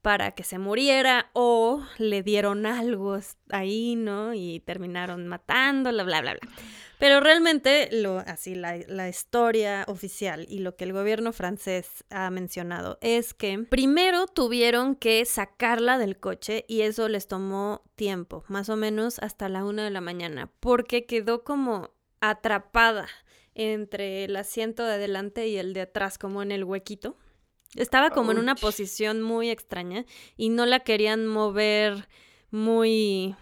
para 0.00 0.30
que 0.30 0.42
se 0.42 0.58
muriera 0.58 1.28
o 1.34 1.84
le 1.98 2.22
dieron 2.22 2.64
algo 2.64 3.18
ahí, 3.50 3.94
¿no? 3.94 4.32
Y 4.32 4.60
terminaron 4.60 5.26
matándola, 5.26 6.02
bla, 6.02 6.22
bla, 6.22 6.32
bla. 6.32 6.50
Pero 6.98 7.20
realmente, 7.20 7.90
lo, 7.92 8.20
así, 8.20 8.54
la, 8.54 8.78
la, 8.88 9.10
historia 9.10 9.84
oficial 9.86 10.46
y 10.48 10.60
lo 10.60 10.74
que 10.74 10.84
el 10.84 10.94
gobierno 10.94 11.34
francés 11.34 12.06
ha 12.08 12.30
mencionado 12.30 12.96
es 13.02 13.34
que 13.34 13.66
primero 13.68 14.26
tuvieron 14.28 14.94
que 14.94 15.22
sacarla 15.26 15.98
del 15.98 16.18
coche 16.18 16.64
y 16.68 16.80
eso 16.80 17.06
les 17.10 17.28
tomó 17.28 17.82
tiempo, 17.96 18.44
más 18.48 18.70
o 18.70 18.76
menos 18.76 19.18
hasta 19.18 19.50
la 19.50 19.62
una 19.66 19.84
de 19.84 19.90
la 19.90 20.00
mañana, 20.00 20.50
porque 20.58 21.04
quedó 21.04 21.44
como 21.44 21.90
atrapada 22.22 23.06
entre 23.58 24.24
el 24.24 24.36
asiento 24.36 24.84
de 24.84 24.94
adelante 24.94 25.48
y 25.48 25.56
el 25.58 25.74
de 25.74 25.82
atrás, 25.82 26.16
como 26.16 26.42
en 26.42 26.52
el 26.52 26.64
huequito. 26.64 27.16
Estaba 27.74 28.08
como 28.10 28.32
en 28.32 28.38
una 28.38 28.54
posición 28.54 29.20
muy 29.20 29.50
extraña 29.50 30.06
y 30.36 30.48
no 30.48 30.64
la 30.64 30.80
querían 30.80 31.26
mover 31.26 32.08
muy 32.50 33.34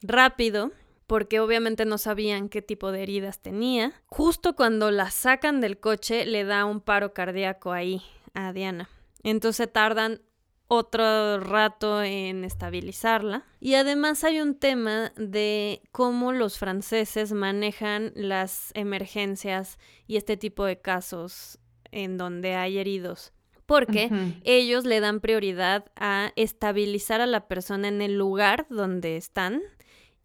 rápido 0.00 0.70
porque 1.06 1.40
obviamente 1.40 1.84
no 1.84 1.98
sabían 1.98 2.48
qué 2.48 2.62
tipo 2.62 2.92
de 2.92 3.02
heridas 3.02 3.40
tenía. 3.42 3.92
Justo 4.06 4.56
cuando 4.56 4.90
la 4.90 5.10
sacan 5.10 5.60
del 5.60 5.78
coche 5.78 6.24
le 6.24 6.44
da 6.44 6.64
un 6.64 6.80
paro 6.80 7.12
cardíaco 7.12 7.72
ahí 7.72 8.00
a 8.32 8.52
Diana. 8.52 8.88
Entonces 9.22 9.70
tardan 9.70 10.22
otro 10.68 11.40
rato 11.40 12.02
en 12.02 12.44
estabilizarla. 12.44 13.44
Y 13.60 13.74
además 13.74 14.24
hay 14.24 14.40
un 14.40 14.54
tema 14.54 15.12
de 15.16 15.82
cómo 15.92 16.32
los 16.32 16.58
franceses 16.58 17.32
manejan 17.32 18.12
las 18.14 18.70
emergencias 18.74 19.78
y 20.06 20.16
este 20.16 20.36
tipo 20.36 20.64
de 20.64 20.80
casos 20.80 21.58
en 21.90 22.16
donde 22.18 22.54
hay 22.54 22.78
heridos. 22.78 23.32
Porque 23.66 24.10
ellos 24.44 24.84
le 24.84 25.00
dan 25.00 25.20
prioridad 25.20 25.86
a 25.96 26.32
estabilizar 26.36 27.22
a 27.22 27.26
la 27.26 27.48
persona 27.48 27.88
en 27.88 28.02
el 28.02 28.18
lugar 28.18 28.66
donde 28.68 29.16
están 29.16 29.62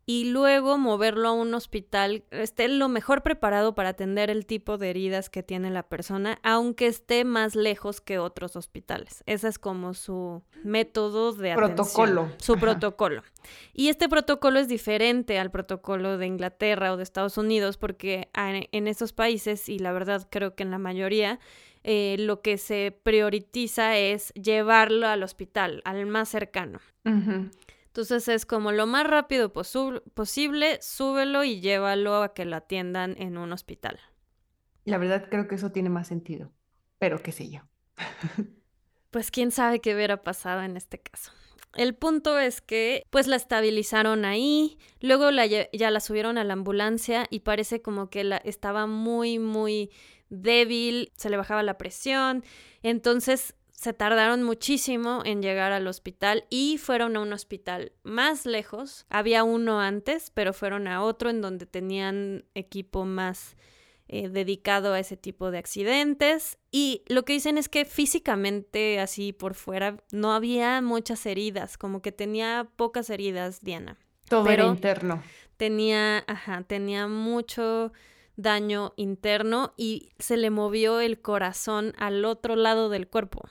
y 0.10 0.26
luego 0.26 0.80
moverlo 0.80 1.28
a 1.28 1.34
un 1.34 1.53
hospital, 1.53 2.24
esté 2.32 2.68
lo 2.68 2.89
mejor 2.89 3.22
preparado 3.22 3.76
para 3.76 3.89
atender 3.89 4.32
el 4.32 4.47
tipo 4.47 4.80
de 4.80 4.89
heridas 4.89 5.30
que 5.30 5.43
tiene 5.43 5.70
la 5.70 5.84
persona, 5.84 6.39
aunque 6.41 6.88
esté 6.88 7.26
más 7.26 7.53
lejos 7.53 8.01
que 8.01 8.18
otros 8.18 8.55
hospitales. 8.55 9.24
Ese 9.28 9.47
es 9.47 9.60
como 9.60 9.93
su 9.93 10.41
método 10.64 11.34
de 11.34 11.53
protocolo. 11.53 12.32
su 12.38 12.57
protocolo. 12.57 13.22
Y 13.72 13.89
este 13.89 14.10
protocolo 14.10 14.57
es 14.57 14.68
diferente 14.68 15.38
al 15.38 15.51
protocolo 15.51 16.18
de 16.18 16.26
Inglaterra 16.26 16.91
o 16.91 16.97
de 16.97 17.03
Estados 17.03 17.38
Unidos 17.38 17.78
porque 17.78 18.30
en 18.34 18.88
esos 18.88 19.14
países, 19.14 19.70
y 19.70 19.78
la 19.78 19.91
verdad 19.91 20.28
creo 20.32 20.55
que 20.55 20.64
en 20.64 20.72
la 20.72 20.80
mayoría, 20.80 21.39
eh, 21.84 22.16
lo 22.18 22.41
que 22.41 22.57
se 22.57 22.99
prioriza 23.03 23.95
es 23.95 24.34
llevarlo 24.34 25.05
al 25.05 25.22
hospital, 25.22 25.84
al 25.86 26.07
más 26.07 26.30
cercano. 26.30 26.80
Entonces 28.00 28.30
es 28.30 28.45
como 28.45 28.72
lo 28.72 28.88
más 28.88 29.06
rápido 29.06 29.52
posible, 29.52 30.80
súbelo 30.82 31.43
y 31.43 31.60
llévalo 31.60 32.24
a 32.24 32.34
que 32.34 32.45
lo 32.45 32.56
atiendan 32.56 33.16
en 33.18 33.38
un 33.38 33.52
hospital. 33.52 34.00
La 34.86 34.97
verdad 34.97 35.28
creo 35.30 35.50
que 35.50 35.56
eso 35.56 35.74
tiene 35.74 35.89
más 35.89 36.08
sentido, 36.08 36.50
pero 36.97 37.22
qué 37.22 37.34
sé 37.34 37.50
yo. 37.50 37.60
pues 39.12 39.32
quién 39.32 39.52
sabe 39.52 39.82
qué 39.82 39.93
hubiera 39.93 40.24
pasado 40.24 40.62
en 40.62 40.78
este 40.78 41.00
caso. 41.00 41.34
El 41.76 41.93
punto 41.93 42.39
es 42.39 42.62
que 42.62 43.04
pues 43.10 43.28
la 43.28 43.36
estabilizaron 43.36 44.24
ahí, 44.24 44.78
luego 45.02 45.30
ya 45.30 45.91
la 45.91 46.00
subieron 46.00 46.38
a 46.38 46.45
la 46.45 46.54
ambulancia 46.54 47.28
y 47.30 47.41
parece 47.41 47.82
como 47.82 48.10
que 48.10 48.24
la, 48.24 48.38
estaba 48.38 48.88
muy, 48.88 49.39
muy 49.39 49.91
débil, 50.30 51.12
se 51.18 51.30
le 51.30 51.36
bajaba 51.36 51.64
la 51.64 51.78
presión, 51.78 52.45
entonces 52.82 53.56
se 53.80 53.94
tardaron 53.94 54.44
muchísimo 54.44 55.22
en 55.24 55.42
llegar 55.42 55.72
al 55.72 55.88
hospital 55.88 56.44
y 56.50 56.78
fueron 56.78 57.16
a 57.16 57.22
un 57.22 57.32
hospital 57.32 57.94
más 58.04 58.46
lejos. 58.46 59.06
Había 59.10 59.46
uno 59.46 59.80
antes, 59.80 60.32
pero 60.34 60.52
fueron 60.52 60.86
a 60.90 61.02
otro 61.02 61.30
en 61.30 61.40
donde 61.40 61.66
tenían 61.66 62.44
equipo 62.56 63.06
más 63.06 63.56
eh, 64.10 64.28
dedicado 64.28 64.92
a 64.92 65.00
ese 65.00 65.16
tipo 65.16 65.50
de 65.50 65.60
accidentes. 65.60 66.58
Y 66.72 67.04
lo 67.08 67.24
que 67.24 67.32
dicen 67.32 67.58
es 67.58 67.70
que 67.70 67.86
físicamente, 67.86 69.00
así 69.00 69.32
por 69.32 69.54
fuera, 69.54 69.96
no 70.12 70.34
había 70.34 70.82
muchas 70.82 71.26
heridas, 71.26 71.78
como 71.78 72.02
que 72.02 72.12
tenía 72.12 72.68
pocas 72.76 73.10
heridas, 73.10 73.62
Diana. 73.62 73.98
Todo 74.28 74.50
era 74.50 74.66
interno. 74.66 75.24
Tenía, 75.56 76.26
ajá, 76.28 76.64
tenía 76.64 77.08
mucho 77.08 77.94
daño 78.36 78.92
interno 78.98 79.74
y 79.78 80.10
se 80.20 80.36
le 80.36 80.50
movió 80.50 81.00
el 81.00 81.22
corazón 81.22 81.94
al 81.98 82.26
otro 82.26 82.58
lado 82.58 82.90
del 82.90 83.08
cuerpo. 83.08 83.48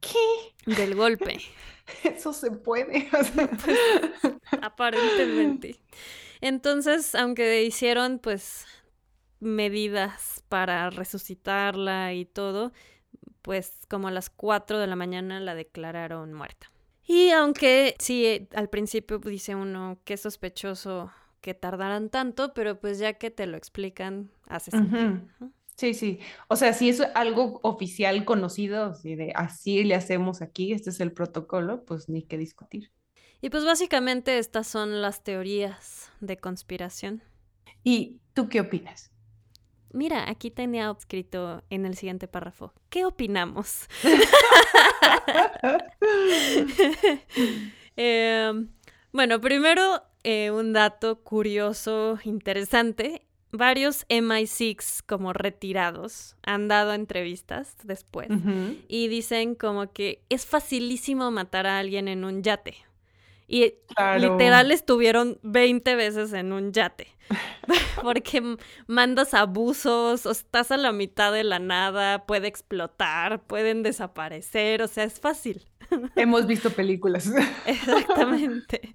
¿Qué? 0.00 0.72
Del 0.72 0.94
golpe. 0.94 1.40
Eso 2.04 2.32
se 2.32 2.50
puede. 2.50 3.08
aparentemente. 4.62 5.80
Entonces, 6.40 7.14
aunque 7.14 7.62
hicieron 7.64 8.18
pues 8.18 8.66
medidas 9.40 10.44
para 10.48 10.90
resucitarla 10.90 12.12
y 12.14 12.24
todo, 12.24 12.72
pues 13.42 13.72
como 13.88 14.08
a 14.08 14.10
las 14.10 14.30
4 14.30 14.78
de 14.78 14.86
la 14.86 14.96
mañana 14.96 15.40
la 15.40 15.54
declararon 15.54 16.32
muerta. 16.32 16.70
Y 17.06 17.30
aunque 17.30 17.94
sí, 17.98 18.48
al 18.54 18.68
principio 18.68 19.18
dice 19.18 19.54
uno 19.54 19.98
que 20.04 20.14
es 20.14 20.20
sospechoso 20.20 21.10
que 21.40 21.54
tardaran 21.54 22.10
tanto, 22.10 22.52
pero 22.54 22.78
pues 22.78 22.98
ya 22.98 23.14
que 23.14 23.30
te 23.30 23.46
lo 23.46 23.56
explican, 23.56 24.30
hace 24.46 24.70
sentido. 24.70 25.20
Sí, 25.80 25.94
sí. 25.94 26.20
O 26.48 26.56
sea, 26.56 26.74
si 26.74 26.90
es 26.90 27.00
algo 27.00 27.58
oficial 27.62 28.26
conocido, 28.26 28.94
si 28.94 29.14
de 29.14 29.32
así 29.34 29.82
le 29.82 29.94
hacemos 29.94 30.42
aquí, 30.42 30.74
este 30.74 30.90
es 30.90 31.00
el 31.00 31.10
protocolo, 31.10 31.86
pues 31.86 32.10
ni 32.10 32.22
qué 32.22 32.36
discutir. 32.36 32.92
Y 33.40 33.48
pues 33.48 33.64
básicamente 33.64 34.36
estas 34.36 34.66
son 34.66 35.00
las 35.00 35.24
teorías 35.24 36.12
de 36.20 36.36
conspiración. 36.36 37.22
¿Y 37.82 38.20
tú 38.34 38.50
qué 38.50 38.60
opinas? 38.60 39.10
Mira, 39.90 40.28
aquí 40.28 40.50
tenía 40.50 40.90
escrito 40.90 41.62
en 41.70 41.86
el 41.86 41.96
siguiente 41.96 42.28
párrafo, 42.28 42.74
¿qué 42.90 43.06
opinamos? 43.06 43.88
Em, 47.96 48.68
bueno, 49.12 49.40
primero 49.40 50.02
eh, 50.22 50.50
un 50.50 50.72
dato 50.72 51.22
curioso, 51.22 52.18
interesante, 52.24 53.26
varios 53.52 54.06
MI6 54.08 55.02
como 55.06 55.32
retirados 55.32 56.36
han 56.42 56.68
dado 56.68 56.92
entrevistas 56.92 57.76
después 57.82 58.28
y 58.88 59.08
dicen 59.08 59.54
como 59.54 59.92
que 59.92 60.22
es 60.28 60.46
facilísimo 60.46 61.30
matar 61.30 61.66
a 61.66 61.78
alguien 61.78 62.08
en 62.08 62.24
un 62.24 62.42
yate. 62.42 62.76
Y 63.52 63.74
literal 64.18 64.70
estuvieron 64.70 65.40
20 65.42 65.96
veces 65.96 66.32
en 66.32 66.52
un 66.52 66.72
yate. 66.72 67.08
Porque 68.02 68.56
mandas 68.86 69.34
abusos, 69.34 70.24
o 70.24 70.30
estás 70.30 70.70
a 70.70 70.76
la 70.76 70.92
mitad 70.92 71.32
de 71.32 71.42
la 71.42 71.58
nada, 71.58 72.26
puede 72.26 72.46
explotar, 72.46 73.42
pueden 73.42 73.82
desaparecer, 73.82 74.82
o 74.82 74.86
sea, 74.86 75.02
es 75.02 75.18
fácil. 75.18 75.68
Hemos 76.14 76.46
visto 76.46 76.70
películas. 76.70 77.28
Exactamente. 77.66 78.94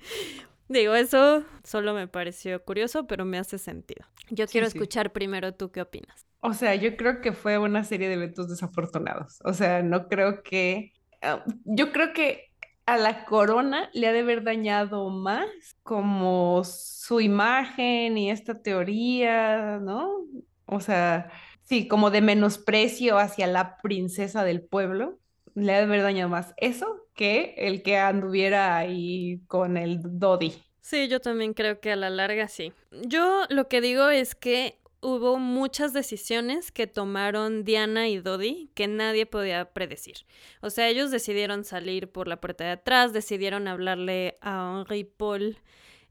Digo, 0.68 0.96
eso 0.96 1.44
solo 1.64 1.94
me 1.94 2.08
pareció 2.08 2.64
curioso, 2.64 3.06
pero 3.08 3.26
me 3.26 3.38
hace 3.38 3.58
sentido. 3.58 4.06
Yo 4.30 4.48
quiero 4.48 4.66
escuchar 4.66 5.12
primero 5.12 5.54
tú 5.54 5.72
qué 5.72 5.82
opinas. 5.82 6.26
O 6.40 6.54
sea, 6.54 6.76
yo 6.76 6.98
creo 6.98 7.22
que 7.22 7.34
fue 7.34 7.58
una 7.58 7.84
serie 7.84 8.08
de 8.08 8.16
eventos 8.16 8.50
desafortunados. 8.50 9.40
O 9.44 9.54
sea, 9.54 9.84
no 9.84 10.08
creo 10.08 10.42
que... 10.44 10.94
Ah, 11.22 11.44
yo 11.66 11.92
creo 11.92 12.14
que 12.14 12.52
a 12.86 12.98
la 12.98 13.26
corona 13.26 13.90
le 13.94 14.08
ha 14.08 14.14
de 14.14 14.20
haber 14.20 14.44
dañado 14.44 15.10
más 15.10 15.48
como 15.84 16.64
su 16.64 17.20
imagen 17.20 18.18
y 18.18 18.30
esta 18.32 18.62
teoría, 18.62 19.80
¿no? 19.80 20.26
O 20.66 20.80
sea, 20.80 21.32
sí, 21.64 21.88
como 21.88 22.12
de 22.12 22.22
menosprecio 22.22 23.18
hacia 23.18 23.48
la 23.48 23.78
princesa 23.78 24.44
del 24.44 24.64
pueblo 24.64 25.20
le 25.56 25.74
ha 25.74 25.78
de 25.78 25.84
haber 25.84 26.02
dañado 26.04 26.30
más 26.30 26.54
eso 26.58 27.05
que 27.16 27.56
el 27.58 27.82
que 27.82 27.98
anduviera 27.98 28.78
ahí 28.78 29.40
con 29.48 29.78
el 29.78 30.00
Dodi. 30.04 30.54
Sí, 30.82 31.08
yo 31.08 31.20
también 31.20 31.54
creo 31.54 31.80
que 31.80 31.92
a 31.92 31.96
la 31.96 32.10
larga 32.10 32.48
sí. 32.48 32.72
Yo 32.92 33.46
lo 33.50 33.68
que 33.68 33.82
digo 33.82 34.10
es 34.10 34.36
que 34.36 34.78
hubo 35.02 35.38
muchas 35.40 35.94
decisiones 35.94 36.72
que 36.72 36.88
tomaron 36.88 37.64
Diana 37.64 38.08
y 38.08 38.20
Dodi 38.20 38.70
que 38.76 38.88
nadie 38.88 39.26
podía 39.26 39.74
predecir. 39.74 40.18
O 40.62 40.70
sea, 40.70 40.90
ellos 40.90 41.12
decidieron 41.12 41.64
salir 41.64 42.12
por 42.12 42.28
la 42.28 42.42
puerta 42.42 42.64
de 42.64 42.72
atrás, 42.72 43.14
decidieron 43.14 43.68
hablarle 43.68 44.38
a 44.42 44.84
Henri 44.88 45.04
Paul 45.06 45.58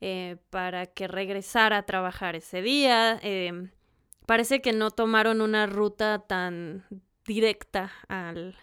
eh, 0.00 0.36
para 0.50 0.86
que 0.86 1.08
regresara 1.08 1.78
a 1.78 1.86
trabajar 1.86 2.36
ese 2.36 2.62
día. 2.62 3.18
Em, 3.22 3.70
parece 4.26 4.60
que 4.60 4.72
no 4.72 4.90
tomaron 4.90 5.40
una 5.40 5.66
ruta 5.66 6.24
tan 6.26 6.84
directa 7.26 7.92
al, 8.08 8.56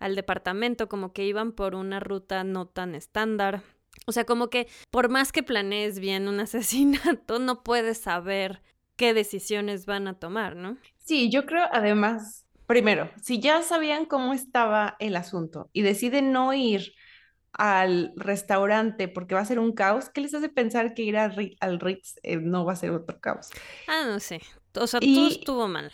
al 0.00 0.16
departamento, 0.16 0.88
como 0.88 1.12
que 1.12 1.24
iban 1.24 1.52
por 1.52 1.76
una 1.76 2.00
ruta 2.00 2.42
no 2.42 2.66
tan 2.66 2.94
estándar. 2.94 3.62
O 4.06 4.12
sea, 4.12 4.24
como 4.24 4.48
que 4.48 4.66
por 4.90 5.08
más 5.08 5.30
que 5.30 5.42
planees 5.42 6.00
bien 6.00 6.26
un 6.26 6.40
asesinato, 6.40 7.38
no 7.38 7.62
puedes 7.62 7.98
saber 7.98 8.62
qué 8.96 9.14
decisiones 9.14 9.86
van 9.86 10.08
a 10.08 10.18
tomar, 10.18 10.56
¿no? 10.56 10.76
Sí, 10.98 11.30
yo 11.30 11.46
creo 11.46 11.64
además, 11.70 12.46
primero, 12.66 13.10
si 13.22 13.40
ya 13.40 13.62
sabían 13.62 14.06
cómo 14.06 14.32
estaba 14.32 14.96
el 14.98 15.16
asunto 15.16 15.70
y 15.72 15.82
deciden 15.82 16.32
no 16.32 16.52
ir 16.52 16.92
al 17.52 18.12
restaurante 18.16 19.08
porque 19.08 19.34
va 19.34 19.40
a 19.40 19.44
ser 19.44 19.58
un 19.58 19.72
caos, 19.72 20.08
¿qué 20.08 20.20
les 20.20 20.34
hace 20.34 20.48
pensar 20.48 20.94
que 20.94 21.02
ir 21.02 21.16
al 21.16 21.80
Ritz 21.80 22.16
eh, 22.22 22.36
no 22.36 22.64
va 22.64 22.74
a 22.74 22.76
ser 22.76 22.90
otro 22.90 23.20
caos? 23.20 23.48
Ah, 23.88 24.04
no 24.06 24.20
sé. 24.20 24.40
O 24.74 24.86
sea, 24.86 25.00
todo 25.00 25.28
estuvo 25.28 25.66
mal. 25.66 25.90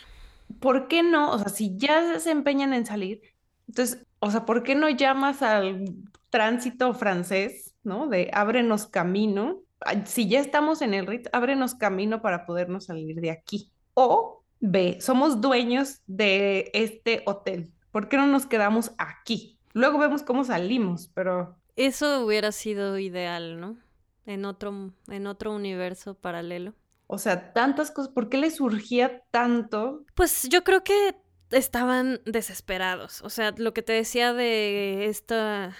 ¿Por 0.59 0.87
qué 0.87 1.03
no? 1.03 1.31
O 1.31 1.39
sea, 1.39 1.49
si 1.49 1.75
ya 1.77 2.19
se 2.19 2.31
empeñan 2.31 2.73
en 2.73 2.85
salir, 2.85 3.21
entonces, 3.67 4.05
o 4.19 4.31
sea, 4.31 4.45
¿por 4.45 4.63
qué 4.63 4.75
no 4.75 4.89
llamas 4.89 5.41
al 5.41 5.85
tránsito 6.29 6.93
francés, 6.93 7.75
¿no? 7.83 8.07
De 8.07 8.29
ábrenos 8.33 8.87
camino. 8.87 9.61
Si 10.05 10.27
ya 10.27 10.39
estamos 10.39 10.81
en 10.81 10.93
el 10.93 11.05
Ritz, 11.05 11.29
ábrenos 11.31 11.75
camino 11.75 12.21
para 12.21 12.45
podernos 12.45 12.85
salir 12.85 13.19
de 13.19 13.31
aquí. 13.31 13.71
O 13.93 14.43
B, 14.59 14.97
somos 15.01 15.41
dueños 15.41 16.01
de 16.07 16.71
este 16.73 17.23
hotel. 17.25 17.71
¿Por 17.91 18.09
qué 18.09 18.17
no 18.17 18.27
nos 18.27 18.45
quedamos 18.45 18.91
aquí? 18.97 19.59
Luego 19.73 19.99
vemos 19.99 20.23
cómo 20.23 20.43
salimos, 20.43 21.11
pero... 21.13 21.57
Eso 21.75 22.25
hubiera 22.25 22.51
sido 22.51 22.97
ideal, 22.97 23.59
¿no? 23.59 23.77
En 24.25 24.45
otro, 24.45 24.91
en 25.07 25.27
otro 25.27 25.53
universo 25.53 26.15
paralelo. 26.15 26.73
O 27.05 27.17
sea, 27.17 27.53
tantas 27.53 27.91
cosas, 27.91 28.11
¿por 28.11 28.29
qué 28.29 28.37
le 28.37 28.49
surgía 28.49 29.21
tanto? 29.31 30.03
Pues 30.15 30.49
yo 30.49 30.63
creo 30.63 30.83
que 30.83 31.15
estaban 31.51 32.21
desesperados. 32.25 33.21
O 33.21 33.29
sea, 33.29 33.53
lo 33.57 33.73
que 33.73 33.81
te 33.81 33.93
decía 33.93 34.33
de 34.33 35.05
esta, 35.05 35.75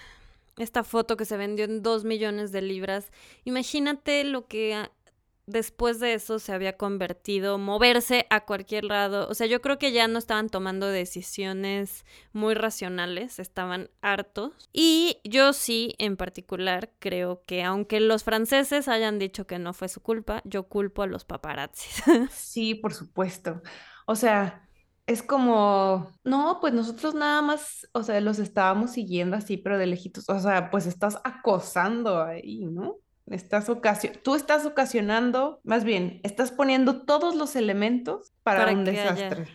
esta 0.57 0.83
foto 0.83 1.17
que 1.17 1.25
se 1.25 1.37
vendió 1.37 1.65
en 1.65 1.83
dos 1.83 2.03
millones 2.03 2.51
de 2.51 2.61
libras. 2.61 3.11
Imagínate 3.43 4.23
lo 4.23 4.47
que 4.47 4.89
después 5.47 5.99
de 5.99 6.13
eso 6.13 6.39
se 6.39 6.51
había 6.51 6.77
convertido 6.77 7.57
moverse 7.57 8.27
a 8.29 8.45
cualquier 8.45 8.83
lado. 8.83 9.27
O 9.29 9.33
sea, 9.33 9.47
yo 9.47 9.61
creo 9.61 9.79
que 9.79 9.91
ya 9.91 10.07
no 10.07 10.19
estaban 10.19 10.49
tomando 10.49 10.87
decisiones 10.87 12.05
muy 12.33 12.53
racionales, 12.53 13.39
estaban 13.39 13.89
hartos. 14.01 14.69
Y 14.73 15.19
yo 15.23 15.53
sí, 15.53 15.95
en 15.97 16.17
particular, 16.17 16.91
creo 16.99 17.41
que 17.45 17.63
aunque 17.63 17.99
los 17.99 18.23
franceses 18.23 18.87
hayan 18.87 19.19
dicho 19.19 19.47
que 19.47 19.57
no 19.57 19.73
fue 19.73 19.87
su 19.87 20.01
culpa, 20.01 20.41
yo 20.43 20.63
culpo 20.63 21.01
a 21.01 21.07
los 21.07 21.25
paparazzis. 21.25 22.03
Sí, 22.29 22.75
por 22.75 22.93
supuesto. 22.93 23.61
O 24.05 24.15
sea, 24.15 24.66
es 25.07 25.23
como, 25.23 26.11
no, 26.25 26.59
pues 26.59 26.73
nosotros 26.73 27.15
nada 27.15 27.41
más, 27.41 27.87
o 27.93 28.03
sea, 28.03 28.19
los 28.19 28.39
estábamos 28.39 28.91
siguiendo 28.91 29.37
así, 29.37 29.55
pero 29.55 29.77
de 29.77 29.87
lejitos. 29.87 30.27
O 30.27 30.39
sea, 30.39 30.69
pues 30.69 30.85
estás 30.85 31.17
acosando 31.23 32.21
ahí, 32.21 32.65
¿no? 32.65 32.97
Estás 33.25 33.69
tú 34.21 34.35
estás 34.35 34.65
ocasionando, 34.65 35.59
más 35.63 35.83
bien, 35.83 36.19
estás 36.23 36.51
poniendo 36.51 37.03
todos 37.03 37.35
los 37.35 37.55
elementos 37.55 38.33
para, 38.43 38.71
un 38.71 38.85
desastre. 38.85 39.47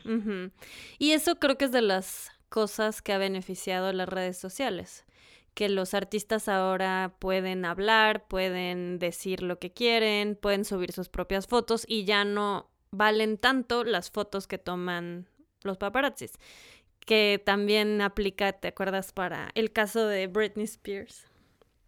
Y 0.99 1.13
eso 1.13 1.37
creo 1.37 1.57
que 1.57 1.67
es 1.67 1.73
de 1.73 1.83
las 1.83 2.31
cosas 2.49 3.01
que 3.01 3.13
ha 3.13 3.19
beneficiado 3.19 3.93
las 3.93 4.09
redes 4.09 4.39
sociales, 4.39 5.05
que 5.55 5.69
los 5.69 5.95
artistas 5.95 6.49
ahora 6.49 7.15
pueden 7.19 7.65
hablar, 7.65 8.27
pueden 8.27 8.99
decir 8.99 9.43
lo 9.43 9.59
que 9.59 9.73
quieren, 9.73 10.37
pueden 10.37 10.65
subir 10.65 10.93
sus 10.93 11.09
propias 11.09 11.47
fotos 11.47 11.85
y 11.87 12.05
ya 12.05 12.25
no 12.25 12.71
valen 12.91 13.39
tanto 13.39 13.85
las 13.85 14.11
fotos 14.11 14.47
que 14.47 14.59
toman 14.59 15.27
los 15.65 15.79
paparazzis, 15.79 16.33
que 17.01 17.43
también 17.45 18.01
aplica, 18.01 18.53
¿te 18.53 18.69
acuerdas? 18.69 19.13
Para 19.13 19.51
el 19.55 19.73
caso 19.73 20.07
de 20.07 20.27
Britney 20.27 20.65
Spears. 20.65 21.27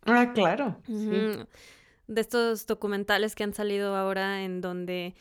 Ah, 0.06 0.32
claro. 0.34 0.80
De 0.86 2.20
estos 2.20 2.66
documentales 2.66 3.34
que 3.34 3.44
han 3.44 3.54
salido 3.54 3.96
ahora 3.96 4.42
en 4.42 4.60
donde 4.60 5.14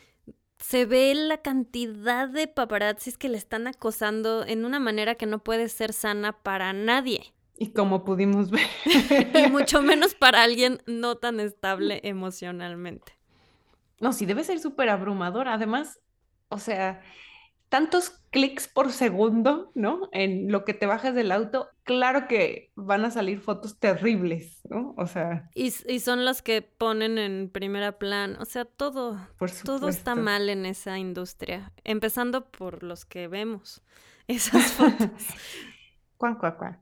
se 0.59 0.85
ve 0.85 1.13
la 1.13 1.37
cantidad 1.41 2.29
de 2.29 2.47
paparazzis 2.47 3.17
que 3.17 3.29
le 3.29 3.37
están 3.37 3.67
acosando 3.67 4.45
en 4.45 4.65
una 4.65 4.79
manera 4.79 5.15
que 5.15 5.25
no 5.25 5.39
puede 5.39 5.69
ser 5.69 5.93
sana 5.93 6.33
para 6.33 6.73
nadie. 6.73 7.33
Y 7.57 7.71
como 7.71 8.03
pudimos 8.03 8.49
ver. 8.49 8.67
y 9.45 9.51
mucho 9.51 9.81
menos 9.81 10.15
para 10.15 10.43
alguien 10.43 10.81
no 10.85 11.15
tan 11.15 11.39
estable 11.39 12.01
emocionalmente. 12.03 13.17
No, 13.99 14.11
sí, 14.11 14.25
debe 14.25 14.43
ser 14.43 14.59
súper 14.59 14.89
abrumador. 14.89 15.47
Además, 15.47 15.99
o 16.49 16.59
sea, 16.59 17.01
tantos 17.73 18.11
clics 18.29 18.67
por 18.67 18.91
segundo, 18.91 19.71
¿no? 19.73 20.07
En 20.11 20.51
lo 20.51 20.63
que 20.63 20.75
te 20.75 20.85
bajas 20.85 21.15
del 21.15 21.31
auto, 21.31 21.69
claro 21.81 22.27
que 22.27 22.71
van 22.75 23.03
a 23.03 23.09
salir 23.09 23.39
fotos 23.39 23.79
terribles, 23.79 24.61
¿no? 24.69 24.93
O 24.95 25.07
sea. 25.07 25.49
Y, 25.55 25.71
son 25.71 26.23
las 26.23 26.43
que 26.43 26.61
ponen 26.61 27.17
en 27.17 27.49
primera 27.49 27.97
plan. 27.97 28.37
O 28.39 28.45
sea, 28.45 28.65
todo, 28.65 29.19
todo 29.65 29.89
está 29.89 30.13
mal 30.13 30.49
en 30.49 30.67
esa 30.67 30.99
industria. 30.99 31.71
Empezando 31.83 32.45
por 32.51 32.83
los 32.83 33.05
que 33.05 33.27
vemos 33.27 33.81
esas 34.27 34.71
fotos. 34.73 35.09
cuán, 36.17 36.35
cuán, 36.35 36.55
cuán. 36.57 36.77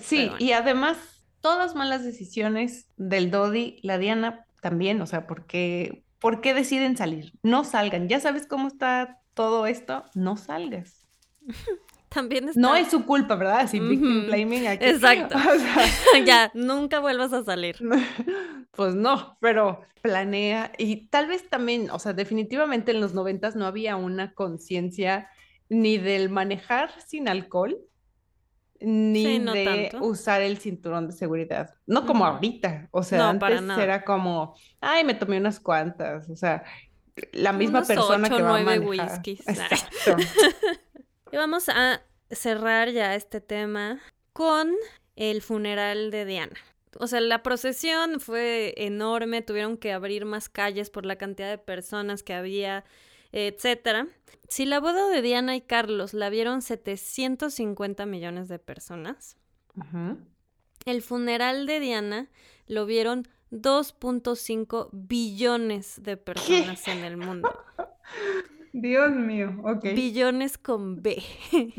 sí, 0.00 0.28
y 0.40 0.50
además, 0.50 1.22
todas 1.40 1.76
malas 1.76 2.02
decisiones 2.02 2.88
del 2.96 3.30
Dodi, 3.30 3.78
la 3.84 3.96
Diana 3.98 4.44
también, 4.60 5.00
o 5.00 5.06
sea, 5.06 5.28
porque 5.28 6.02
¿Por 6.18 6.40
qué 6.40 6.54
deciden 6.54 6.96
salir? 6.96 7.32
No 7.42 7.64
salgan. 7.64 8.08
Ya 8.08 8.20
sabes 8.20 8.46
cómo 8.46 8.68
está 8.68 9.20
todo 9.34 9.66
esto, 9.66 10.04
no 10.14 10.36
salgas. 10.36 11.06
También 12.08 12.48
está... 12.48 12.60
No 12.60 12.74
es 12.74 12.88
su 12.88 13.04
culpa, 13.04 13.36
¿verdad? 13.36 13.68
Sin 13.68 13.88
victim 13.88 14.26
blaming 14.26 14.66
aquí. 14.66 14.86
Exacto. 14.86 15.36
ya, 16.26 16.50
nunca 16.54 17.00
vuelvas 17.00 17.32
a 17.32 17.44
salir. 17.44 17.76
Pues 18.72 18.94
no, 18.94 19.36
pero 19.40 19.82
planea 20.00 20.72
y 20.78 21.08
tal 21.08 21.26
vez 21.26 21.48
también, 21.48 21.90
o 21.90 21.98
sea, 21.98 22.14
definitivamente 22.14 22.92
en 22.92 23.00
los 23.00 23.12
noventas 23.14 23.56
no 23.56 23.66
había 23.66 23.96
una 23.96 24.32
conciencia 24.32 25.28
ni 25.68 25.98
del 25.98 26.30
manejar 26.30 26.90
sin 27.06 27.28
alcohol, 27.28 27.78
ni 28.80 29.38
de 29.38 29.90
usar 30.00 30.42
el 30.42 30.58
cinturón 30.58 31.08
de 31.08 31.12
seguridad. 31.12 31.74
No 31.86 32.06
como 32.06 32.24
ahorita, 32.24 32.88
o 32.90 33.02
sea, 33.02 33.30
antes 33.30 33.78
era 33.78 34.04
como, 34.04 34.54
ay, 34.80 35.04
me 35.04 35.14
tomé 35.14 35.38
unas 35.38 35.60
cuantas, 35.60 36.28
o 36.30 36.36
sea, 36.36 36.64
la 37.32 37.52
misma 37.52 37.82
persona 37.82 38.28
que 38.28 38.42
va 38.42 38.58
a 38.58 38.62
manejar. 38.62 38.88
whiskies. 38.88 39.40
Exacto. 39.48 40.16
y 41.32 41.36
vamos 41.36 41.68
a 41.68 42.02
cerrar 42.30 42.90
ya 42.90 43.14
este 43.14 43.40
tema 43.40 43.98
con 44.32 44.72
el 45.16 45.42
funeral 45.42 46.10
de 46.10 46.24
Diana. 46.24 46.56
O 46.98 47.06
sea, 47.06 47.20
la 47.20 47.42
procesión 47.42 48.20
fue 48.20 48.74
enorme, 48.76 49.42
tuvieron 49.42 49.76
que 49.76 49.92
abrir 49.92 50.24
más 50.24 50.48
calles 50.48 50.90
por 50.90 51.04
la 51.04 51.16
cantidad 51.16 51.48
de 51.48 51.58
personas 51.58 52.22
que 52.22 52.34
había 52.34 52.84
etcétera. 53.32 54.06
Si 54.48 54.64
la 54.64 54.80
boda 54.80 55.08
de 55.08 55.22
Diana 55.22 55.56
y 55.56 55.60
Carlos 55.60 56.14
la 56.14 56.30
vieron 56.30 56.62
750 56.62 58.06
millones 58.06 58.48
de 58.48 58.58
personas, 58.58 59.36
el 60.86 61.02
funeral 61.02 61.66
de 61.66 61.80
Diana 61.80 62.28
lo 62.66 62.86
vieron 62.86 63.28
2.5 63.50 64.88
billones 64.92 66.02
de 66.02 66.16
personas 66.16 66.88
en 66.88 67.04
el 67.04 67.16
mundo. 67.16 67.50
Dios 68.72 69.10
mío, 69.10 69.56
ok. 69.64 69.82
Billones 69.94 70.58
con 70.58 71.02
B. 71.02 71.22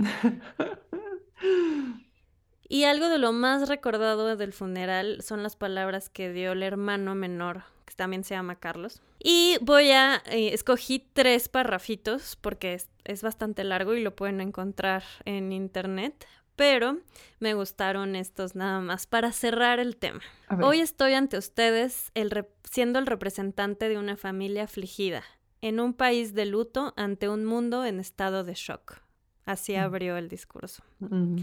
y 2.67 2.83
algo 2.83 3.09
de 3.09 3.17
lo 3.17 3.31
más 3.31 3.69
recordado 3.69 4.35
del 4.35 4.53
funeral 4.53 5.21
son 5.21 5.43
las 5.43 5.55
palabras 5.55 6.09
que 6.09 6.31
dio 6.31 6.51
el 6.51 6.63
hermano 6.63 7.15
menor 7.15 7.63
que 7.89 7.95
también 7.95 8.23
se 8.23 8.35
llama 8.35 8.55
Carlos. 8.55 9.01
Y 9.20 9.57
voy 9.61 9.91
a, 9.91 10.24
eh, 10.28 10.53
escogí 10.53 10.99
tres 11.13 11.49
parrafitos 11.49 12.38
porque 12.38 12.80
es, 13.03 13.22
bastante 13.22 13.63
largo 13.63 13.93
y 13.93 14.01
lo 14.01 14.15
pueden 14.15 14.39
encontrar 14.39 15.03
en 15.26 15.51
internet, 15.51 16.26
pero 16.55 16.99
me 17.39 17.53
gustaron 17.53 18.15
estos 18.15 18.55
nada 18.55 18.80
más 18.80 19.07
para 19.07 19.32
cerrar 19.32 19.80
el 19.80 19.97
tema. 19.97 20.22
Hoy 20.61 20.80
estoy 20.80 21.13
ante 21.13 21.38
ustedes 21.38 22.11
el 22.13 22.47
siendo 22.63 22.99
el 22.99 23.07
representante 23.07 23.89
de 23.89 23.97
una 23.97 24.15
familia 24.15 24.63
afligida, 24.63 25.24
en 25.61 25.80
un 25.80 25.93
país 25.93 26.34
de 26.34 26.45
luto 26.45 26.93
ante 26.95 27.28
un 27.28 27.45
mundo 27.45 27.84
en 27.84 27.99
estado 27.99 28.43
de 28.43 28.53
shock. 28.53 29.01
Así 29.45 29.74
mm. 29.74 29.80
abrió 29.80 30.17
el 30.17 30.30
discurso. 30.30 30.84
Mm. 30.99 31.39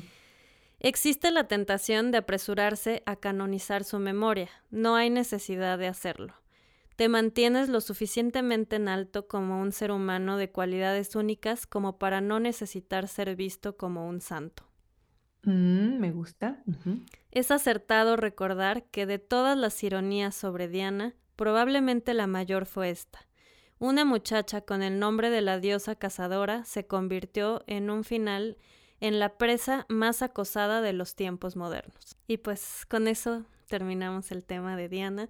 Existe 0.79 1.31
la 1.31 1.49
tentación 1.49 2.11
de 2.11 2.19
apresurarse 2.19 3.03
a 3.07 3.17
canonizar 3.17 3.83
su 3.85 3.99
memoria. 3.99 4.49
No 4.71 4.95
hay 4.95 5.11
necesidad 5.11 5.79
de 5.79 5.89
hacerlo. 5.89 6.35
Te 6.97 7.11
mantienes 7.11 7.69
lo 7.69 7.83
suficientemente 7.83 8.77
en 8.77 8.89
alto 8.89 9.29
como 9.29 9.61
un 9.61 9.73
ser 9.73 9.91
humano 9.91 10.39
de 10.39 10.51
cualidades 10.51 11.15
únicas 11.15 11.67
como 11.67 11.99
para 11.99 12.23
no 12.23 12.41
necesitar 12.41 13.07
ser 13.07 13.37
visto 13.37 13.77
como 13.77 14.09
un 14.09 14.23
santo. 14.23 14.65
Mm, 15.43 15.99
me 16.01 16.11
gusta. 16.11 16.63
Es 17.31 17.51
acertado 17.51 18.17
recordar 18.17 18.85
que 18.85 19.05
de 19.05 19.19
todas 19.19 19.59
las 19.59 19.83
ironías 19.85 20.35
sobre 20.35 20.69
Diana, 20.69 21.15
probablemente 21.37 22.15
la 22.15 22.27
mayor 22.27 22.65
fue 22.65 22.89
esta. 22.89 23.21
Una 23.79 24.07
muchacha 24.07 24.63
con 24.63 24.83
el 24.83 24.99
nombre 24.99 25.29
de 25.29 25.43
la 25.43 25.61
diosa 25.61 25.97
cazadora 25.97 26.65
se 26.65 26.87
convirtió 26.87 27.63
en 27.67 27.91
un 27.91 28.05
final 28.05 28.57
en 29.01 29.19
la 29.19 29.37
presa 29.37 29.85
más 29.91 30.23
acosada 30.23 30.81
de 30.81 30.95
los 30.95 31.15
tiempos 31.15 31.57
modernos. 31.57 32.17
Y 32.27 32.39
pues 32.39 32.87
con 32.89 33.07
eso 33.07 33.45
terminamos 33.69 34.33
el 34.33 34.45
tema 34.45 34.77
de 34.77 34.89
Diana 34.89 35.29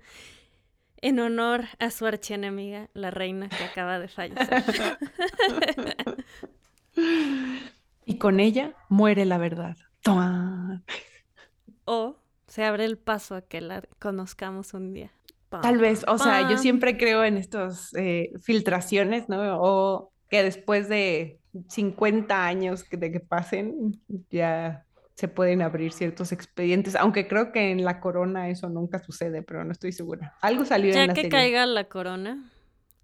en 1.00 1.18
honor 1.18 1.64
a 1.78 1.90
su 1.90 2.06
archienemiga, 2.06 2.88
la 2.94 3.10
reina 3.10 3.48
que 3.48 3.64
acaba 3.64 3.98
de 3.98 4.08
fallecer. 4.08 4.64
y 8.06 8.18
con 8.18 8.40
ella 8.40 8.74
muere 8.88 9.24
la 9.24 9.38
verdad. 9.38 9.76
O 11.84 12.16
se 12.46 12.64
abre 12.64 12.84
el 12.84 12.98
paso 12.98 13.34
a 13.34 13.42
que 13.42 13.60
la 13.60 13.82
conozcamos 13.98 14.74
un 14.74 14.92
día. 14.92 15.12
Tal 15.48 15.78
vez, 15.78 16.04
o 16.08 16.18
sea, 16.18 16.50
yo 16.50 16.58
siempre 16.58 16.98
creo 16.98 17.24
en 17.24 17.36
estas 17.36 17.94
eh, 17.94 18.32
filtraciones, 18.42 19.28
¿no? 19.28 19.58
O 19.60 20.12
que 20.28 20.42
después 20.42 20.88
de 20.88 21.40
50 21.68 22.46
años 22.46 22.84
de 22.90 23.12
que 23.12 23.20
pasen, 23.20 24.00
ya 24.30 24.85
se 25.16 25.28
pueden 25.28 25.62
abrir 25.62 25.94
ciertos 25.94 26.30
expedientes, 26.30 26.94
aunque 26.94 27.26
creo 27.26 27.50
que 27.50 27.70
en 27.70 27.84
la 27.84 28.00
corona 28.00 28.50
eso 28.50 28.68
nunca 28.68 29.02
sucede, 29.02 29.42
pero 29.42 29.64
no 29.64 29.72
estoy 29.72 29.92
segura. 29.92 30.36
Algo 30.42 30.66
salió 30.66 30.92
ya 30.92 31.02
en 31.02 31.08
la 31.08 31.14
que 31.14 31.30
caiga 31.30 31.64
la 31.64 31.84
corona, 31.84 32.50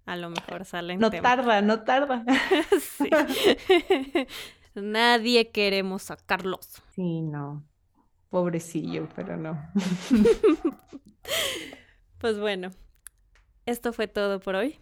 a 0.05 0.15
lo 0.15 0.29
mejor 0.29 0.63
sale 0.63 0.95
No 0.95 1.09
tarda, 1.09 1.63
no 1.63 1.81
tarda. 1.81 2.23
sí. 2.79 3.09
Nadie 4.75 5.49
queremos 5.49 6.11
a 6.11 6.17
Carlos. 6.17 6.83
Sí, 6.93 7.21
no. 7.21 7.63
Pobrecillo, 8.29 9.09
pero 9.15 9.35
no. 9.35 9.59
pues 12.19 12.39
bueno, 12.39 12.69
esto 13.65 13.91
fue 13.91 14.07
todo 14.07 14.39
por 14.39 14.55
hoy. 14.55 14.79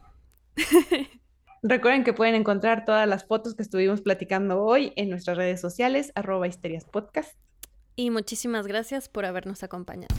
Recuerden 1.63 2.03
que 2.03 2.13
pueden 2.13 2.33
encontrar 2.33 2.85
todas 2.85 3.07
las 3.07 3.25
fotos 3.25 3.53
que 3.53 3.61
estuvimos 3.61 4.01
platicando 4.01 4.63
hoy 4.63 4.93
en 4.95 5.09
nuestras 5.11 5.37
redes 5.37 5.61
sociales, 5.61 6.11
arroba 6.15 6.47
histerias. 6.47 6.87
Y 7.95 8.09
muchísimas 8.09 8.65
gracias 8.65 9.09
por 9.09 9.25
habernos 9.25 9.61
acompañado. 9.61 10.15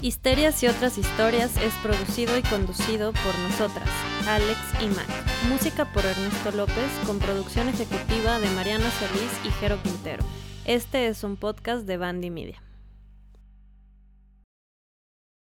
Histerias 0.00 0.60
y 0.64 0.66
otras 0.66 0.98
historias 0.98 1.56
es 1.58 1.72
producido 1.74 2.36
y 2.36 2.42
conducido 2.42 3.12
por 3.12 3.38
nosotras, 3.38 3.88
Alex 4.26 4.58
y 4.82 4.86
Mac. 4.86 5.06
Música 5.48 5.84
por 5.92 6.04
Ernesto 6.04 6.50
López 6.50 6.90
con 7.06 7.20
producción 7.20 7.68
ejecutiva 7.68 8.40
de 8.40 8.50
Mariana 8.50 8.90
Solís 8.90 9.46
y 9.46 9.50
Jero 9.60 9.80
Quintero. 9.84 10.24
Este 10.64 11.06
es 11.06 11.22
un 11.22 11.36
podcast 11.36 11.86
de 11.86 11.98
Bandy 11.98 12.30
Media. 12.30 12.60